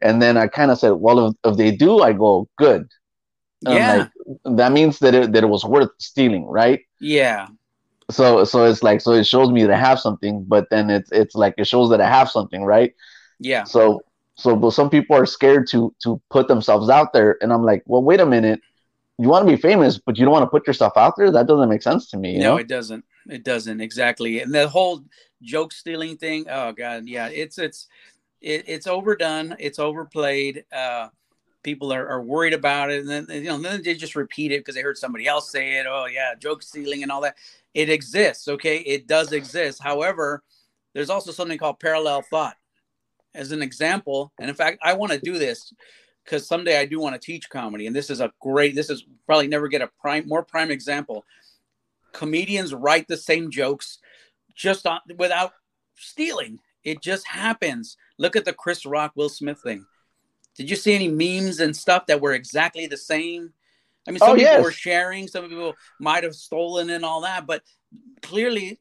And 0.02 0.20
then 0.22 0.36
I 0.36 0.48
kind 0.48 0.70
of 0.72 0.78
said, 0.78 0.92
well, 0.92 1.28
if, 1.28 1.34
if 1.44 1.56
they 1.56 1.70
do, 1.76 2.00
I 2.00 2.12
go 2.12 2.48
good. 2.58 2.88
And 3.66 3.74
Yeah. 3.74 3.88
like, 3.88 4.11
that 4.44 4.72
means 4.72 4.98
that 5.00 5.14
it, 5.14 5.32
that 5.32 5.44
it 5.44 5.48
was 5.48 5.64
worth 5.64 5.90
stealing, 5.98 6.46
right? 6.46 6.80
Yeah. 7.00 7.48
So 8.10 8.44
so 8.44 8.64
it's 8.64 8.82
like 8.82 9.00
so 9.00 9.12
it 9.12 9.26
shows 9.26 9.50
me 9.50 9.62
that 9.62 9.72
I 9.72 9.78
have 9.78 10.00
something, 10.00 10.44
but 10.44 10.68
then 10.70 10.90
it's 10.90 11.10
it's 11.12 11.34
like 11.34 11.54
it 11.58 11.66
shows 11.66 11.90
that 11.90 12.00
I 12.00 12.08
have 12.08 12.30
something, 12.30 12.64
right? 12.64 12.94
Yeah. 13.38 13.64
So 13.64 14.02
so 14.34 14.56
but 14.56 14.70
some 14.72 14.90
people 14.90 15.16
are 15.16 15.26
scared 15.26 15.66
to 15.68 15.94
to 16.02 16.20
put 16.30 16.48
themselves 16.48 16.88
out 16.88 17.12
there, 17.12 17.38
and 17.40 17.52
I'm 17.52 17.62
like, 17.62 17.82
well, 17.86 18.02
wait 18.02 18.20
a 18.20 18.26
minute, 18.26 18.60
you 19.18 19.28
want 19.28 19.46
to 19.46 19.54
be 19.54 19.60
famous, 19.60 19.98
but 19.98 20.18
you 20.18 20.24
don't 20.24 20.32
want 20.32 20.44
to 20.44 20.50
put 20.50 20.66
yourself 20.66 20.94
out 20.96 21.14
there. 21.16 21.30
That 21.30 21.46
doesn't 21.46 21.68
make 21.68 21.82
sense 21.82 22.10
to 22.10 22.18
me. 22.18 22.32
You 22.32 22.40
no, 22.40 22.50
know? 22.52 22.56
it 22.56 22.68
doesn't. 22.68 23.04
It 23.28 23.44
doesn't 23.44 23.80
exactly. 23.80 24.40
And 24.40 24.52
the 24.52 24.68
whole 24.68 25.04
joke 25.42 25.72
stealing 25.72 26.16
thing. 26.16 26.46
Oh 26.50 26.72
god, 26.72 27.06
yeah. 27.06 27.28
It's 27.28 27.58
it's 27.58 27.88
it, 28.40 28.64
it's 28.66 28.86
overdone. 28.86 29.56
It's 29.58 29.78
overplayed. 29.78 30.64
Uh, 30.72 31.08
people 31.62 31.92
are, 31.92 32.08
are 32.08 32.22
worried 32.22 32.52
about 32.52 32.90
it, 32.90 33.00
and 33.00 33.08
then 33.08 33.26
you 33.30 33.48
know 33.48 33.58
then 33.58 33.82
they 33.82 33.94
just 33.94 34.16
repeat 34.16 34.52
it 34.52 34.60
because 34.60 34.74
they 34.74 34.82
heard 34.82 34.98
somebody 34.98 35.26
else 35.26 35.50
say 35.50 35.78
it. 35.78 35.86
Oh 35.88 36.06
yeah, 36.06 36.34
joke 36.34 36.62
stealing 36.62 37.02
and 37.02 37.12
all 37.12 37.20
that. 37.22 37.36
It 37.74 37.88
exists. 37.88 38.48
Okay, 38.48 38.78
it 38.78 39.06
does 39.06 39.32
exist. 39.32 39.82
However, 39.82 40.42
there's 40.94 41.10
also 41.10 41.32
something 41.32 41.58
called 41.58 41.80
parallel 41.80 42.22
thought. 42.22 42.56
As 43.34 43.50
an 43.50 43.62
example, 43.62 44.30
and 44.38 44.50
in 44.50 44.54
fact, 44.54 44.78
I 44.82 44.92
want 44.92 45.12
to 45.12 45.18
do 45.18 45.38
this 45.38 45.72
because 46.22 46.46
someday 46.46 46.78
I 46.78 46.84
do 46.84 47.00
want 47.00 47.14
to 47.14 47.26
teach 47.26 47.48
comedy, 47.48 47.86
and 47.86 47.96
this 47.96 48.10
is 48.10 48.20
a 48.20 48.30
great. 48.40 48.74
This 48.74 48.90
is 48.90 49.06
probably 49.24 49.48
never 49.48 49.68
get 49.68 49.80
a 49.80 49.90
prime 50.00 50.28
more 50.28 50.44
prime 50.44 50.70
example 50.70 51.24
comedians 52.12 52.74
write 52.74 53.08
the 53.08 53.16
same 53.16 53.50
jokes 53.50 53.98
just 54.54 54.86
on, 54.86 55.00
without 55.16 55.52
stealing. 55.96 56.60
It 56.84 57.02
just 57.02 57.26
happens. 57.26 57.96
Look 58.18 58.36
at 58.36 58.44
the 58.44 58.52
Chris 58.52 58.86
Rock 58.86 59.12
Will 59.14 59.28
Smith 59.28 59.60
thing. 59.62 59.86
Did 60.56 60.68
you 60.68 60.76
see 60.76 60.94
any 60.94 61.08
memes 61.08 61.60
and 61.60 61.74
stuff 61.74 62.06
that 62.06 62.20
were 62.20 62.32
exactly 62.32 62.86
the 62.86 62.96
same? 62.96 63.52
I 64.06 64.10
mean, 64.10 64.18
some 64.18 64.30
Oh, 64.30 64.34
people 64.34 64.52
yes. 64.52 64.62
were 64.62 64.72
sharing, 64.72 65.28
some 65.28 65.48
people 65.48 65.74
might 66.00 66.24
have 66.24 66.34
stolen 66.34 66.90
and 66.90 67.04
all 67.04 67.20
that, 67.22 67.46
but 67.46 67.62
clearly, 68.20 68.80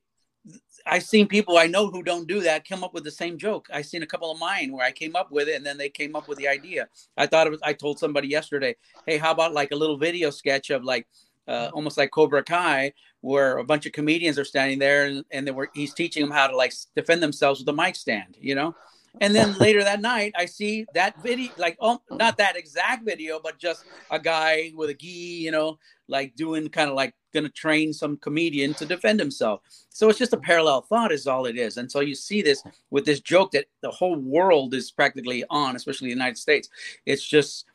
I've 0.87 1.03
seen 1.03 1.27
people 1.27 1.57
I 1.57 1.67
know 1.67 1.91
who 1.91 2.01
don't 2.01 2.27
do 2.27 2.41
that 2.41 2.67
come 2.67 2.83
up 2.83 2.93
with 2.93 3.03
the 3.03 3.11
same 3.11 3.37
joke. 3.37 3.67
I've 3.71 3.85
seen 3.85 4.01
a 4.01 4.07
couple 4.07 4.31
of 4.31 4.39
mine 4.39 4.71
where 4.71 4.85
I 4.85 4.91
came 4.91 5.15
up 5.15 5.31
with 5.31 5.47
it 5.47 5.55
and 5.55 5.65
then 5.65 5.77
they 5.77 5.89
came 5.89 6.15
up 6.15 6.27
with 6.27 6.39
the 6.39 6.47
idea. 6.47 6.87
I 7.15 7.27
thought 7.27 7.45
it 7.45 7.51
was, 7.51 7.59
I 7.61 7.73
told 7.73 7.99
somebody 7.99 8.27
yesterday, 8.27 8.75
hey, 9.05 9.17
how 9.17 9.31
about 9.31 9.53
like 9.53 9.69
a 9.71 9.75
little 9.75 9.97
video 9.97 10.31
sketch 10.31 10.71
of 10.71 10.83
like, 10.83 11.07
uh, 11.47 11.69
almost 11.73 11.97
like 11.97 12.09
Cobra 12.09 12.43
Kai, 12.43 12.93
where 13.21 13.59
a 13.59 13.63
bunch 13.63 13.85
of 13.85 13.91
comedians 13.91 14.39
are 14.39 14.45
standing 14.45 14.79
there 14.79 15.05
and, 15.05 15.23
and 15.29 15.45
they 15.45 15.51
were, 15.51 15.69
he's 15.75 15.93
teaching 15.93 16.23
them 16.23 16.31
how 16.31 16.47
to 16.47 16.55
like 16.55 16.73
defend 16.95 17.21
themselves 17.21 17.59
with 17.59 17.69
a 17.69 17.73
mic 17.73 17.95
stand, 17.95 18.35
you 18.39 18.55
know? 18.55 18.75
And 19.19 19.35
then 19.35 19.57
later 19.57 19.83
that 19.83 20.01
night, 20.01 20.33
I 20.37 20.45
see 20.45 20.85
that 20.93 21.21
video, 21.21 21.51
like, 21.57 21.77
oh, 21.81 22.01
not 22.11 22.37
that 22.37 22.55
exact 22.55 23.03
video, 23.05 23.39
but 23.43 23.59
just 23.59 23.83
a 24.09 24.17
guy 24.17 24.71
with 24.73 24.89
a 24.89 24.93
gi, 24.93 25.07
you 25.07 25.51
know, 25.51 25.77
like 26.07 26.35
doing 26.35 26.69
kind 26.69 26.89
of 26.89 26.95
like 26.95 27.13
going 27.33 27.43
to 27.43 27.51
train 27.51 27.93
some 27.93 28.17
comedian 28.17 28.73
to 28.75 28.85
defend 28.85 29.19
himself. 29.19 29.61
So 29.89 30.09
it's 30.09 30.19
just 30.19 30.33
a 30.33 30.37
parallel 30.37 30.81
thought, 30.81 31.11
is 31.11 31.27
all 31.27 31.45
it 31.45 31.57
is. 31.57 31.77
And 31.77 31.91
so 31.91 31.99
you 31.99 32.15
see 32.15 32.41
this 32.41 32.63
with 32.89 33.05
this 33.05 33.19
joke 33.19 33.51
that 33.51 33.65
the 33.81 33.91
whole 33.91 34.15
world 34.15 34.73
is 34.73 34.91
practically 34.91 35.43
on, 35.49 35.75
especially 35.75 36.07
the 36.07 36.13
United 36.13 36.37
States. 36.37 36.69
It's 37.05 37.27
just, 37.27 37.65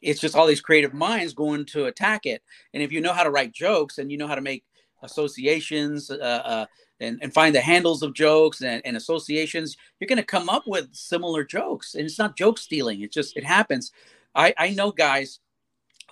it's 0.00 0.20
just 0.20 0.36
all 0.36 0.46
these 0.46 0.60
creative 0.60 0.94
minds 0.94 1.34
going 1.34 1.64
to 1.66 1.86
attack 1.86 2.24
it. 2.24 2.42
And 2.72 2.82
if 2.82 2.92
you 2.92 3.00
know 3.00 3.12
how 3.12 3.24
to 3.24 3.30
write 3.30 3.52
jokes 3.52 3.98
and 3.98 4.12
you 4.12 4.18
know 4.18 4.28
how 4.28 4.36
to 4.36 4.40
make 4.40 4.64
associations 5.02 6.10
uh, 6.10 6.14
uh, 6.44 6.66
and, 7.00 7.18
and 7.22 7.34
find 7.34 7.54
the 7.54 7.60
handles 7.60 8.02
of 8.02 8.14
jokes 8.14 8.62
and, 8.62 8.80
and 8.84 8.96
associations, 8.96 9.76
you're 9.98 10.08
going 10.08 10.16
to 10.16 10.24
come 10.24 10.48
up 10.48 10.64
with 10.66 10.94
similar 10.94 11.44
jokes. 11.44 11.94
And 11.94 12.04
it's 12.04 12.18
not 12.18 12.36
joke 12.36 12.58
stealing. 12.58 13.00
It 13.00 13.12
just, 13.12 13.36
it 13.36 13.44
happens. 13.44 13.92
I, 14.34 14.54
I 14.56 14.70
know 14.70 14.90
guys 14.92 15.40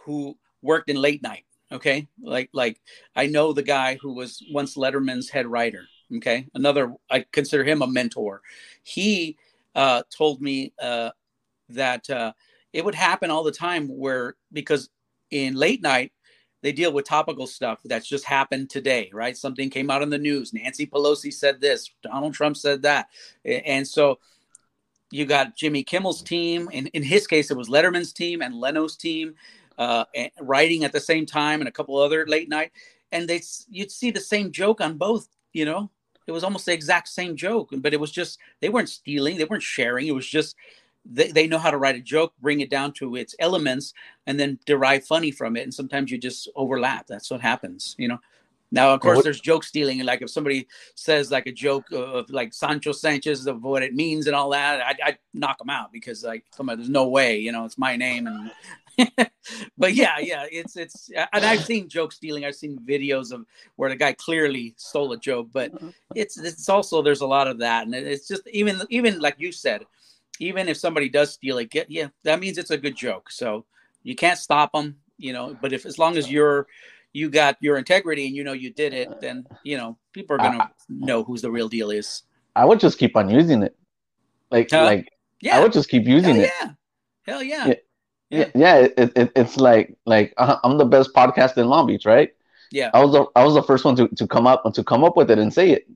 who 0.05 0.37
worked 0.61 0.91
in 0.91 0.97
late 0.97 1.23
night. 1.23 1.45
Okay. 1.71 2.09
Like, 2.23 2.51
like 2.53 2.81
I 3.17 3.27
know 3.27 3.53
the 3.53 3.63
guy 3.63 3.99
who 4.01 4.13
was 4.13 4.45
once 4.53 4.77
Letterman's 4.77 5.31
head 5.31 5.47
writer. 5.47 5.85
Okay. 6.17 6.47
Another, 6.55 6.95
I 7.11 7.25
consider 7.33 7.65
him 7.65 7.81
a 7.81 7.87
mentor. 7.87 8.43
He 8.83 9.39
uh, 9.75 10.03
told 10.11 10.43
me 10.43 10.75
uh, 10.81 11.11
that 11.71 12.11
uh, 12.11 12.33
it 12.73 12.85
would 12.85 12.95
happen 12.95 13.31
all 13.31 13.43
the 13.43 13.53
time 13.53 13.89
where, 13.89 14.37
because 14.53 14.91
in 15.31 15.55
late 15.55 15.81
night, 15.81 16.13
they 16.63 16.73
deal 16.73 16.93
with 16.93 17.05
topical 17.05 17.47
stuff 17.47 17.81
that's 17.85 18.09
just 18.09 18.25
happened 18.25 18.71
today, 18.71 19.11
right? 19.13 19.37
Something 19.37 19.69
came 19.69 19.91
out 19.91 20.03
in 20.03 20.11
the 20.11 20.19
news. 20.19 20.55
Nancy 20.55 20.87
Pelosi 20.87 21.33
said 21.33 21.61
this, 21.61 21.91
Donald 22.03 22.35
Trump 22.35 22.57
said 22.57 22.83
that. 22.83 23.09
And 23.45 23.87
so 23.87 24.19
you 25.11 25.27
got 25.27 25.57
Jimmy 25.57 25.83
Kimmel's 25.85 26.23
team. 26.23 26.71
In, 26.73 26.87
in 26.89 27.03
his 27.03 27.27
case, 27.27 27.51
it 27.51 27.57
was 27.57 27.69
Letterman's 27.69 28.13
team 28.13 28.41
and 28.43 28.55
Leno's 28.55 28.97
team 28.97 29.35
uh, 29.77 30.05
writing 30.41 30.85
at 30.85 30.93
the 30.93 31.01
same 31.01 31.27
time 31.27 31.61
and 31.61 31.69
a 31.69 31.73
couple 31.73 31.99
other 31.99 32.27
late 32.27 32.49
night. 32.49 32.73
And 33.11 33.29
they 33.29 33.43
you'd 33.69 33.91
see 33.91 34.11
the 34.11 34.21
same 34.21 34.53
joke 34.53 34.81
on 34.81 34.97
both, 34.97 35.29
you 35.53 35.65
know? 35.65 35.91
It 36.29 36.33
was 36.33 36.45
almost 36.45 36.67
the 36.67 36.73
exact 36.73 37.09
same 37.09 37.35
joke, 37.35 37.71
but 37.79 37.93
it 37.93 37.99
was 37.99 38.13
just, 38.13 38.39
they 38.61 38.69
weren't 38.69 38.89
stealing, 38.89 39.37
they 39.37 39.45
weren't 39.45 39.63
sharing. 39.63 40.07
It 40.07 40.15
was 40.15 40.27
just, 40.27 40.55
they, 41.05 41.31
they 41.31 41.47
know 41.47 41.59
how 41.59 41.71
to 41.71 41.79
write 41.79 41.97
a 41.97 42.01
joke, 42.01 42.33
bring 42.41 42.61
it 42.61 42.71
down 42.71 42.93
to 42.95 43.17
its 43.17 43.35
elements, 43.39 43.93
and 44.27 44.39
then 44.39 44.59
derive 44.67 45.05
funny 45.05 45.31
from 45.31 45.57
it. 45.57 45.63
And 45.63 45.75
sometimes 45.75 46.11
you 46.11 46.19
just 46.19 46.49
overlap. 46.55 47.07
That's 47.07 47.31
what 47.31 47.41
happens, 47.41 47.95
you 47.99 48.09
know. 48.09 48.19
Now, 48.75 48.95
of 48.95 49.01
course, 49.01 49.17
What- 49.17 49.25
there's 49.25 49.41
joke 49.41 49.65
stealing. 49.65 50.03
Like 50.03 50.23
if 50.23 50.31
somebody 50.31 50.67
says 50.95 51.31
like 51.31 51.47
a 51.47 51.53
joke 51.53 51.93
of 51.93 52.31
like 52.31 52.55
Sancho 52.55 52.93
Sanchez 52.93 53.47
of 53.47 53.63
what 53.63 53.83
it 53.83 53.95
means 53.95 54.27
and 54.27 54.35
all 54.35 54.51
that, 54.51 54.81
I'd, 54.81 55.01
I'd 55.05 55.19
knock 55.35 55.59
them 55.59 55.69
out 55.69 55.93
because 55.93 56.25
like, 56.25 56.45
come 56.57 56.71
on, 56.71 56.79
there's 56.79 56.89
no 56.89 57.07
way, 57.09 57.39
you 57.39 57.53
know, 57.53 57.67
it's 57.67 57.77
my 57.77 57.97
name. 57.97 58.27
And 58.27 58.51
but 59.79 59.95
yeah, 59.95 60.19
yeah, 60.19 60.47
it's 60.51 60.77
it's. 60.77 61.11
And 61.33 61.45
I've 61.45 61.65
seen 61.65 61.89
joke 61.89 62.13
stealing. 62.13 62.45
I've 62.45 62.55
seen 62.55 62.79
videos 62.79 63.33
of 63.33 63.45
where 63.77 63.91
the 63.91 63.97
guy 63.97 64.13
clearly 64.15 64.75
stole 64.79 65.13
a 65.13 65.19
joke, 65.19 65.49
but 65.53 65.75
uh-huh. 65.75 65.91
it's 66.15 66.39
it's 66.39 66.69
also 66.69 67.03
there's 67.03 67.21
a 67.21 67.27
lot 67.27 67.49
of 67.49 67.59
that, 67.59 67.87
and 67.87 67.95
it's 67.95 68.29
just 68.29 68.47
even 68.49 68.81
even 68.89 69.21
like 69.21 69.37
you 69.39 69.53
said, 69.53 69.85
even 70.43 70.69
if 70.69 70.77
somebody 70.77 71.09
does 71.09 71.33
steal 71.33 71.59
it, 71.59 71.71
get 71.71 71.91
yeah, 71.91 72.09
that 72.25 72.41
means 72.41 72.59
it's 72.59 72.71
a 72.71 72.77
good 72.77 72.97
joke. 72.97 73.31
So 73.31 73.65
you 74.03 74.15
can't 74.15 74.39
stop 74.39 74.73
them, 74.73 74.97
you 75.17 75.33
know. 75.33 75.57
But 75.61 75.73
if 75.73 75.87
as 75.87 75.99
long 75.99 76.17
as 76.17 76.31
you're 76.31 76.67
you 77.13 77.31
got 77.31 77.57
your 77.61 77.79
integrity 77.79 78.27
and 78.27 78.35
you 78.35 78.43
know 78.43 78.53
you 78.53 78.73
did 78.73 78.93
it, 78.93 79.21
then 79.21 79.47
you 79.63 79.77
know 79.77 79.97
people 80.13 80.35
are 80.37 80.39
gonna 80.39 80.71
know 80.89 81.23
who's 81.23 81.43
the 81.43 81.51
real 81.51 81.69
deal 81.69 81.91
is. 81.91 82.23
I 82.57 82.65
would 82.65 82.81
just 82.81 82.99
keep 82.99 83.17
on 83.17 83.31
using 83.31 83.63
it. 83.63 83.77
Like 84.51 84.69
Huh? 84.71 84.85
like 84.85 85.09
Yeah, 85.41 85.59
I 85.59 85.63
would 85.63 85.73
just 85.73 85.89
keep 85.89 86.07
using 86.07 86.35
hell 86.35 86.45
it. 86.45 86.51
yeah, 86.61 86.71
hell 87.23 87.43
yeah, 87.43 87.67
Yeah. 87.67 87.75
Yeah, 88.31 88.51
yeah. 88.55 88.77
It, 88.77 89.13
it, 89.15 89.33
it's 89.37 89.59
like 89.59 89.95
like 90.07 90.35
uh, 90.39 90.57
I'm 90.65 90.79
the 90.79 90.87
best 90.87 91.15
podcast 91.15 91.57
in 91.57 91.69
Long 91.69 91.87
Beach, 91.87 92.07
right? 92.07 92.31
yeah. 92.73 92.91
I 92.95 93.05
was 93.05 93.13
the 93.13 93.27
I 93.37 93.45
was 93.45 93.55
the 93.55 93.63
first 93.63 93.85
one 93.85 93.95
to, 93.97 94.09
to 94.09 94.27
come 94.27 94.47
up 94.47 94.65
to 94.73 94.83
come 94.83 95.05
up 95.05 95.17
with 95.17 95.31
it 95.31 95.39
and 95.39 95.53
say 95.53 95.71
it. 95.71 95.87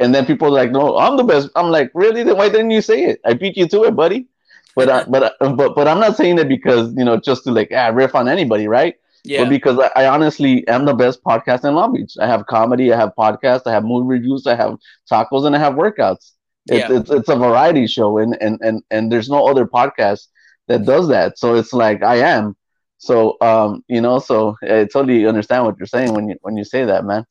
And 0.00 0.14
then 0.14 0.26
people 0.26 0.48
are 0.48 0.50
like, 0.50 0.70
"No, 0.72 0.96
I'm 0.98 1.16
the 1.16 1.24
best." 1.24 1.50
I'm 1.56 1.70
like, 1.70 1.90
"Really? 1.94 2.22
Then 2.24 2.36
why 2.36 2.48
didn't 2.48 2.70
you 2.70 2.82
say 2.82 3.04
it? 3.04 3.20
I 3.24 3.34
beat 3.34 3.56
you 3.56 3.68
to 3.68 3.84
it, 3.84 3.94
buddy." 3.96 4.26
But 4.74 4.88
uh, 4.88 5.04
but 5.08 5.34
uh, 5.40 5.52
but 5.52 5.74
but 5.74 5.86
I'm 5.88 6.00
not 6.00 6.16
saying 6.16 6.38
it 6.38 6.48
because 6.48 6.92
you 6.96 7.04
know 7.04 7.18
just 7.18 7.44
to 7.44 7.52
like 7.52 7.70
ah, 7.72 7.88
riff 7.94 8.14
on 8.14 8.28
anybody, 8.28 8.66
right? 8.68 8.94
Yeah, 9.24 9.44
But 9.44 9.50
because 9.50 9.78
I, 9.78 10.04
I 10.04 10.06
honestly 10.08 10.66
am 10.68 10.84
the 10.84 10.94
best 10.94 11.22
podcast 11.22 11.64
in 11.64 11.74
Long 11.74 11.92
Beach. 11.94 12.14
I 12.20 12.26
have 12.26 12.46
comedy, 12.46 12.92
I 12.92 12.96
have 12.96 13.12
podcasts, 13.18 13.66
I 13.66 13.72
have 13.72 13.84
movie 13.84 14.06
reviews, 14.08 14.46
I 14.46 14.54
have 14.54 14.76
tacos, 15.10 15.46
and 15.46 15.54
I 15.54 15.58
have 15.58 15.74
workouts. 15.74 16.32
It's 16.70 16.88
Yeah. 16.88 16.98
it's, 16.98 17.10
it's 17.10 17.28
a 17.28 17.36
variety 17.36 17.86
show, 17.86 18.18
and, 18.18 18.36
and 18.40 18.58
and 18.62 18.82
and 18.90 19.10
there's 19.12 19.28
no 19.28 19.46
other 19.46 19.66
podcast 19.66 20.28
that 20.68 20.84
does 20.84 21.08
that. 21.08 21.38
So 21.38 21.54
it's 21.54 21.72
like 21.72 22.02
I 22.02 22.16
am. 22.16 22.56
So 22.98 23.36
um, 23.40 23.84
you 23.88 24.00
know, 24.00 24.18
so 24.18 24.56
I 24.62 24.84
totally 24.92 25.26
understand 25.26 25.64
what 25.64 25.78
you're 25.78 25.86
saying 25.86 26.14
when 26.14 26.28
you 26.28 26.36
when 26.42 26.56
you 26.56 26.64
say 26.64 26.84
that, 26.84 27.04
man. 27.04 27.24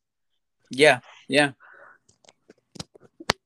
yeah, 0.72 1.00
yeah. 1.28 1.52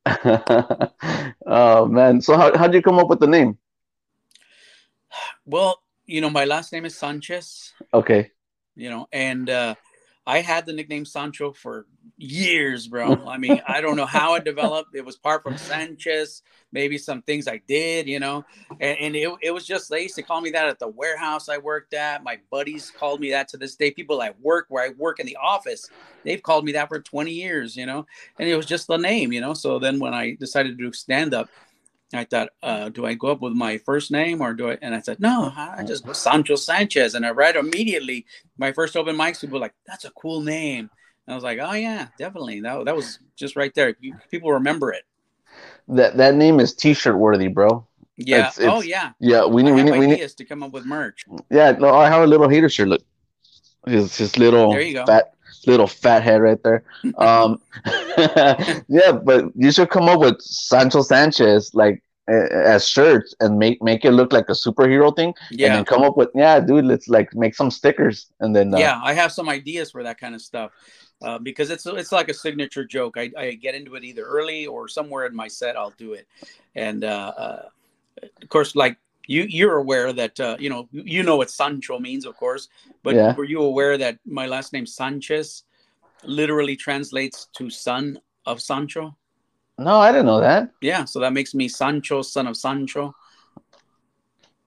oh 1.46 1.86
man. 1.88 2.22
So 2.22 2.38
how 2.38 2.56
how'd 2.58 2.74
you 2.74 2.82
come 2.82 3.00
up 3.00 3.10
with 3.10 3.20
the 3.20 3.28
name? 3.28 3.58
Well, 5.46 5.82
you 6.06 6.22
know, 6.22 6.30
my 6.30 6.46
last 6.46 6.72
name 6.74 6.86
is 6.86 6.96
Sanchez. 6.96 7.74
Okay. 7.94 8.32
you 8.78 8.90
know 8.90 9.08
and 9.12 9.50
uh 9.50 9.74
i 10.28 10.40
had 10.40 10.66
the 10.66 10.74
nickname 10.74 11.06
sancho 11.06 11.52
for 11.52 11.88
years 12.18 12.88
bro. 12.88 13.14
I 13.28 13.38
mean 13.38 13.62
i 13.68 13.82
don't 13.82 13.96
know 13.96 14.06
how 14.06 14.36
it 14.36 14.44
developed. 14.44 14.96
It 14.96 15.06
was 15.06 15.16
part 15.16 15.44
from 15.44 15.58
sanchez 15.58 16.44
maybe 16.72 16.98
some 16.98 17.22
things 17.22 17.48
i 17.48 17.62
did 17.68 18.08
you 18.08 18.20
know 18.20 18.44
and, 18.82 18.98
and 19.00 19.16
it, 19.16 19.32
it 19.42 19.52
was 19.52 19.66
just 19.66 19.90
they 19.90 20.04
used 20.04 20.16
to 20.16 20.24
call 20.24 20.42
me 20.42 20.50
that 20.52 20.68
at 20.68 20.80
the 20.80 20.88
warehouse 20.88 21.48
i 21.48 21.58
worked 21.58 21.94
at. 21.94 22.24
My 22.24 22.40
buddies 22.52 22.92
called 22.92 23.20
me 23.22 23.32
that 23.32 23.48
to 23.50 23.58
this 23.58 23.76
day. 23.76 23.90
People 23.92 24.22
at 24.22 24.40
work 24.42 24.66
where 24.70 24.84
i 24.84 24.90
work 24.98 25.20
in 25.20 25.26
the 25.26 25.38
office 25.42 25.90
they've 26.24 26.44
called 26.44 26.66
me 26.66 26.74
that 26.74 26.90
for 26.90 27.00
20 27.00 27.32
years 27.32 27.76
you 27.76 27.86
know 27.86 28.06
and 28.38 28.50
it 28.50 28.56
was 28.56 28.66
just 28.66 28.88
the 28.88 28.98
name 28.98 29.32
you 29.32 29.42
know. 29.42 29.54
So 29.54 29.80
then 29.80 30.00
when 30.00 30.14
i 30.14 30.36
decided 30.40 30.78
to 30.78 30.84
do 30.84 30.92
stand 30.92 31.34
up 31.34 31.50
I 32.14 32.24
thought, 32.24 32.50
uh, 32.64 32.90
do 32.90 33.06
I 33.06 33.16
go 33.16 33.28
up 33.28 33.42
with 33.42 33.54
my 33.54 33.78
first 33.80 34.12
name 34.12 34.42
or 34.42 34.54
do 34.54 34.72
I? 34.72 34.78
And 34.82 34.96
I 34.96 35.02
said, 35.02 35.20
no, 35.20 35.52
I 35.56 35.84
just 35.86 36.06
go 36.06 36.14
Sancho 36.14 36.56
Sanchez. 36.56 37.16
And 37.16 37.26
I 37.26 37.32
read 37.32 37.56
immediately 37.58 38.26
my 38.58 38.72
first 38.72 38.96
open 38.96 39.16
mics. 39.16 39.42
People 39.42 39.56
were 39.60 39.62
like, 39.62 39.74
that's 39.86 40.06
a 40.06 40.12
cool 40.12 40.42
name. 40.42 40.90
And 41.26 41.34
I 41.34 41.36
was 41.36 41.44
like, 41.44 41.60
oh 41.62 41.74
yeah, 41.74 42.08
definitely. 42.18 42.62
That, 42.62 42.86
that 42.86 42.96
was 42.96 43.20
just 43.36 43.58
right 43.58 43.74
there. 43.76 43.96
You, 44.00 44.16
people 44.32 44.52
remember 44.54 44.92
it. 44.92 45.04
That 45.90 46.18
that 46.18 46.36
name 46.36 46.60
is 46.60 46.74
t-shirt 46.74 47.18
worthy, 47.18 47.48
bro. 47.48 47.86
Yeah. 48.16 48.38
It's- 48.50 48.60
oh 48.62 48.82
yeah. 48.82 49.12
Yeah, 49.20 49.46
we 49.46 49.64
need 49.64 49.74
we 49.74 49.84
need 49.84 49.92
we 49.92 50.08
need. 50.08 50.14
ideas 50.14 50.34
to 50.36 50.46
come 50.46 50.64
up 50.64 50.72
with 50.72 50.86
merch. 50.86 51.26
Yeah, 51.50 51.72
no, 51.72 51.94
I 51.94 52.08
have 52.10 52.24
a 52.24 52.28
little 52.28 52.48
hater 52.48 52.70
shirt. 52.70 52.88
Look, 52.88 53.02
his 53.86 54.16
his 54.16 54.38
little 54.38 54.72
There 54.72 54.82
you 54.82 54.94
go. 54.94 55.06
fat 55.06 55.34
little 55.68 55.88
fat 55.88 56.24
head 56.24 56.42
right 56.42 56.62
there. 56.64 56.84
Um, 57.18 57.62
yeah, 58.88 59.12
but 59.12 59.46
you 59.56 59.72
should 59.72 59.90
come 59.90 60.10
up 60.10 60.20
with 60.20 60.42
Sancho 60.42 61.02
Sanchez 61.02 61.72
like 61.74 62.04
uh, 62.30 62.48
as 62.52 62.88
shirts 62.88 63.36
and 63.40 63.58
make 63.60 63.82
make 63.82 64.06
it 64.06 64.12
look 64.12 64.34
like 64.34 64.50
a 64.50 64.54
superhero 64.54 65.16
thing, 65.16 65.34
and 65.50 65.60
Yeah. 65.60 65.76
then 65.76 65.86
come 65.86 66.04
up 66.04 66.18
with 66.18 66.30
yeah, 66.36 66.60
dude, 66.60 66.86
let's 66.86 67.08
like 67.08 67.34
make 67.36 67.56
some 67.56 67.72
stickers 67.72 68.28
and 68.40 68.56
then 68.56 68.74
uh, 68.74 68.80
yeah, 68.80 69.00
I 69.04 69.14
have 69.14 69.32
some 69.32 69.50
ideas 69.50 69.92
for 69.92 70.04
that 70.04 70.20
kind 70.20 70.36
of 70.36 70.42
stuff. 70.42 70.72
Uh, 71.22 71.40
because 71.40 71.72
it's 71.72 71.86
it's 71.88 72.12
like 72.12 72.30
a 72.30 72.34
signature 72.34 72.86
joke. 72.86 73.18
I, 73.18 73.32
I 73.38 73.54
get 73.56 73.74
into 73.74 73.96
it 73.96 74.04
either 74.04 74.24
early 74.24 74.68
or 74.68 74.88
somewhere 74.88 75.26
in 75.26 75.36
my 75.36 75.48
set. 75.48 75.76
I'll 75.76 75.94
do 75.98 76.14
it, 76.14 76.28
and 76.76 77.04
uh, 77.04 77.34
uh, 77.38 77.62
of 78.42 78.50
course, 78.50 78.76
like 78.76 78.98
you 79.28 79.44
you're 79.44 79.78
aware 79.78 80.12
that 80.14 80.40
uh, 80.40 80.58
you 80.60 80.70
know 80.70 80.88
you 80.92 81.24
know 81.24 81.38
what 81.38 81.52
Sancho 81.52 82.00
means, 82.00 82.26
of 82.26 82.36
course. 82.36 82.70
But 83.04 83.16
Yeah. 83.16 83.36
were 83.36 83.46
you 83.46 83.62
aware 83.62 83.98
that 83.98 84.20
my 84.26 84.48
last 84.48 84.74
name 84.74 84.86
Sanchez 84.86 85.64
literally 86.24 86.76
translates 86.76 87.48
to 87.58 87.70
son 87.70 88.20
of 88.46 88.62
Sancho? 88.62 89.16
No, 89.78 90.00
I 90.00 90.12
didn't 90.12 90.26
know 90.26 90.40
that. 90.42 90.72
Yeah, 90.82 91.06
so 91.06 91.20
that 91.20 91.34
makes 91.34 91.54
me 91.54 91.68
Sancho, 91.68 92.22
son 92.24 92.48
of 92.48 92.58
Sancho. 92.58 93.16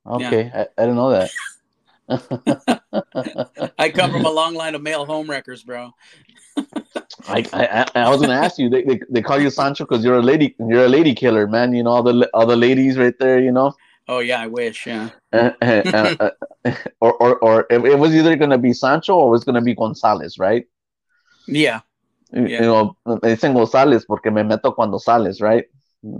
Okay, 0.07 0.51
I, 0.55 0.63
I 0.79 0.83
didn't 0.87 0.97
know 0.97 1.11
that. 1.11 1.31
I 3.79 3.91
come 3.91 4.11
from 4.11 4.25
a 4.25 4.31
long 4.31 4.55
line 4.55 4.75
of 4.75 4.83
male 4.83 5.05
home 5.07 5.29
wreckers, 5.31 5.63
bro. 5.63 5.95
I, 7.29 7.45
I 7.53 7.87
I 7.95 8.09
was 8.09 8.21
gonna 8.21 8.35
ask 8.35 8.59
you. 8.59 8.69
They, 8.69 8.83
they, 8.83 9.01
they 9.11 9.23
call 9.23 9.41
you 9.41 9.51
Sancho 9.51 9.85
because 9.85 10.05
you're 10.05 10.19
a 10.19 10.23
lady. 10.23 10.55
You're 10.59 10.87
a 10.87 10.89
lady 10.89 11.15
killer, 11.15 11.47
man. 11.47 11.75
You 11.75 11.83
know 11.83 11.91
all 11.91 12.03
the 12.03 12.29
all 12.35 12.47
the 12.47 12.57
ladies 12.57 12.97
right 12.99 13.17
there. 13.19 13.41
You 13.41 13.53
know, 13.53 13.75
Oh 14.11 14.19
yeah, 14.19 14.41
I 14.43 14.47
wish. 14.49 14.87
Yeah. 14.87 15.11
Uh, 15.33 15.51
uh, 15.63 16.17
uh, 16.19 16.31
or 17.01 17.15
or 17.23 17.39
or 17.39 17.67
it, 17.71 17.97
was 17.99 18.13
either 18.15 18.35
gonna 18.35 18.59
be 18.59 18.73
Sancho 18.73 19.15
or 19.15 19.29
it 19.29 19.31
was 19.31 19.45
gonna 19.45 19.63
be 19.63 19.77
Gonzalez, 19.77 20.37
right? 20.39 20.65
Yeah. 21.47 21.81
You- 22.33 22.47
Yeah. 22.49 22.63
You 22.63 22.67
know, 22.67 22.97
me 23.07 23.31
dicen 23.31 23.55
Gonzalez 23.55 24.05
porque 24.05 24.27
me 24.35 24.43
meto 24.43 24.75
cuando 24.75 24.99
sales, 24.99 25.41
right? 25.41 25.65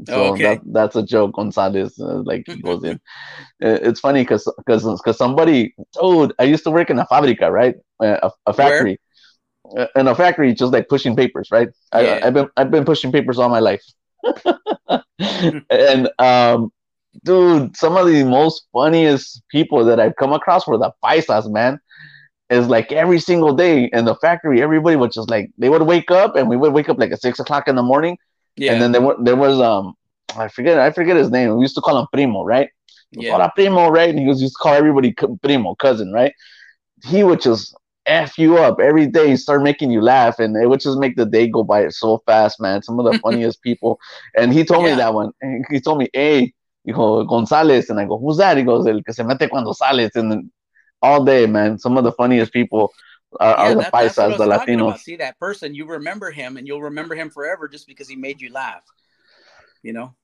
So 0.07 0.23
Okay. 0.33 0.43
that, 0.45 0.61
that's 0.67 0.95
a 0.97 1.03
joke. 1.03 1.33
Gonzalez, 1.35 1.99
uh, 1.99 2.23
like 2.25 2.45
he 2.47 2.63
goes 2.63 2.85
in. 2.85 3.01
It's 3.61 3.99
funny 4.01 4.23
because 4.23 4.47
because 4.59 4.85
because 4.85 5.19
somebody 5.19 5.75
told 5.99 6.33
I 6.39 6.45
used 6.45 6.65
to 6.65 6.71
work 6.71 6.91
in 6.91 6.99
a 6.99 7.07
fabrica, 7.07 7.51
right? 7.51 7.75
A, 8.01 8.31
a 8.47 8.53
factory. 8.53 9.01
Uh, 9.77 9.87
In 9.97 10.07
a 10.09 10.15
factory, 10.15 10.55
just 10.55 10.73
like 10.73 10.89
pushing 10.89 11.15
papers, 11.17 11.49
right? 11.51 11.69
I, 11.93 12.21
I've 12.23 12.35
been 12.35 12.49
I've 12.57 12.71
been 12.71 12.85
pushing 12.85 13.11
papers 13.13 13.39
all 13.39 13.49
my 13.51 13.61
life, 13.61 13.83
and 15.71 16.09
um, 16.19 16.73
dude, 17.25 17.77
some 17.77 17.97
of 17.97 18.07
the 18.07 18.25
most 18.25 18.67
funniest 18.73 19.43
people 19.51 19.85
that 19.85 20.01
I've 20.01 20.17
come 20.17 20.33
across 20.33 20.67
were 20.67 20.79
the 20.79 20.93
paisas, 21.05 21.51
man. 21.51 21.79
Is 22.51 22.67
like 22.69 22.93
every 22.93 23.21
single 23.21 23.55
day 23.55 23.91
in 23.93 24.05
the 24.05 24.15
factory, 24.17 24.61
everybody 24.63 24.97
would 24.97 25.13
just 25.13 25.31
like 25.31 25.51
they 25.59 25.69
would 25.69 25.83
wake 25.83 26.11
up, 26.11 26.37
and 26.37 26.49
we 26.49 26.57
would 26.57 26.73
wake 26.73 26.89
up 26.89 26.99
like 26.99 27.13
at 27.13 27.21
six 27.21 27.39
o'clock 27.39 27.69
in 27.69 27.77
the 27.77 27.83
morning, 27.83 28.17
Yeah. 28.57 28.73
and 28.73 28.83
then 28.83 28.93
there, 28.93 29.01
were, 29.03 29.17
there 29.23 29.37
was 29.37 29.61
um 29.61 29.95
I 30.37 30.49
forget 30.49 30.79
I 30.79 30.91
forget 30.91 31.17
his 31.17 31.31
name. 31.31 31.55
We 31.57 31.63
used 31.63 31.75
to 31.77 31.81
call 31.81 31.99
him 31.99 32.07
Primo, 32.13 32.45
right? 32.45 32.69
yeah. 33.13 33.49
Primo, 33.55 33.89
right? 33.89 34.11
And 34.11 34.19
he 34.19 34.27
was 34.27 34.41
used 34.43 34.55
to 34.55 34.63
call 34.63 34.75
everybody 34.75 35.15
Primo, 35.43 35.75
cousin, 35.77 36.13
right? 36.13 36.33
He 37.05 37.23
would 37.23 37.41
just 37.41 37.75
f 38.07 38.39
you 38.39 38.59
up 38.59 38.79
every 38.81 39.07
day, 39.07 39.37
start 39.37 39.63
making 39.63 39.91
you 39.91 40.01
laugh, 40.01 40.39
and 40.39 40.57
it 40.57 40.69
would 40.69 40.81
just 40.81 40.99
make 40.99 41.17
the 41.17 41.27
day 41.27 41.49
go 41.49 41.63
by 41.63 41.89
so 41.89 42.23
fast, 42.27 42.61
man. 42.61 42.83
Some 42.83 42.99
of 42.99 43.05
the 43.07 43.15
funniest 43.23 43.63
people, 43.63 43.99
and 44.37 44.53
he 44.53 44.65
told 44.65 44.85
Yeah. 44.85 44.91
me 44.91 44.97
that 44.97 45.15
one. 45.15 45.31
He 45.71 45.81
told 45.81 45.99
me, 45.99 46.09
"Hey, 46.13 46.53
dijo 46.93 47.27
González," 47.27 47.91
and 47.91 48.01
I 48.01 48.05
go, 48.05 48.19
"Who's 48.19 48.37
that?" 48.39 48.57
He 48.57 48.63
goes, 48.63 48.87
"El 48.87 49.03
que 49.03 49.13
se 49.13 49.23
mete 49.23 49.49
cuando 49.49 49.73
sales," 49.73 50.11
and 50.15 50.51
all 51.03 51.25
day, 51.25 51.47
man. 51.47 51.79
Some 51.79 51.97
of 51.97 52.05
the 52.05 52.13
funniest 52.13 52.53
people 52.53 52.93
are, 53.39 53.55
are 53.55 53.69
the 53.71 53.81
that- 53.81 53.93
that's 53.93 54.17
what 54.17 54.27
I 54.27 54.33
paisas, 54.33 54.39
the 54.39 54.47
Latinos. 54.47 54.99
See 54.99 55.17
that 55.17 55.39
person, 55.39 55.75
you 55.75 55.87
remember 55.87 56.31
him, 56.31 56.57
and 56.57 56.67
you'll 56.67 56.83
remember 56.83 57.15
him 57.15 57.31
forever 57.31 57.69
just 57.69 57.87
because 57.87 58.09
he 58.09 58.17
made 58.17 58.41
you 58.41 58.53
laugh. 58.53 58.85
You 59.83 59.93
know, 59.93 60.15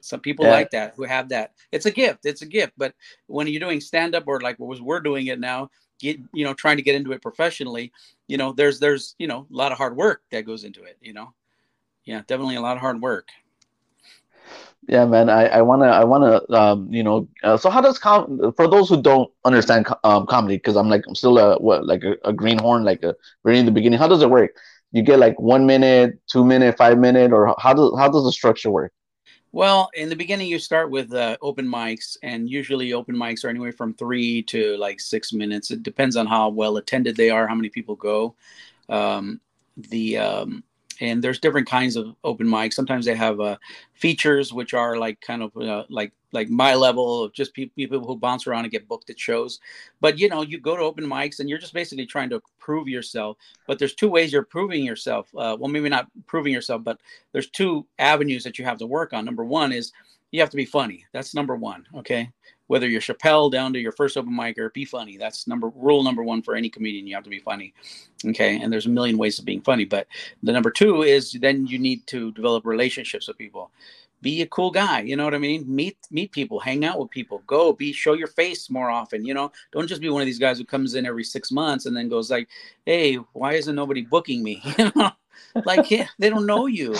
some 0.00 0.20
people 0.20 0.44
Yeah. 0.44 0.52
like 0.52 0.70
that 0.70 0.94
who 0.96 1.04
have 1.04 1.30
that. 1.30 1.52
It's 1.72 1.86
a 1.86 1.90
gift. 1.90 2.24
It's 2.24 2.42
a 2.42 2.46
gift. 2.46 2.74
But 2.76 2.94
when 3.26 3.46
you're 3.46 3.60
doing 3.60 3.80
stand 3.80 4.14
up 4.14 4.24
or 4.26 4.40
like 4.40 4.58
what 4.58 4.68
was 4.68 4.80
we're 4.80 5.00
doing 5.00 5.26
it 5.26 5.40
now, 5.40 5.70
get 5.98 6.18
you 6.32 6.44
know 6.44 6.54
trying 6.54 6.76
to 6.76 6.82
get 6.82 6.94
into 6.94 7.12
it 7.12 7.22
professionally, 7.22 7.92
you 8.28 8.36
know, 8.36 8.52
there's 8.52 8.78
there's 8.78 9.14
you 9.18 9.26
know 9.26 9.46
a 9.52 9.56
lot 9.56 9.72
of 9.72 9.78
hard 9.78 9.96
work 9.96 10.22
that 10.30 10.46
goes 10.46 10.64
into 10.64 10.84
it. 10.84 10.98
You 11.00 11.14
know, 11.14 11.34
yeah, 12.04 12.22
definitely 12.26 12.56
a 12.56 12.60
lot 12.60 12.76
of 12.76 12.80
hard 12.80 13.00
work. 13.00 13.28
Yeah, 14.88 15.04
man. 15.04 15.30
I, 15.30 15.46
I 15.46 15.62
wanna 15.62 15.86
I 15.86 16.04
wanna 16.04 16.40
um 16.50 16.92
you 16.92 17.04
know 17.04 17.28
uh, 17.44 17.56
so 17.56 17.70
how 17.70 17.80
does 17.80 17.98
com 17.98 18.52
for 18.56 18.66
those 18.66 18.88
who 18.88 19.00
don't 19.00 19.30
understand 19.44 19.86
um 20.02 20.26
comedy 20.26 20.56
because 20.56 20.76
I'm 20.76 20.88
like 20.88 21.04
I'm 21.06 21.14
still 21.14 21.38
a 21.38 21.56
what 21.58 21.86
like 21.86 22.02
a, 22.02 22.16
a 22.24 22.32
greenhorn 22.32 22.82
like 22.82 23.02
a 23.04 23.14
very 23.44 23.58
in 23.58 23.66
the 23.66 23.72
beginning 23.72 23.98
how 23.98 24.08
does 24.08 24.22
it 24.22 24.30
work? 24.30 24.50
You 24.90 25.02
get 25.02 25.18
like 25.18 25.38
one 25.40 25.66
minute, 25.66 26.18
two 26.30 26.44
minute, 26.44 26.76
five 26.76 26.98
minute, 26.98 27.32
or 27.32 27.54
how 27.58 27.72
does 27.72 27.92
how 27.96 28.08
does 28.08 28.24
the 28.24 28.32
structure 28.32 28.70
work? 28.70 28.92
Well, 29.52 29.90
in 29.94 30.08
the 30.08 30.16
beginning, 30.16 30.48
you 30.48 30.58
start 30.58 30.90
with 30.90 31.12
uh, 31.12 31.36
open 31.42 31.66
mics, 31.66 32.16
and 32.22 32.48
usually 32.48 32.94
open 32.94 33.14
mics 33.14 33.44
are 33.44 33.48
anywhere 33.50 33.72
from 33.72 33.94
three 33.94 34.42
to 34.44 34.76
like 34.78 34.98
six 34.98 35.32
minutes. 35.32 35.70
It 35.70 35.82
depends 35.82 36.16
on 36.16 36.26
how 36.26 36.48
well 36.48 36.78
attended 36.78 37.16
they 37.16 37.30
are, 37.30 37.46
how 37.46 37.54
many 37.54 37.68
people 37.68 37.94
go. 37.94 38.34
Um, 38.88 39.40
the 39.76 40.18
um, 40.18 40.64
and 41.02 41.22
there's 41.22 41.40
different 41.40 41.68
kinds 41.68 41.96
of 41.96 42.14
open 42.22 42.46
mics. 42.46 42.74
Sometimes 42.74 43.04
they 43.04 43.16
have 43.16 43.40
uh, 43.40 43.56
features, 43.92 44.52
which 44.52 44.72
are 44.72 44.96
like 44.96 45.20
kind 45.20 45.42
of 45.42 45.54
uh, 45.56 45.84
like 45.90 46.12
like 46.30 46.48
my 46.48 46.74
level 46.76 47.24
of 47.24 47.32
just 47.32 47.52
pe- 47.54 47.66
people 47.66 48.06
who 48.06 48.16
bounce 48.16 48.46
around 48.46 48.64
and 48.64 48.70
get 48.70 48.86
booked 48.86 49.10
at 49.10 49.18
shows. 49.18 49.58
But 50.00 50.20
you 50.20 50.28
know, 50.28 50.42
you 50.42 50.60
go 50.60 50.76
to 50.76 50.82
open 50.82 51.04
mics, 51.04 51.40
and 51.40 51.48
you're 51.48 51.58
just 51.58 51.74
basically 51.74 52.06
trying 52.06 52.30
to 52.30 52.40
prove 52.60 52.88
yourself. 52.88 53.36
But 53.66 53.80
there's 53.80 53.96
two 53.96 54.08
ways 54.08 54.32
you're 54.32 54.44
proving 54.44 54.84
yourself. 54.84 55.28
Uh, 55.36 55.56
well, 55.58 55.68
maybe 55.68 55.88
not 55.88 56.06
proving 56.28 56.52
yourself, 56.52 56.84
but 56.84 57.00
there's 57.32 57.50
two 57.50 57.84
avenues 57.98 58.44
that 58.44 58.56
you 58.56 58.64
have 58.64 58.78
to 58.78 58.86
work 58.86 59.12
on. 59.12 59.24
Number 59.24 59.44
one 59.44 59.72
is 59.72 59.92
you 60.30 60.38
have 60.40 60.50
to 60.50 60.56
be 60.56 60.64
funny. 60.64 61.04
That's 61.12 61.34
number 61.34 61.56
one. 61.56 61.84
Okay. 61.96 62.30
Whether 62.72 62.88
you're 62.88 63.02
Chappelle 63.02 63.52
down 63.52 63.74
to 63.74 63.78
your 63.78 63.92
first 63.92 64.16
open 64.16 64.34
mic 64.34 64.56
or 64.56 64.70
be 64.70 64.86
funny. 64.86 65.18
That's 65.18 65.46
number 65.46 65.68
rule 65.76 66.02
number 66.02 66.22
one 66.22 66.40
for 66.40 66.54
any 66.54 66.70
comedian. 66.70 67.06
You 67.06 67.14
have 67.14 67.24
to 67.24 67.28
be 67.28 67.38
funny. 67.38 67.74
Okay. 68.24 68.62
And 68.62 68.72
there's 68.72 68.86
a 68.86 68.88
million 68.88 69.18
ways 69.18 69.38
of 69.38 69.44
being 69.44 69.60
funny. 69.60 69.84
But 69.84 70.06
the 70.42 70.52
number 70.52 70.70
two 70.70 71.02
is 71.02 71.32
then 71.32 71.66
you 71.66 71.78
need 71.78 72.06
to 72.06 72.32
develop 72.32 72.64
relationships 72.64 73.28
with 73.28 73.36
people. 73.36 73.70
Be 74.22 74.40
a 74.40 74.46
cool 74.46 74.70
guy. 74.70 75.02
You 75.02 75.16
know 75.16 75.24
what 75.26 75.34
I 75.34 75.38
mean? 75.38 75.66
Meet 75.68 75.98
meet 76.10 76.32
people, 76.32 76.58
hang 76.60 76.82
out 76.82 76.98
with 76.98 77.10
people, 77.10 77.42
go 77.46 77.74
be 77.74 77.92
show 77.92 78.14
your 78.14 78.28
face 78.28 78.70
more 78.70 78.88
often. 78.88 79.26
You 79.26 79.34
know, 79.34 79.52
don't 79.70 79.86
just 79.86 80.00
be 80.00 80.08
one 80.08 80.22
of 80.22 80.26
these 80.26 80.38
guys 80.38 80.56
who 80.56 80.64
comes 80.64 80.94
in 80.94 81.04
every 81.04 81.24
six 81.24 81.52
months 81.52 81.84
and 81.84 81.94
then 81.94 82.08
goes 82.08 82.30
like, 82.30 82.48
Hey, 82.86 83.16
why 83.34 83.52
isn't 83.52 83.76
nobody 83.76 84.00
booking 84.00 84.42
me? 84.42 84.62
You 84.78 84.92
know, 84.96 85.10
like 85.66 85.88
they 85.88 86.30
don't 86.30 86.46
know 86.46 86.66
you 86.66 86.94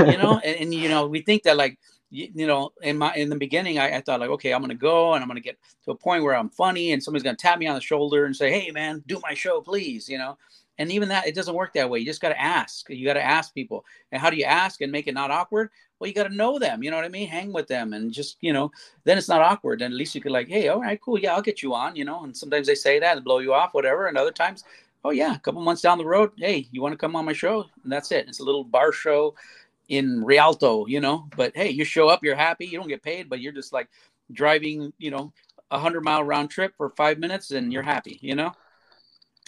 you 0.00 0.18
know 0.18 0.40
and, 0.44 0.56
and 0.60 0.74
you 0.74 0.88
know 0.88 1.06
we 1.06 1.20
think 1.22 1.42
that 1.42 1.56
like 1.56 1.78
you, 2.10 2.28
you 2.34 2.46
know 2.46 2.72
in 2.82 2.98
my 2.98 3.14
in 3.14 3.30
the 3.30 3.36
beginning 3.36 3.78
I, 3.78 3.96
I 3.96 4.00
thought 4.00 4.20
like 4.20 4.30
okay 4.30 4.52
i'm 4.52 4.60
gonna 4.60 4.74
go 4.74 5.14
and 5.14 5.22
i'm 5.22 5.28
gonna 5.28 5.40
get 5.40 5.58
to 5.84 5.92
a 5.92 5.96
point 5.96 6.22
where 6.22 6.34
i'm 6.34 6.50
funny 6.50 6.92
and 6.92 7.02
somebody's 7.02 7.22
gonna 7.22 7.36
tap 7.36 7.58
me 7.58 7.66
on 7.66 7.74
the 7.74 7.80
shoulder 7.80 8.24
and 8.24 8.34
say 8.34 8.50
hey 8.50 8.70
man 8.70 9.02
do 9.06 9.20
my 9.22 9.34
show 9.34 9.60
please 9.60 10.08
you 10.08 10.18
know? 10.18 10.36
And 10.78 10.90
even 10.90 11.10
that 11.10 11.26
it 11.26 11.34
doesn't 11.34 11.54
work 11.54 11.74
that 11.74 11.90
way. 11.90 11.98
You 11.98 12.06
just 12.06 12.22
got 12.22 12.30
to 12.30 12.40
ask. 12.40 12.88
You 12.88 13.04
got 13.04 13.12
to 13.12 13.22
ask 13.22 13.52
people. 13.52 13.84
And 14.12 14.20
how 14.20 14.30
do 14.30 14.36
you 14.36 14.44
ask 14.44 14.80
and 14.80 14.90
make 14.90 15.08
it 15.08 15.14
not 15.14 15.30
awkward? 15.30 15.68
Well 15.98 16.08
you 16.08 16.14
got 16.14 16.26
to 16.26 16.34
know 16.34 16.58
them 16.58 16.82
you 16.82 16.90
know 16.90 16.96
what 16.96 17.04
i 17.04 17.10
mean? 17.10 17.28
Hang 17.28 17.52
with 17.52 17.68
them 17.68 17.92
and 17.92 18.10
just 18.10 18.38
you 18.40 18.54
know 18.54 18.70
then 19.04 19.18
it's 19.18 19.28
not 19.28 19.42
awkward. 19.42 19.82
And 19.82 19.92
at 19.92 19.98
least 19.98 20.14
you 20.14 20.22
could 20.22 20.32
like 20.32 20.48
hey 20.48 20.68
all 20.68 20.80
right 20.80 20.98
cool. 21.00 21.18
Yeah 21.18 21.34
i'll 21.34 21.42
get 21.42 21.62
you 21.62 21.74
on 21.74 21.96
you 21.96 22.06
know? 22.06 22.24
And 22.24 22.34
sometimes 22.34 22.66
they 22.66 22.74
say 22.74 22.98
that 22.98 23.16
and 23.16 23.24
blow 23.24 23.38
you 23.40 23.52
off 23.52 23.74
whatever. 23.74 24.06
And 24.06 24.16
other 24.16 24.32
times 24.32 24.64
oh 25.04 25.10
yeah 25.10 25.34
a 25.34 25.38
couple 25.38 25.60
months 25.60 25.82
down 25.82 25.98
the 25.98 26.04
road 26.04 26.30
hey 26.38 26.66
you 26.72 26.80
want 26.80 26.92
to 26.94 26.98
come 26.98 27.14
on 27.14 27.26
my 27.26 27.34
show? 27.34 27.66
And 27.84 27.92
that's 27.92 28.10
it. 28.10 28.26
It's 28.28 28.40
a 28.40 28.44
little 28.44 28.64
bar 28.64 28.92
show 28.92 29.34
in 29.90 30.24
rialto 30.24 30.86
you 30.86 31.00
know? 31.00 31.28
But 31.36 31.54
hey 31.54 31.68
you 31.68 31.84
show 31.84 32.08
up 32.08 32.24
you're 32.24 32.36
happy 32.36 32.66
you 32.66 32.78
don't 32.78 32.88
get 32.88 33.02
paid 33.02 33.28
but 33.28 33.40
you're 33.40 33.52
just 33.52 33.72
like 33.72 33.88
driving 34.32 34.92
you 34.98 35.10
know 35.10 35.32
a 35.70 35.78
hundred 35.78 36.02
mile 36.04 36.24
round 36.24 36.50
trip 36.50 36.74
for 36.76 36.90
five 36.90 37.18
minutes 37.18 37.50
and 37.50 37.72
you're 37.72 37.82
happy 37.82 38.18
you 38.22 38.34
know? 38.34 38.52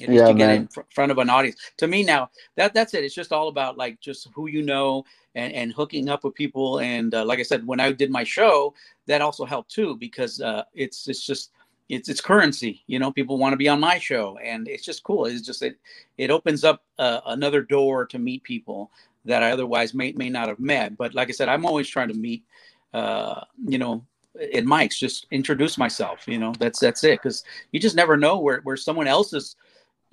Least 0.01 0.27
Yeah, 0.27 0.33
get 0.33 0.49
man. 0.49 0.57
in 0.57 0.69
fr- 0.69 0.81
front 0.93 1.13
of 1.13 1.19
an 1.19 1.31
audience. 1.31 1.61
To 1.77 1.87
me 1.87 2.03
now 2.03 2.31
that 2.57 2.75
that's 2.75 2.93
it. 2.95 3.05
It's 3.05 3.15
just 3.15 3.33
all 3.33 3.49
about 3.49 3.77
like 3.79 4.01
just 4.01 4.29
who 4.35 4.49
you 4.49 4.63
know 4.63 5.05
and 5.37 5.53
and 5.53 5.73
hooking 5.73 6.09
up 6.09 6.25
with 6.25 6.35
people. 6.35 6.81
And 6.81 7.15
uh, 7.15 7.25
like 7.25 7.39
i 7.39 7.43
said 7.45 7.65
when 7.67 7.79
i 7.79 7.93
did 7.93 8.11
my 8.11 8.25
show 8.25 8.75
that 9.07 9.21
also 9.21 9.45
helped 9.45 9.71
too 9.71 9.97
because 9.97 10.41
uh 10.41 10.65
it's 10.75 11.07
it's 11.09 11.25
just 11.25 11.53
it's 11.89 12.09
it's 12.09 12.21
currency 12.21 12.83
you 12.89 12.99
know? 12.99 13.13
People 13.13 13.39
want 13.39 13.53
to 13.53 13.57
be 13.57 13.69
on 13.69 13.79
my 13.79 13.99
show 13.99 14.39
and 14.43 14.67
it's 14.67 14.85
just 14.85 15.05
cool. 15.05 15.27
It's 15.27 15.43
just 15.43 15.63
it 15.63 15.79
it 16.19 16.31
opens 16.31 16.65
up 16.65 16.83
uh, 16.99 17.21
another 17.27 17.63
door 17.63 18.05
to 18.07 18.19
meet 18.19 18.43
people 18.43 18.91
that 19.25 19.43
i 19.43 19.51
otherwise 19.51 19.95
may 19.95 20.13
may 20.13 20.29
not 20.29 20.49
have 20.49 20.59
met. 20.59 20.97
But 20.97 21.15
like 21.15 21.29
i 21.29 21.33
said 21.33 21.49
i'm 21.49 21.67
always 21.67 21.89
trying 21.89 22.09
to 22.09 22.15
meet 22.15 22.45
uh 22.95 23.41
you 23.67 23.79
know 23.79 24.05
at 24.55 24.65
mics 24.65 24.99
just 24.99 25.27
introduce 25.31 25.77
myself 25.77 26.27
you 26.27 26.39
know 26.39 26.53
that's 26.59 26.79
that's 26.81 27.05
it. 27.05 27.21
Because 27.23 27.45
you 27.71 27.81
just 27.81 27.97
never 27.97 28.17
know 28.17 28.39
where 28.39 28.61
where 28.63 28.77
someone 28.77 29.07
else 29.07 29.33
is 29.33 29.57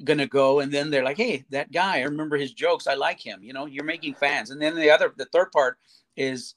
gonna 0.03 0.28
go 0.28 0.62
and 0.62 0.72
then 0.72 0.89
they're 0.89 1.03
like 1.03 1.18
hey 1.18 1.43
that 1.49 1.72
guy 1.72 1.97
i 1.97 2.03
remember 2.03 2.38
his 2.38 2.53
jokes 2.53 2.88
i 2.88 2.93
like 2.93 3.20
him 3.20 3.43
you 3.43 3.53
know 3.53 3.66
you're 3.66 3.84
making 3.84 4.14
fans. 4.14 4.51
And 4.51 4.62
then 4.62 4.76
the 4.76 4.89
other 4.89 5.14
the 5.18 5.26
third 5.26 5.51
part 5.51 5.78
is 6.16 6.55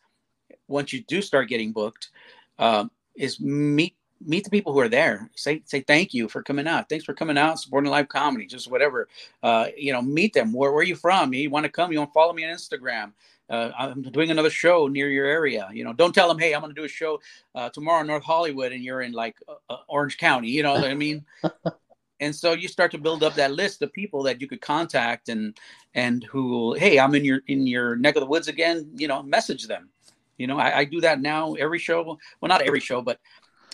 once 0.68 0.92
you 0.92 1.02
do 1.02 1.22
start 1.22 1.48
getting 1.48 1.72
booked 1.72 2.10
um, 2.58 2.90
is 3.16 3.40
meet 3.40 3.96
meet 4.26 4.44
the 4.44 4.50
people 4.50 4.72
who 4.72 4.80
are 4.80 4.88
there. 4.88 5.30
Say 5.34 5.62
say 5.64 5.80
thank 5.80 6.14
you 6.14 6.28
for 6.28 6.42
coming 6.42 6.66
out. 6.66 6.88
Thanks 6.88 7.04
for 7.04 7.14
coming 7.14 7.38
out, 7.38 7.58
supporting 7.60 7.90
live 7.90 8.08
comedy, 8.08 8.46
just 8.46 8.70
whatever. 8.70 9.08
Uh, 9.42 9.68
you 9.76 9.92
know, 9.92 10.02
meet 10.02 10.32
them. 10.32 10.52
Where, 10.52 10.72
where 10.72 10.80
are 10.80 10.84
you 10.84 10.96
from? 10.96 11.32
You 11.34 11.50
want 11.50 11.64
to 11.64 11.72
come? 11.72 11.92
You 11.92 11.98
want 11.98 12.10
to 12.10 12.14
follow 12.14 12.32
me 12.32 12.44
on 12.44 12.54
Instagram? 12.54 13.12
Uh, 13.50 13.70
I'm 13.78 14.02
doing 14.02 14.30
another 14.30 14.50
show 14.50 14.86
near 14.86 15.10
your 15.10 15.26
area. 15.26 15.68
You 15.72 15.84
know, 15.84 15.92
don't 15.92 16.14
tell 16.14 16.28
them, 16.28 16.38
hey, 16.38 16.54
I'm 16.54 16.60
going 16.62 16.74
to 16.74 16.80
do 16.80 16.86
a 16.86 16.88
show 16.88 17.20
uh, 17.54 17.68
tomorrow 17.68 18.00
in 18.00 18.06
North 18.06 18.24
Hollywood, 18.24 18.72
and 18.72 18.82
you're 18.82 19.02
in 19.02 19.12
like 19.12 19.36
uh, 19.48 19.54
uh 19.68 19.76
Orange 19.88 20.16
County. 20.16 20.48
You 20.48 20.62
know 20.62 20.72
what 20.72 20.84
I 20.84 20.94
mean? 20.94 21.24
and 22.20 22.34
so 22.34 22.52
you 22.52 22.68
start 22.68 22.90
to 22.92 22.98
build 22.98 23.22
up 23.22 23.34
that 23.34 23.52
list 23.52 23.82
of 23.82 23.92
people 23.92 24.22
that 24.22 24.40
you 24.40 24.48
could 24.48 24.60
contact 24.60 25.28
and 25.28 25.58
and 25.94 26.24
who, 26.24 26.74
hey, 26.74 26.98
I'm 26.98 27.14
in 27.14 27.24
your 27.24 27.40
in 27.48 27.66
your 27.66 27.96
neck 27.96 28.16
of 28.16 28.20
the 28.20 28.26
woods 28.26 28.48
again. 28.48 28.90
You 28.94 29.08
know, 29.08 29.22
message 29.22 29.66
them. 29.66 29.90
You 30.38 30.46
know, 30.46 30.58
I, 30.58 30.78
I 30.78 30.84
do 30.84 31.00
that 31.02 31.20
now 31.20 31.54
every 31.54 31.78
show. 31.78 32.18
Well, 32.40 32.48
not 32.48 32.62
every 32.62 32.80
show, 32.80 33.02
but 33.02 33.18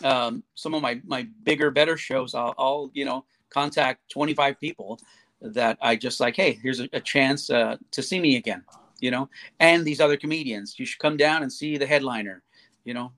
um, 0.05 0.43
some 0.55 0.75
of 0.75 0.83
my 0.83 1.01
my 1.05 1.27
bigger, 1.43 1.71
better 1.71 1.97
shows. 1.97 2.35
I'll, 2.35 2.55
I'll 2.59 2.91
you 2.95 3.05
know 3.05 3.25
contact 3.51 4.11
25 4.11 4.61
people 4.61 5.01
that 5.41 5.79
I 5.81 5.97
just 5.97 6.21
like. 6.21 6.37
Hey, 6.37 6.59
here's 6.63 6.81
a, 6.81 6.89
a 6.93 7.01
chance 7.01 7.51
uh, 7.51 7.77
to 7.93 8.03
see 8.03 8.21
me 8.21 8.37
again 8.37 8.65
you 9.01 9.11
know, 9.11 9.29
and 9.61 9.85
these 9.85 10.01
other 10.01 10.17
comedians. 10.17 10.79
You 10.79 10.87
should 10.87 10.99
come 10.99 11.17
down 11.17 11.43
and 11.43 11.53
see 11.53 11.77
the 11.77 11.87
headliner, 11.87 12.43
you 12.85 12.95
know. 12.95 13.13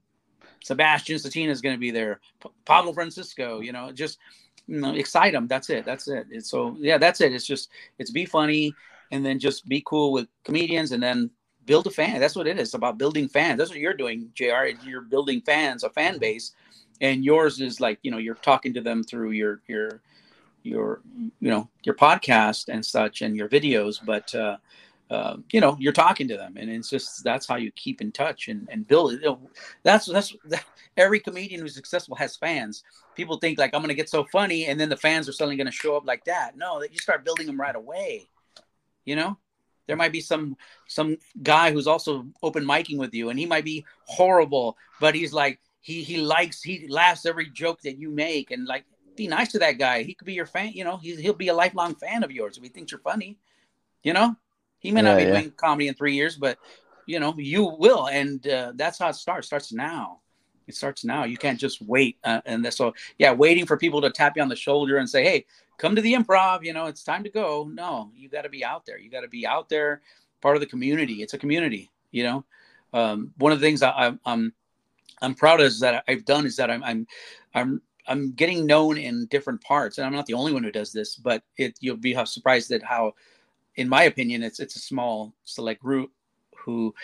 Sebastian 0.63 1.17
Satina 1.17 1.49
is 1.49 1.63
going 1.63 1.75
to 1.75 1.81
be 1.81 1.91
there. 1.91 2.21
P- 2.43 2.51
Pablo 2.67 2.93
Francisco, 2.93 3.61
you 3.61 3.73
know, 3.73 3.93
just 3.93 4.19
you 4.67 4.81
know, 4.81 4.95
excite 4.95 5.33
them. 5.33 5.47
That's 5.49 5.71
it. 5.71 5.85
That's 5.85 6.07
it. 6.07 6.27
It's 6.31 6.51
so 6.51 6.77
yeah, 6.79 6.99
that's 6.99 7.21
it. 7.21 7.33
It's 7.33 7.47
just 7.47 7.71
it's 7.99 8.11
be 8.11 8.27
funny 8.27 8.75
and 9.11 9.25
then 9.25 9.39
just 9.39 9.67
be 9.69 9.83
cool 9.87 10.13
with 10.13 10.29
comedians 10.45 10.93
and 10.93 11.03
then 11.03 11.31
build 11.65 11.87
a 11.87 11.91
fan. 11.91 12.21
That's 12.21 12.37
what 12.37 12.47
it 12.47 12.59
is. 12.59 12.69
It's 12.69 12.75
about 12.75 12.99
building 12.99 13.27
fans. 13.27 13.59
That's 13.59 13.71
what 13.71 13.79
you're 13.79 13.95
doing, 13.95 14.31
Jr. 14.35 14.67
You're 14.85 15.01
building 15.01 15.41
fans, 15.41 15.83
a 15.83 15.91
fan 15.91 16.19
base, 16.19 16.53
and 17.01 17.25
yours 17.25 17.61
is 17.61 17.81
like 17.81 17.99
you 18.03 18.11
know 18.11 18.19
you're 18.19 18.35
talking 18.35 18.75
to 18.75 18.81
them 18.81 19.03
through 19.03 19.31
your 19.33 19.61
your 19.67 20.01
your 20.63 21.01
you 21.41 21.51
know 21.51 21.69
your 21.85 21.95
podcast 21.95 22.69
and 22.69 22.85
such 22.85 23.23
and 23.23 23.37
your 23.37 23.49
videos, 23.49 24.05
but. 24.05 24.35
uh 24.35 24.57
uh, 25.11 25.39
you 25.51 25.61
know 25.61 25.77
you're 25.81 25.93
talking 25.93 26.29
to 26.29 26.37
them. 26.37 26.57
And 26.57 26.71
it's 26.71 26.89
just 26.89 27.25
that's 27.25 27.45
how 27.45 27.57
you 27.57 27.73
keep 27.73 28.01
in 28.01 28.13
touch 28.13 28.47
and, 28.47 28.69
and 28.71 28.87
build 28.87 29.15
it. 29.15 29.23
You 29.23 29.31
know, 29.31 29.51
that's 29.83 30.07
that's 30.07 30.37
that, 30.45 30.65
every 30.97 31.19
comedian 31.19 31.61
who's 31.61 31.75
successful 31.75 32.15
has 32.15 32.37
fans. 32.37 32.85
People 33.17 33.37
think 33.37 33.59
like 33.59 33.75
i'm 33.75 33.83
to 33.83 33.93
get 33.93 34.09
so 34.09 34.23
funny 34.23 34.67
and 34.67 34.79
then 34.79 34.89
the 34.89 34.97
fans 34.97 35.29
are 35.29 35.33
suddenly 35.33 35.57
to 35.67 35.73
show 35.73 35.97
up 35.97 36.07
like 36.07 36.25
that. 36.27 36.57
No 36.57 36.81
you 36.85 36.99
start 36.99 37.25
building 37.25 37.49
them 37.49 37.61
right 37.61 37.75
away 37.75 38.29
you 39.05 39.17
know? 39.17 39.37
There 39.87 39.97
might 39.97 40.13
be 40.13 40.21
some 40.21 40.57
some 40.87 41.17
guy 41.43 41.73
who's 41.73 41.89
also 41.89 42.25
open 42.45 42.65
micing 42.65 42.97
with 42.97 43.13
you 43.13 43.31
and 43.31 43.37
he 43.37 43.45
might 43.45 43.65
be 43.65 43.85
horrible 44.05 44.77
but 45.01 45.17
he's 45.17 45.33
like 45.33 45.59
he 45.81 46.03
he 46.03 46.19
likes 46.19 46.63
he 46.63 46.87
laughs 46.89 47.27
every 47.27 47.49
joke 47.51 47.81
that 47.83 47.99
you 47.99 48.11
make 48.11 48.51
and 48.51 48.67
like 48.67 48.85
be 49.17 49.27
nice 49.27 49.53
to 49.53 49.59
that 49.59 49.73
guy 49.79 50.03
he 50.03 50.15
could 50.15 50.27
be 50.27 50.35
your 50.35 50.47
fan 50.47 50.73
you 50.73 50.85
know 50.85 50.97
he, 50.97 51.17
he'll 51.17 51.35
be 51.35 51.49
a 51.49 51.55
lifelong 51.55 51.95
fan 51.95 52.23
of 52.23 52.31
yours 52.31 52.57
if 52.57 52.63
he 52.63 52.69
thinks 52.69 52.93
you're 52.93 53.01
funny 53.01 53.39
you 54.03 54.13
know 54.13 54.37
he 54.81 54.91
may 54.91 55.03
not 55.03 55.19
be 55.19 55.25
yeah. 55.25 55.33
doing 55.33 55.53
comedy 55.53 55.89
in 55.89 55.95
three 55.95 56.15
years, 56.15 56.37
but 56.37 56.59
you 57.07 57.21
know 57.21 57.35
you 57.37 57.77
will, 57.79 58.09
and 58.09 58.45
uh, 58.49 58.73
that's 58.75 58.99
how 58.99 59.09
it 59.09 59.15
starts. 59.15 59.47
It 59.47 59.49
starts 59.49 59.73
now. 59.73 60.21
It 60.67 60.75
starts 60.75 61.05
now. 61.05 61.25
You 61.25 61.37
can't 61.37 61.61
just 61.61 61.83
wait. 61.83 62.17
Uh, 62.25 62.41
and 62.47 62.73
so 62.73 62.95
yeah, 63.19 63.33
waiting 63.33 63.67
for 63.67 63.77
people 63.77 64.01
to 64.01 64.11
tap 64.11 64.37
you 64.37 64.43
on 64.43 64.49
the 64.49 64.57
shoulder 64.57 64.97
and 64.97 65.09
say, 65.09 65.23
"Hey, 65.23 65.47
come 65.79 65.95
to 65.95 66.03
the 66.03 66.15
improv." 66.15 66.65
You 66.65 66.73
know, 66.73 66.87
it's 66.87 67.05
time 67.05 67.23
to 67.25 67.31
go. 67.31 67.71
No, 67.73 68.11
you 68.17 68.29
got 68.29 68.43
to 68.43 68.49
be 68.49 68.65
out 68.65 68.87
there. 68.87 68.99
You 68.99 69.11
got 69.11 69.21
to 69.21 69.29
be 69.29 69.47
out 69.47 69.69
there, 69.69 70.01
part 70.41 70.57
of 70.57 70.61
the 70.61 70.67
community. 70.67 71.23
It's 71.23 71.35
a 71.35 71.39
community. 71.39 71.91
You 72.11 72.25
know, 72.25 72.45
um, 72.95 73.33
one 73.37 73.53
of 73.53 73.61
the 73.61 73.67
things 73.67 73.83
I, 73.83 73.91
I, 73.91 74.13
I'm 74.25 74.55
I'm 75.23 75.35
proud 75.35 75.61
of 75.61 75.79
that 75.81 76.05
I've 76.09 76.25
done 76.25 76.47
is 76.47 76.57
that 76.57 76.71
I'm 76.71 76.83
I'm 76.85 77.07
I'm 77.55 77.83
I'm 78.07 78.33
getting 78.33 78.67
known 78.67 78.99
in 78.99 79.27
different 79.27 79.61
parts, 79.63 79.99
and 79.99 80.07
I'm 80.07 80.13
not 80.13 80.27
the 80.27 80.35
only 80.35 80.53
one 80.53 80.65
who 80.65 80.73
does 80.73 80.93
this. 80.93 81.17
But 81.17 81.43
it 81.57 81.77
you'll 81.81 81.97
be 81.97 82.17
surprised 82.25 82.71
at 82.73 82.83
how 82.83 83.15
in 83.77 83.89
my 83.89 84.05
opinion, 84.05 84.43
it's 84.43 84.61
it's 84.61 84.77
a 84.77 84.81
small 84.81 85.33
select 85.45 85.83
group 85.83 86.11
who 86.57 86.95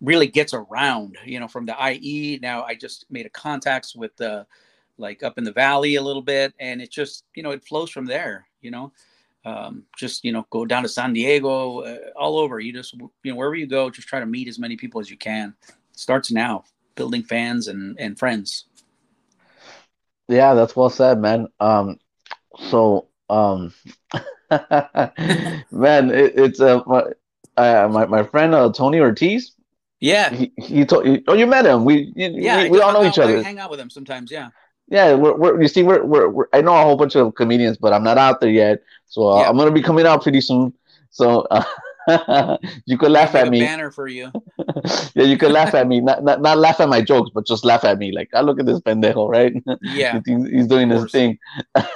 really 0.00 0.26
gets 0.26 0.54
around. 0.54 1.16
You 1.24 1.40
know, 1.40 1.48
from 1.48 1.66
the 1.66 1.76
IE 1.92 2.38
now, 2.42 2.64
I 2.64 2.74
just 2.74 3.06
made 3.10 3.26
a 3.26 3.30
contacts 3.30 3.94
with 3.94 4.16
the 4.16 4.46
like 4.98 5.22
up 5.22 5.38
in 5.38 5.44
the 5.44 5.52
valley 5.52 5.96
a 5.96 6.02
little 6.02 6.22
bit, 6.22 6.54
and 6.58 6.80
it 6.80 6.90
just 6.90 7.24
you 7.34 7.42
know 7.42 7.50
it 7.50 7.64
flows 7.64 7.90
from 7.90 8.06
there. 8.06 8.46
You 8.60 8.70
know, 8.70 8.92
um, 9.44 9.84
just 9.96 10.24
you 10.24 10.32
know 10.32 10.46
go 10.50 10.64
down 10.64 10.82
to 10.82 10.88
San 10.88 11.12
Diego, 11.12 11.80
uh, 11.80 11.98
all 12.16 12.38
over. 12.38 12.60
You 12.60 12.72
just 12.72 12.94
you 12.94 13.10
know 13.24 13.36
wherever 13.36 13.54
you 13.54 13.66
go, 13.66 13.90
just 13.90 14.08
try 14.08 14.20
to 14.20 14.26
meet 14.26 14.48
as 14.48 14.58
many 14.58 14.76
people 14.76 15.00
as 15.00 15.10
you 15.10 15.16
can. 15.16 15.54
It 15.68 15.98
starts 15.98 16.30
now, 16.30 16.64
building 16.96 17.22
fans 17.22 17.68
and 17.68 17.98
and 18.00 18.18
friends. 18.18 18.64
Yeah, 20.28 20.54
that's 20.54 20.74
well 20.74 20.90
said, 20.90 21.20
man. 21.20 21.46
Um, 21.60 22.00
so 22.70 23.08
um 23.28 23.72
man 24.50 26.10
it, 26.10 26.32
it's 26.36 26.60
uh 26.60 26.80
my, 26.86 27.02
uh, 27.56 27.88
my 27.90 28.06
my 28.06 28.22
friend 28.22 28.54
uh, 28.54 28.70
tony 28.72 29.00
ortiz 29.00 29.52
yeah 30.00 30.30
he, 30.30 30.52
he 30.58 30.84
told 30.84 31.06
oh 31.26 31.34
you 31.34 31.46
met 31.46 31.66
him 31.66 31.84
we 31.84 32.12
yeah 32.14 32.62
we, 32.62 32.70
we 32.70 32.80
all 32.80 32.92
know 32.92 33.04
each 33.04 33.18
other 33.18 33.38
I 33.38 33.42
hang 33.42 33.58
out 33.58 33.70
with 33.70 33.80
him 33.80 33.90
sometimes 33.90 34.30
yeah 34.30 34.50
yeah 34.88 35.14
we're, 35.14 35.36
we're 35.36 35.60
you 35.60 35.68
see 35.68 35.82
we're, 35.82 36.04
we're, 36.04 36.28
we're 36.28 36.46
i 36.52 36.60
know 36.60 36.74
a 36.74 36.82
whole 36.82 36.96
bunch 36.96 37.16
of 37.16 37.34
comedians 37.34 37.76
but 37.76 37.92
i'm 37.92 38.04
not 38.04 38.18
out 38.18 38.40
there 38.40 38.50
yet 38.50 38.82
so 39.06 39.28
uh, 39.28 39.40
yeah. 39.40 39.48
i'm 39.48 39.56
gonna 39.56 39.72
be 39.72 39.82
coming 39.82 40.06
out 40.06 40.22
pretty 40.22 40.40
soon 40.40 40.72
so 41.10 41.40
uh, 41.50 41.64
you 42.86 42.98
could 42.98 43.10
laugh 43.10 43.34
at 43.34 43.48
me. 43.48 43.60
Banner 43.60 43.90
for 43.90 44.06
you. 44.06 44.30
yeah, 45.14 45.24
you 45.24 45.36
could 45.36 45.52
laugh 45.52 45.74
at 45.74 45.86
me. 45.88 46.00
Not, 46.00 46.22
not 46.22 46.40
not 46.40 46.58
laugh 46.58 46.80
at 46.80 46.88
my 46.88 47.02
jokes, 47.02 47.30
but 47.34 47.46
just 47.46 47.64
laugh 47.64 47.84
at 47.84 47.98
me. 47.98 48.12
Like, 48.12 48.28
I 48.34 48.40
look 48.40 48.60
at 48.60 48.66
this 48.66 48.80
pendejo, 48.80 49.28
right? 49.28 49.52
Yeah, 49.82 50.20
he's 50.24 50.66
doing 50.66 50.90
his 50.90 51.10
thing. 51.10 51.38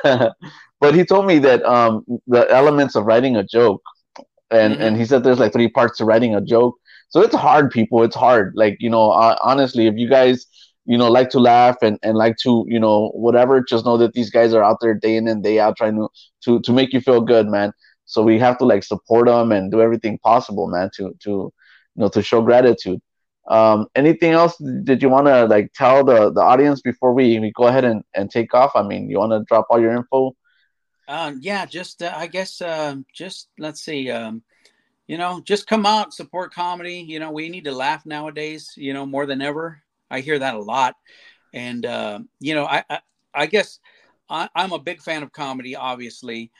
but 0.02 0.94
he 0.94 1.04
told 1.04 1.26
me 1.26 1.38
that 1.40 1.64
um 1.64 2.04
the 2.26 2.50
elements 2.50 2.94
of 2.94 3.04
writing 3.04 3.36
a 3.36 3.44
joke, 3.44 3.82
and 4.50 4.74
mm-hmm. 4.74 4.82
and 4.82 4.96
he 4.96 5.04
said 5.04 5.22
there's 5.22 5.38
like 5.38 5.52
three 5.52 5.68
parts 5.68 5.98
to 5.98 6.04
writing 6.04 6.34
a 6.34 6.40
joke. 6.40 6.76
So 7.08 7.20
it's 7.20 7.34
hard, 7.34 7.70
people. 7.70 8.02
It's 8.02 8.16
hard. 8.16 8.52
Like 8.56 8.76
you 8.80 8.90
know, 8.90 9.10
uh, 9.10 9.36
honestly, 9.42 9.86
if 9.86 9.96
you 9.96 10.08
guys 10.08 10.46
you 10.86 10.98
know 10.98 11.08
like 11.08 11.30
to 11.30 11.38
laugh 11.38 11.76
and, 11.82 11.98
and 12.02 12.16
like 12.16 12.36
to 12.38 12.64
you 12.68 12.80
know 12.80 13.10
whatever 13.14 13.62
just 13.62 13.84
know 13.84 13.96
that 13.96 14.12
these 14.12 14.30
guys 14.30 14.54
are 14.54 14.64
out 14.64 14.78
there 14.80 14.94
day 14.94 15.16
in 15.16 15.28
and 15.28 15.42
day 15.42 15.58
out 15.60 15.76
trying 15.76 15.94
to 15.94 16.08
to 16.42 16.60
to 16.60 16.72
make 16.72 16.92
you 16.92 17.00
feel 17.00 17.20
good 17.20 17.46
man 17.46 17.72
so 18.10 18.22
we 18.22 18.40
have 18.40 18.58
to 18.58 18.64
like 18.64 18.82
support 18.82 19.26
them 19.28 19.52
and 19.52 19.70
do 19.70 19.80
everything 19.80 20.18
possible, 20.18 20.66
man, 20.66 20.90
to 20.96 21.14
to 21.20 21.30
you 21.30 21.52
know 21.94 22.08
to 22.08 22.22
show 22.22 22.42
gratitude. 22.42 23.00
Um, 23.48 23.86
anything 23.94 24.32
else 24.32 24.56
did 24.82 25.00
you 25.00 25.08
want 25.08 25.28
to 25.28 25.46
like 25.46 25.72
tell 25.74 26.04
the 26.04 26.32
the 26.32 26.40
audience 26.40 26.80
before 26.80 27.14
we, 27.14 27.38
we 27.38 27.52
go 27.52 27.68
ahead 27.68 27.84
and, 27.84 28.02
and 28.12 28.28
take 28.28 28.52
off? 28.52 28.72
I 28.74 28.82
mean, 28.82 29.08
you 29.08 29.18
want 29.18 29.30
to 29.30 29.44
drop 29.46 29.66
all 29.70 29.80
your 29.80 29.94
info? 29.94 30.34
Um, 31.06 31.38
yeah, 31.40 31.66
just 31.66 32.02
uh, 32.02 32.12
I 32.14 32.26
guess 32.26 32.60
uh, 32.60 32.96
just 33.14 33.48
let's 33.60 33.80
see. 33.80 34.10
Um, 34.10 34.42
you 35.06 35.16
know, 35.16 35.40
just 35.44 35.68
come 35.68 35.86
out, 35.86 36.12
support 36.12 36.52
comedy. 36.52 37.04
You 37.06 37.20
know, 37.20 37.30
we 37.30 37.48
need 37.48 37.64
to 37.64 37.72
laugh 37.72 38.04
nowadays. 38.04 38.72
You 38.76 38.92
know, 38.92 39.06
more 39.06 39.24
than 39.24 39.40
ever. 39.40 39.80
I 40.10 40.18
hear 40.18 40.40
that 40.40 40.56
a 40.56 40.60
lot, 40.60 40.96
and 41.54 41.86
uh, 41.86 42.18
you 42.40 42.56
know, 42.56 42.64
I 42.64 42.82
I, 42.90 42.98
I 43.32 43.46
guess 43.46 43.78
I, 44.28 44.48
I'm 44.56 44.72
a 44.72 44.80
big 44.80 45.00
fan 45.00 45.22
of 45.22 45.30
comedy, 45.30 45.76
obviously 45.76 46.50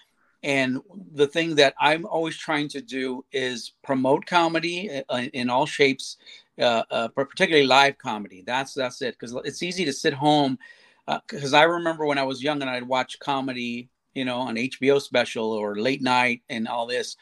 and 0.43 0.81
the 1.13 1.27
thing 1.27 1.55
that 1.57 1.75
I'm 1.79 2.07
always 2.07 2.37
trying 2.37 2.69
to 2.69 2.81
do 2.81 3.25
is 3.33 3.73
promote 3.83 4.25
comedy 4.25 5.03
uh, 5.09 5.23
in 5.35 5.51
all 5.51 5.67
shapes, 5.67 6.17
uh, 6.59 6.83
uh, 6.91 7.09
particularly 7.09 7.67
live 7.67 7.99
comedy. 7.99 8.43
That's 8.47 8.73
that's 8.73 9.03
it 9.03 9.17
because 9.19 9.35
it's 9.45 9.63
easy 9.63 9.85
to 9.85 9.93
sit 9.93 10.15
home. 10.15 10.59
Because 11.07 11.53
uh, 11.53 11.59
I 11.59 11.65
remember 11.65 12.07
when 12.07 12.19
I 12.19 12.23
was 12.23 12.43
young 12.43 12.63
and 12.63 12.71
I'd 12.71 12.87
watch 12.87 13.19
comedy, 13.19 13.91
you 14.15 14.25
know, 14.25 14.39
on 14.39 14.55
HBO 14.55 15.01
special 15.01 15.53
or 15.53 15.77
late 15.77 16.01
night 16.01 16.43
and 16.49 16.69
all 16.69 16.87
this. 16.87 17.17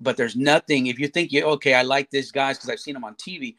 But 0.00 0.16
there's 0.16 0.36
nothing. 0.36 0.88
If 0.88 0.98
you 0.98 1.08
think 1.08 1.32
you 1.32 1.44
okay, 1.44 1.74
I 1.74 1.82
like 1.82 2.10
these 2.10 2.32
guys 2.32 2.58
because 2.58 2.68
I've 2.68 2.80
seen 2.80 2.94
them 2.94 3.04
on 3.04 3.14
TV 3.14 3.54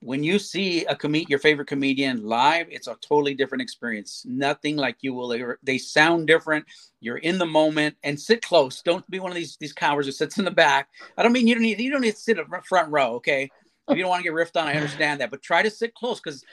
when 0.00 0.24
you 0.24 0.38
see 0.38 0.84
a 0.86 0.96
com- 0.96 1.14
your 1.14 1.38
favorite 1.38 1.68
comedian 1.68 2.24
live, 2.24 2.66
it's 2.70 2.86
a 2.86 2.96
totally 3.02 3.34
different 3.34 3.62
experience. 3.62 4.24
Nothing 4.26 4.76
like 4.76 4.96
you 5.00 5.12
will 5.12 5.32
ever. 5.32 5.58
They 5.62 5.78
sound 5.78 6.26
different. 6.26 6.64
You're 7.00 7.18
in 7.18 7.38
the 7.38 7.46
moment 7.46 7.96
and 8.02 8.18
sit 8.18 8.42
close. 8.42 8.80
Don't 8.82 9.08
be 9.10 9.20
one 9.20 9.30
of 9.30 9.36
these 9.36 9.56
these 9.60 9.72
cowards 9.72 10.06
who 10.06 10.12
sits 10.12 10.38
in 10.38 10.44
the 10.44 10.50
back. 10.50 10.88
I 11.16 11.22
don't 11.22 11.32
mean 11.32 11.46
you 11.46 11.54
don't 11.54 11.62
need 11.62 11.80
you 11.80 11.90
don't 11.90 12.00
need 12.00 12.14
to 12.14 12.20
sit 12.20 12.38
in 12.38 12.46
front 12.62 12.90
row. 12.90 13.14
Okay, 13.16 13.50
if 13.88 13.96
you 13.96 14.02
don't 14.02 14.10
want 14.10 14.24
to 14.24 14.30
get 14.30 14.34
riffed 14.34 14.60
on, 14.60 14.68
I 14.68 14.74
understand 14.74 15.20
that, 15.20 15.30
but 15.30 15.42
try 15.42 15.62
to 15.62 15.70
sit 15.70 15.94
close 15.94 16.20
because 16.20 16.44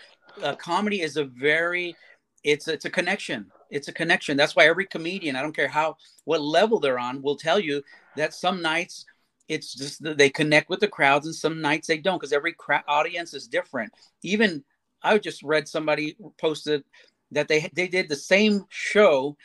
uh, 0.43 0.55
comedy 0.55 1.01
is 1.01 1.15
a 1.15 1.25
very 1.25 1.95
it's 2.43 2.67
it's 2.67 2.85
a 2.85 2.89
connection. 2.89 3.47
It's 3.69 3.87
a 3.87 3.93
connection. 3.93 4.37
That's 4.37 4.55
why 4.55 4.67
every 4.67 4.85
comedian, 4.85 5.35
I 5.35 5.41
don't 5.41 5.55
care 5.55 5.67
how 5.67 5.97
what 6.25 6.41
level 6.41 6.79
they're 6.79 6.99
on, 6.99 7.21
will 7.21 7.35
tell 7.35 7.59
you 7.59 7.81
that 8.15 8.33
some 8.33 8.61
nights 8.61 9.05
it's 9.47 9.73
just 9.73 10.01
they 10.17 10.29
connect 10.29 10.69
with 10.69 10.79
the 10.79 10.87
crowds 10.87 11.25
and 11.25 11.35
some 11.35 11.61
nights 11.61 11.87
they 11.87 11.97
don't 11.97 12.19
because 12.19 12.33
every 12.33 12.53
cra- 12.53 12.83
audience 12.87 13.33
is 13.33 13.47
different 13.47 13.91
even 14.23 14.63
i 15.03 15.17
just 15.17 15.43
read 15.43 15.67
somebody 15.67 16.15
posted 16.39 16.83
that 17.31 17.47
they 17.47 17.69
they 17.73 17.87
did 17.87 18.09
the 18.09 18.15
same 18.15 18.65
show 18.69 19.35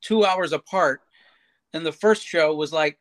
two 0.00 0.24
hours 0.24 0.52
apart 0.52 1.00
and 1.72 1.84
the 1.84 1.92
first 1.92 2.24
show 2.24 2.54
was 2.54 2.72
like 2.72 2.98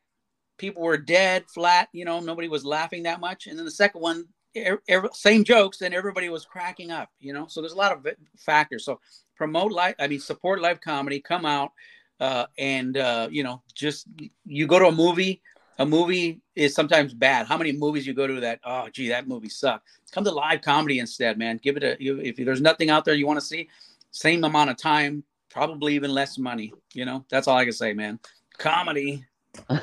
people 0.58 0.84
were 0.84 0.98
dead 0.98 1.44
flat 1.54 1.90
you 1.94 2.06
know 2.06 2.20
nobody 2.20 2.48
was 2.48 2.66
laughing 2.66 3.04
that 3.04 3.20
much 3.20 3.48
and 3.48 3.58
then 3.58 3.66
the 3.66 3.72
second 3.72 4.02
one 4.02 4.26
er, 4.58 4.82
er, 4.90 5.10
same 5.14 5.44
jokes 5.44 5.82
and 5.82 5.94
everybody 5.94 6.30
was 6.30 6.46
cracking 6.46 6.92
up. 6.92 7.10
You 7.20 7.34
know, 7.34 7.48
so 7.48 7.62
there's 7.62 7.74
a 7.74 7.78
lot 7.78 7.92
of 7.92 8.08
factors. 8.38 8.86
So 8.86 9.00
promote 9.36 9.72
live. 9.72 9.96
I 10.00 10.08
mean, 10.08 10.20
support 10.20 10.62
live 10.62 10.82
comedy. 10.82 11.20
Come 11.20 11.46
out 11.46 11.72
uh, 12.20 12.46
and 12.58 12.98
uh, 12.98 13.28
you 13.32 13.44
know, 13.44 13.62
just 13.74 14.08
you 14.46 14.68
go 14.68 14.80
to 14.80 14.88
a 14.88 14.92
movie. 14.92 15.42
A 15.78 15.86
movie 15.86 16.42
is 16.56 16.74
sometimes 16.74 17.14
bad. 17.14 17.48
How 17.48 17.58
many 17.58 17.74
movies 17.74 18.08
you 18.08 18.14
go 18.14 18.28
to 18.28 18.40
that? 18.42 18.60
Oh, 18.64 18.88
gee, 18.92 19.10
that 19.10 19.28
movie 19.28 19.50
sucked. 19.50 19.88
Come 20.12 20.24
to 20.24 20.32
live 20.32 20.62
comedy 20.62 21.00
instead, 21.00 21.38
man. 21.38 21.60
Give 21.62 21.76
it 21.76 21.84
a. 21.84 21.98
If 22.00 22.38
there's 22.38 22.62
nothing 22.62 22.90
out 22.90 23.04
there 23.04 23.14
you 23.14 23.28
want 23.28 23.40
to 23.40 23.46
see, 23.46 23.70
same 24.12 24.44
amount 24.46 24.70
of 24.70 24.78
time, 24.78 25.24
probably 25.50 25.96
even 25.96 26.12
less 26.12 26.38
money. 26.38 26.74
You 26.94 27.06
know, 27.06 27.26
that's 27.30 27.48
all 27.48 27.58
I 27.58 27.66
can 27.66 27.74
say, 27.74 27.94
man. 27.94 28.20
Comedy. 28.58 29.26
As 29.70 29.82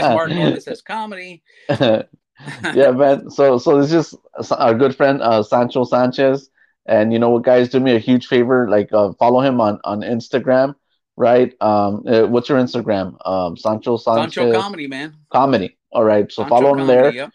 Martin 0.00 0.36
Norman 0.38 0.60
says, 0.60 0.82
comedy. 0.82 1.42
yeah, 1.68 2.04
man. 2.92 3.30
So, 3.30 3.58
so 3.58 3.80
this 3.80 3.92
is 3.92 4.52
our 4.52 4.74
good 4.74 4.94
friend 4.94 5.22
uh, 5.22 5.42
Sancho 5.42 5.84
Sanchez, 5.84 6.50
and 6.86 7.12
you 7.12 7.18
know 7.18 7.30
what, 7.30 7.42
guys, 7.42 7.68
do 7.68 7.80
me 7.80 7.94
a 7.94 7.98
huge 7.98 8.26
favor, 8.26 8.68
like 8.68 8.92
uh, 8.92 9.12
follow 9.18 9.40
him 9.40 9.60
on 9.60 9.80
on 9.84 10.00
Instagram, 10.00 10.74
right? 11.16 11.54
Um, 11.60 12.04
uh, 12.06 12.22
what's 12.26 12.48
your 12.48 12.58
Instagram? 12.58 13.16
Um, 13.26 13.56
Sancho 13.56 13.96
Sanchez. 13.96 14.34
Sancho 14.34 14.60
comedy, 14.60 14.86
man. 14.86 15.14
Comedy. 15.30 15.76
All 15.92 16.04
right. 16.04 16.30
So 16.30 16.42
Sancho 16.42 16.54
follow 16.54 16.72
him 16.72 16.86
comedy, 16.86 17.00
there. 17.00 17.12
Yep. 17.12 17.30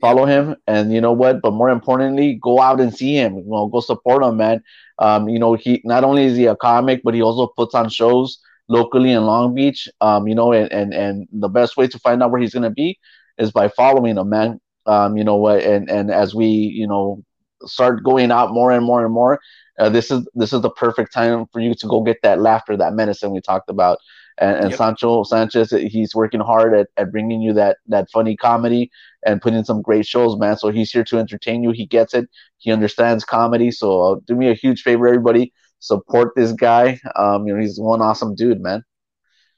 Follow 0.00 0.26
yep. 0.26 0.46
him, 0.46 0.56
and 0.66 0.92
you 0.92 1.00
know 1.00 1.12
what? 1.12 1.40
But 1.42 1.52
more 1.52 1.70
importantly, 1.70 2.38
go 2.42 2.60
out 2.60 2.80
and 2.80 2.94
see 2.94 3.14
him. 3.14 3.36
You 3.36 3.44
know, 3.46 3.68
go 3.68 3.80
support 3.80 4.22
him, 4.22 4.36
man. 4.36 4.62
Um, 4.98 5.28
you 5.28 5.38
know, 5.38 5.54
he 5.54 5.80
not 5.84 6.04
only 6.04 6.24
is 6.24 6.36
he 6.36 6.46
a 6.46 6.56
comic, 6.56 7.02
but 7.04 7.14
he 7.14 7.22
also 7.22 7.46
puts 7.56 7.74
on 7.74 7.88
shows 7.88 8.38
locally 8.68 9.12
in 9.12 9.24
Long 9.24 9.54
Beach. 9.54 9.88
Um, 10.00 10.26
you 10.26 10.34
know, 10.34 10.52
and 10.52 10.70
and 10.72 10.92
and 10.92 11.28
the 11.32 11.48
best 11.48 11.76
way 11.76 11.86
to 11.86 11.98
find 11.98 12.22
out 12.22 12.30
where 12.30 12.40
he's 12.40 12.54
gonna 12.54 12.70
be 12.70 12.98
is 13.38 13.52
by 13.52 13.68
following 13.68 14.16
him, 14.16 14.28
man. 14.28 14.60
Um, 14.86 15.16
you 15.16 15.24
know 15.24 15.36
what? 15.36 15.62
And 15.62 15.88
and 15.88 16.10
as 16.10 16.34
we 16.34 16.46
you 16.46 16.86
know 16.88 17.22
start 17.66 18.02
going 18.02 18.30
out 18.30 18.52
more 18.52 18.70
and 18.72 18.84
more 18.84 19.04
and 19.04 19.12
more, 19.12 19.40
uh, 19.78 19.88
this 19.88 20.10
is 20.10 20.26
this 20.34 20.52
is 20.52 20.60
the 20.60 20.70
perfect 20.70 21.12
time 21.12 21.46
for 21.52 21.60
you 21.60 21.74
to 21.74 21.86
go 21.86 22.02
get 22.02 22.18
that 22.22 22.40
laughter, 22.40 22.76
that 22.76 22.94
medicine 22.94 23.32
we 23.32 23.40
talked 23.40 23.70
about. 23.70 23.98
And, 24.38 24.56
and 24.56 24.70
yep. 24.70 24.78
Sancho 24.78 25.24
Sanchez, 25.24 25.70
he's 25.70 26.14
working 26.14 26.40
hard 26.40 26.74
at, 26.74 26.88
at 26.96 27.12
bringing 27.12 27.42
you 27.42 27.52
that 27.52 27.78
that 27.86 28.10
funny 28.10 28.36
comedy 28.36 28.90
and 29.24 29.40
putting 29.40 29.64
some 29.64 29.82
great 29.82 30.06
shows, 30.06 30.38
man. 30.38 30.56
So 30.56 30.70
he's 30.70 30.90
here 30.90 31.04
to 31.04 31.18
entertain 31.18 31.62
you. 31.62 31.70
He 31.70 31.86
gets 31.86 32.14
it. 32.14 32.28
He 32.58 32.72
understands 32.72 33.24
comedy. 33.24 33.70
So 33.70 34.00
uh, 34.00 34.16
do 34.26 34.34
me 34.34 34.50
a 34.50 34.54
huge 34.54 34.82
favor, 34.82 35.06
everybody. 35.06 35.52
Support 35.80 36.34
this 36.36 36.52
guy. 36.52 37.00
Um, 37.16 37.46
you 37.46 37.54
know, 37.54 37.60
he's 37.60 37.78
one 37.78 38.00
awesome 38.00 38.34
dude, 38.34 38.60
man. 38.60 38.84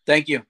Thank 0.07 0.29
you. 0.29 0.43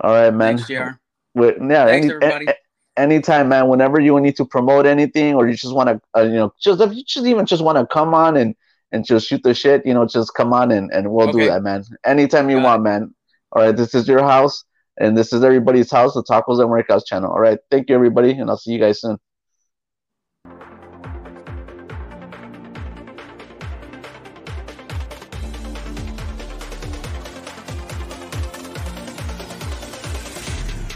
All 0.00 0.12
right, 0.12 0.32
man. 0.32 0.58
Thanks, 0.58 0.68
JR. 0.68 0.98
With, 1.34 1.56
yeah, 1.60 1.86
Thanks, 1.86 2.06
any, 2.06 2.14
everybody. 2.14 2.46
A, 2.46 2.54
anytime, 2.96 3.48
man. 3.48 3.68
Whenever 3.68 4.00
you 4.00 4.18
need 4.20 4.36
to 4.36 4.44
promote 4.44 4.86
anything, 4.86 5.34
or 5.34 5.48
you 5.48 5.54
just 5.54 5.74
want 5.74 5.88
to, 5.88 6.00
uh, 6.18 6.24
you 6.24 6.34
know, 6.34 6.54
just 6.60 6.80
if 6.80 6.92
you 6.94 7.04
just 7.04 7.26
even 7.26 7.46
just 7.46 7.62
want 7.62 7.78
to 7.78 7.86
come 7.86 8.14
on 8.14 8.36
and 8.36 8.54
and 8.92 9.04
just 9.04 9.26
shoot 9.26 9.42
the 9.42 9.54
shit, 9.54 9.84
you 9.86 9.94
know, 9.94 10.06
just 10.06 10.34
come 10.34 10.52
on 10.52 10.70
and 10.70 10.90
and 10.92 11.10
we'll 11.12 11.28
okay. 11.28 11.40
do 11.40 11.46
that, 11.46 11.62
man. 11.62 11.84
Anytime 12.04 12.50
you 12.50 12.56
Got 12.56 12.64
want, 12.64 12.80
it. 12.80 12.84
man. 12.84 13.14
All 13.52 13.62
right, 13.62 13.76
this 13.76 13.94
is 13.94 14.08
your 14.08 14.22
house, 14.22 14.64
and 14.98 15.16
this 15.16 15.32
is 15.32 15.44
everybody's 15.44 15.90
house, 15.90 16.14
the 16.14 16.22
Tacos 16.22 16.60
and 16.60 16.70
Workouts 16.70 17.06
channel. 17.06 17.30
All 17.30 17.40
right, 17.40 17.58
thank 17.70 17.88
you, 17.90 17.94
everybody, 17.94 18.32
and 18.32 18.48
I'll 18.48 18.56
see 18.56 18.72
you 18.72 18.78
guys 18.78 19.00
soon. 19.00 19.18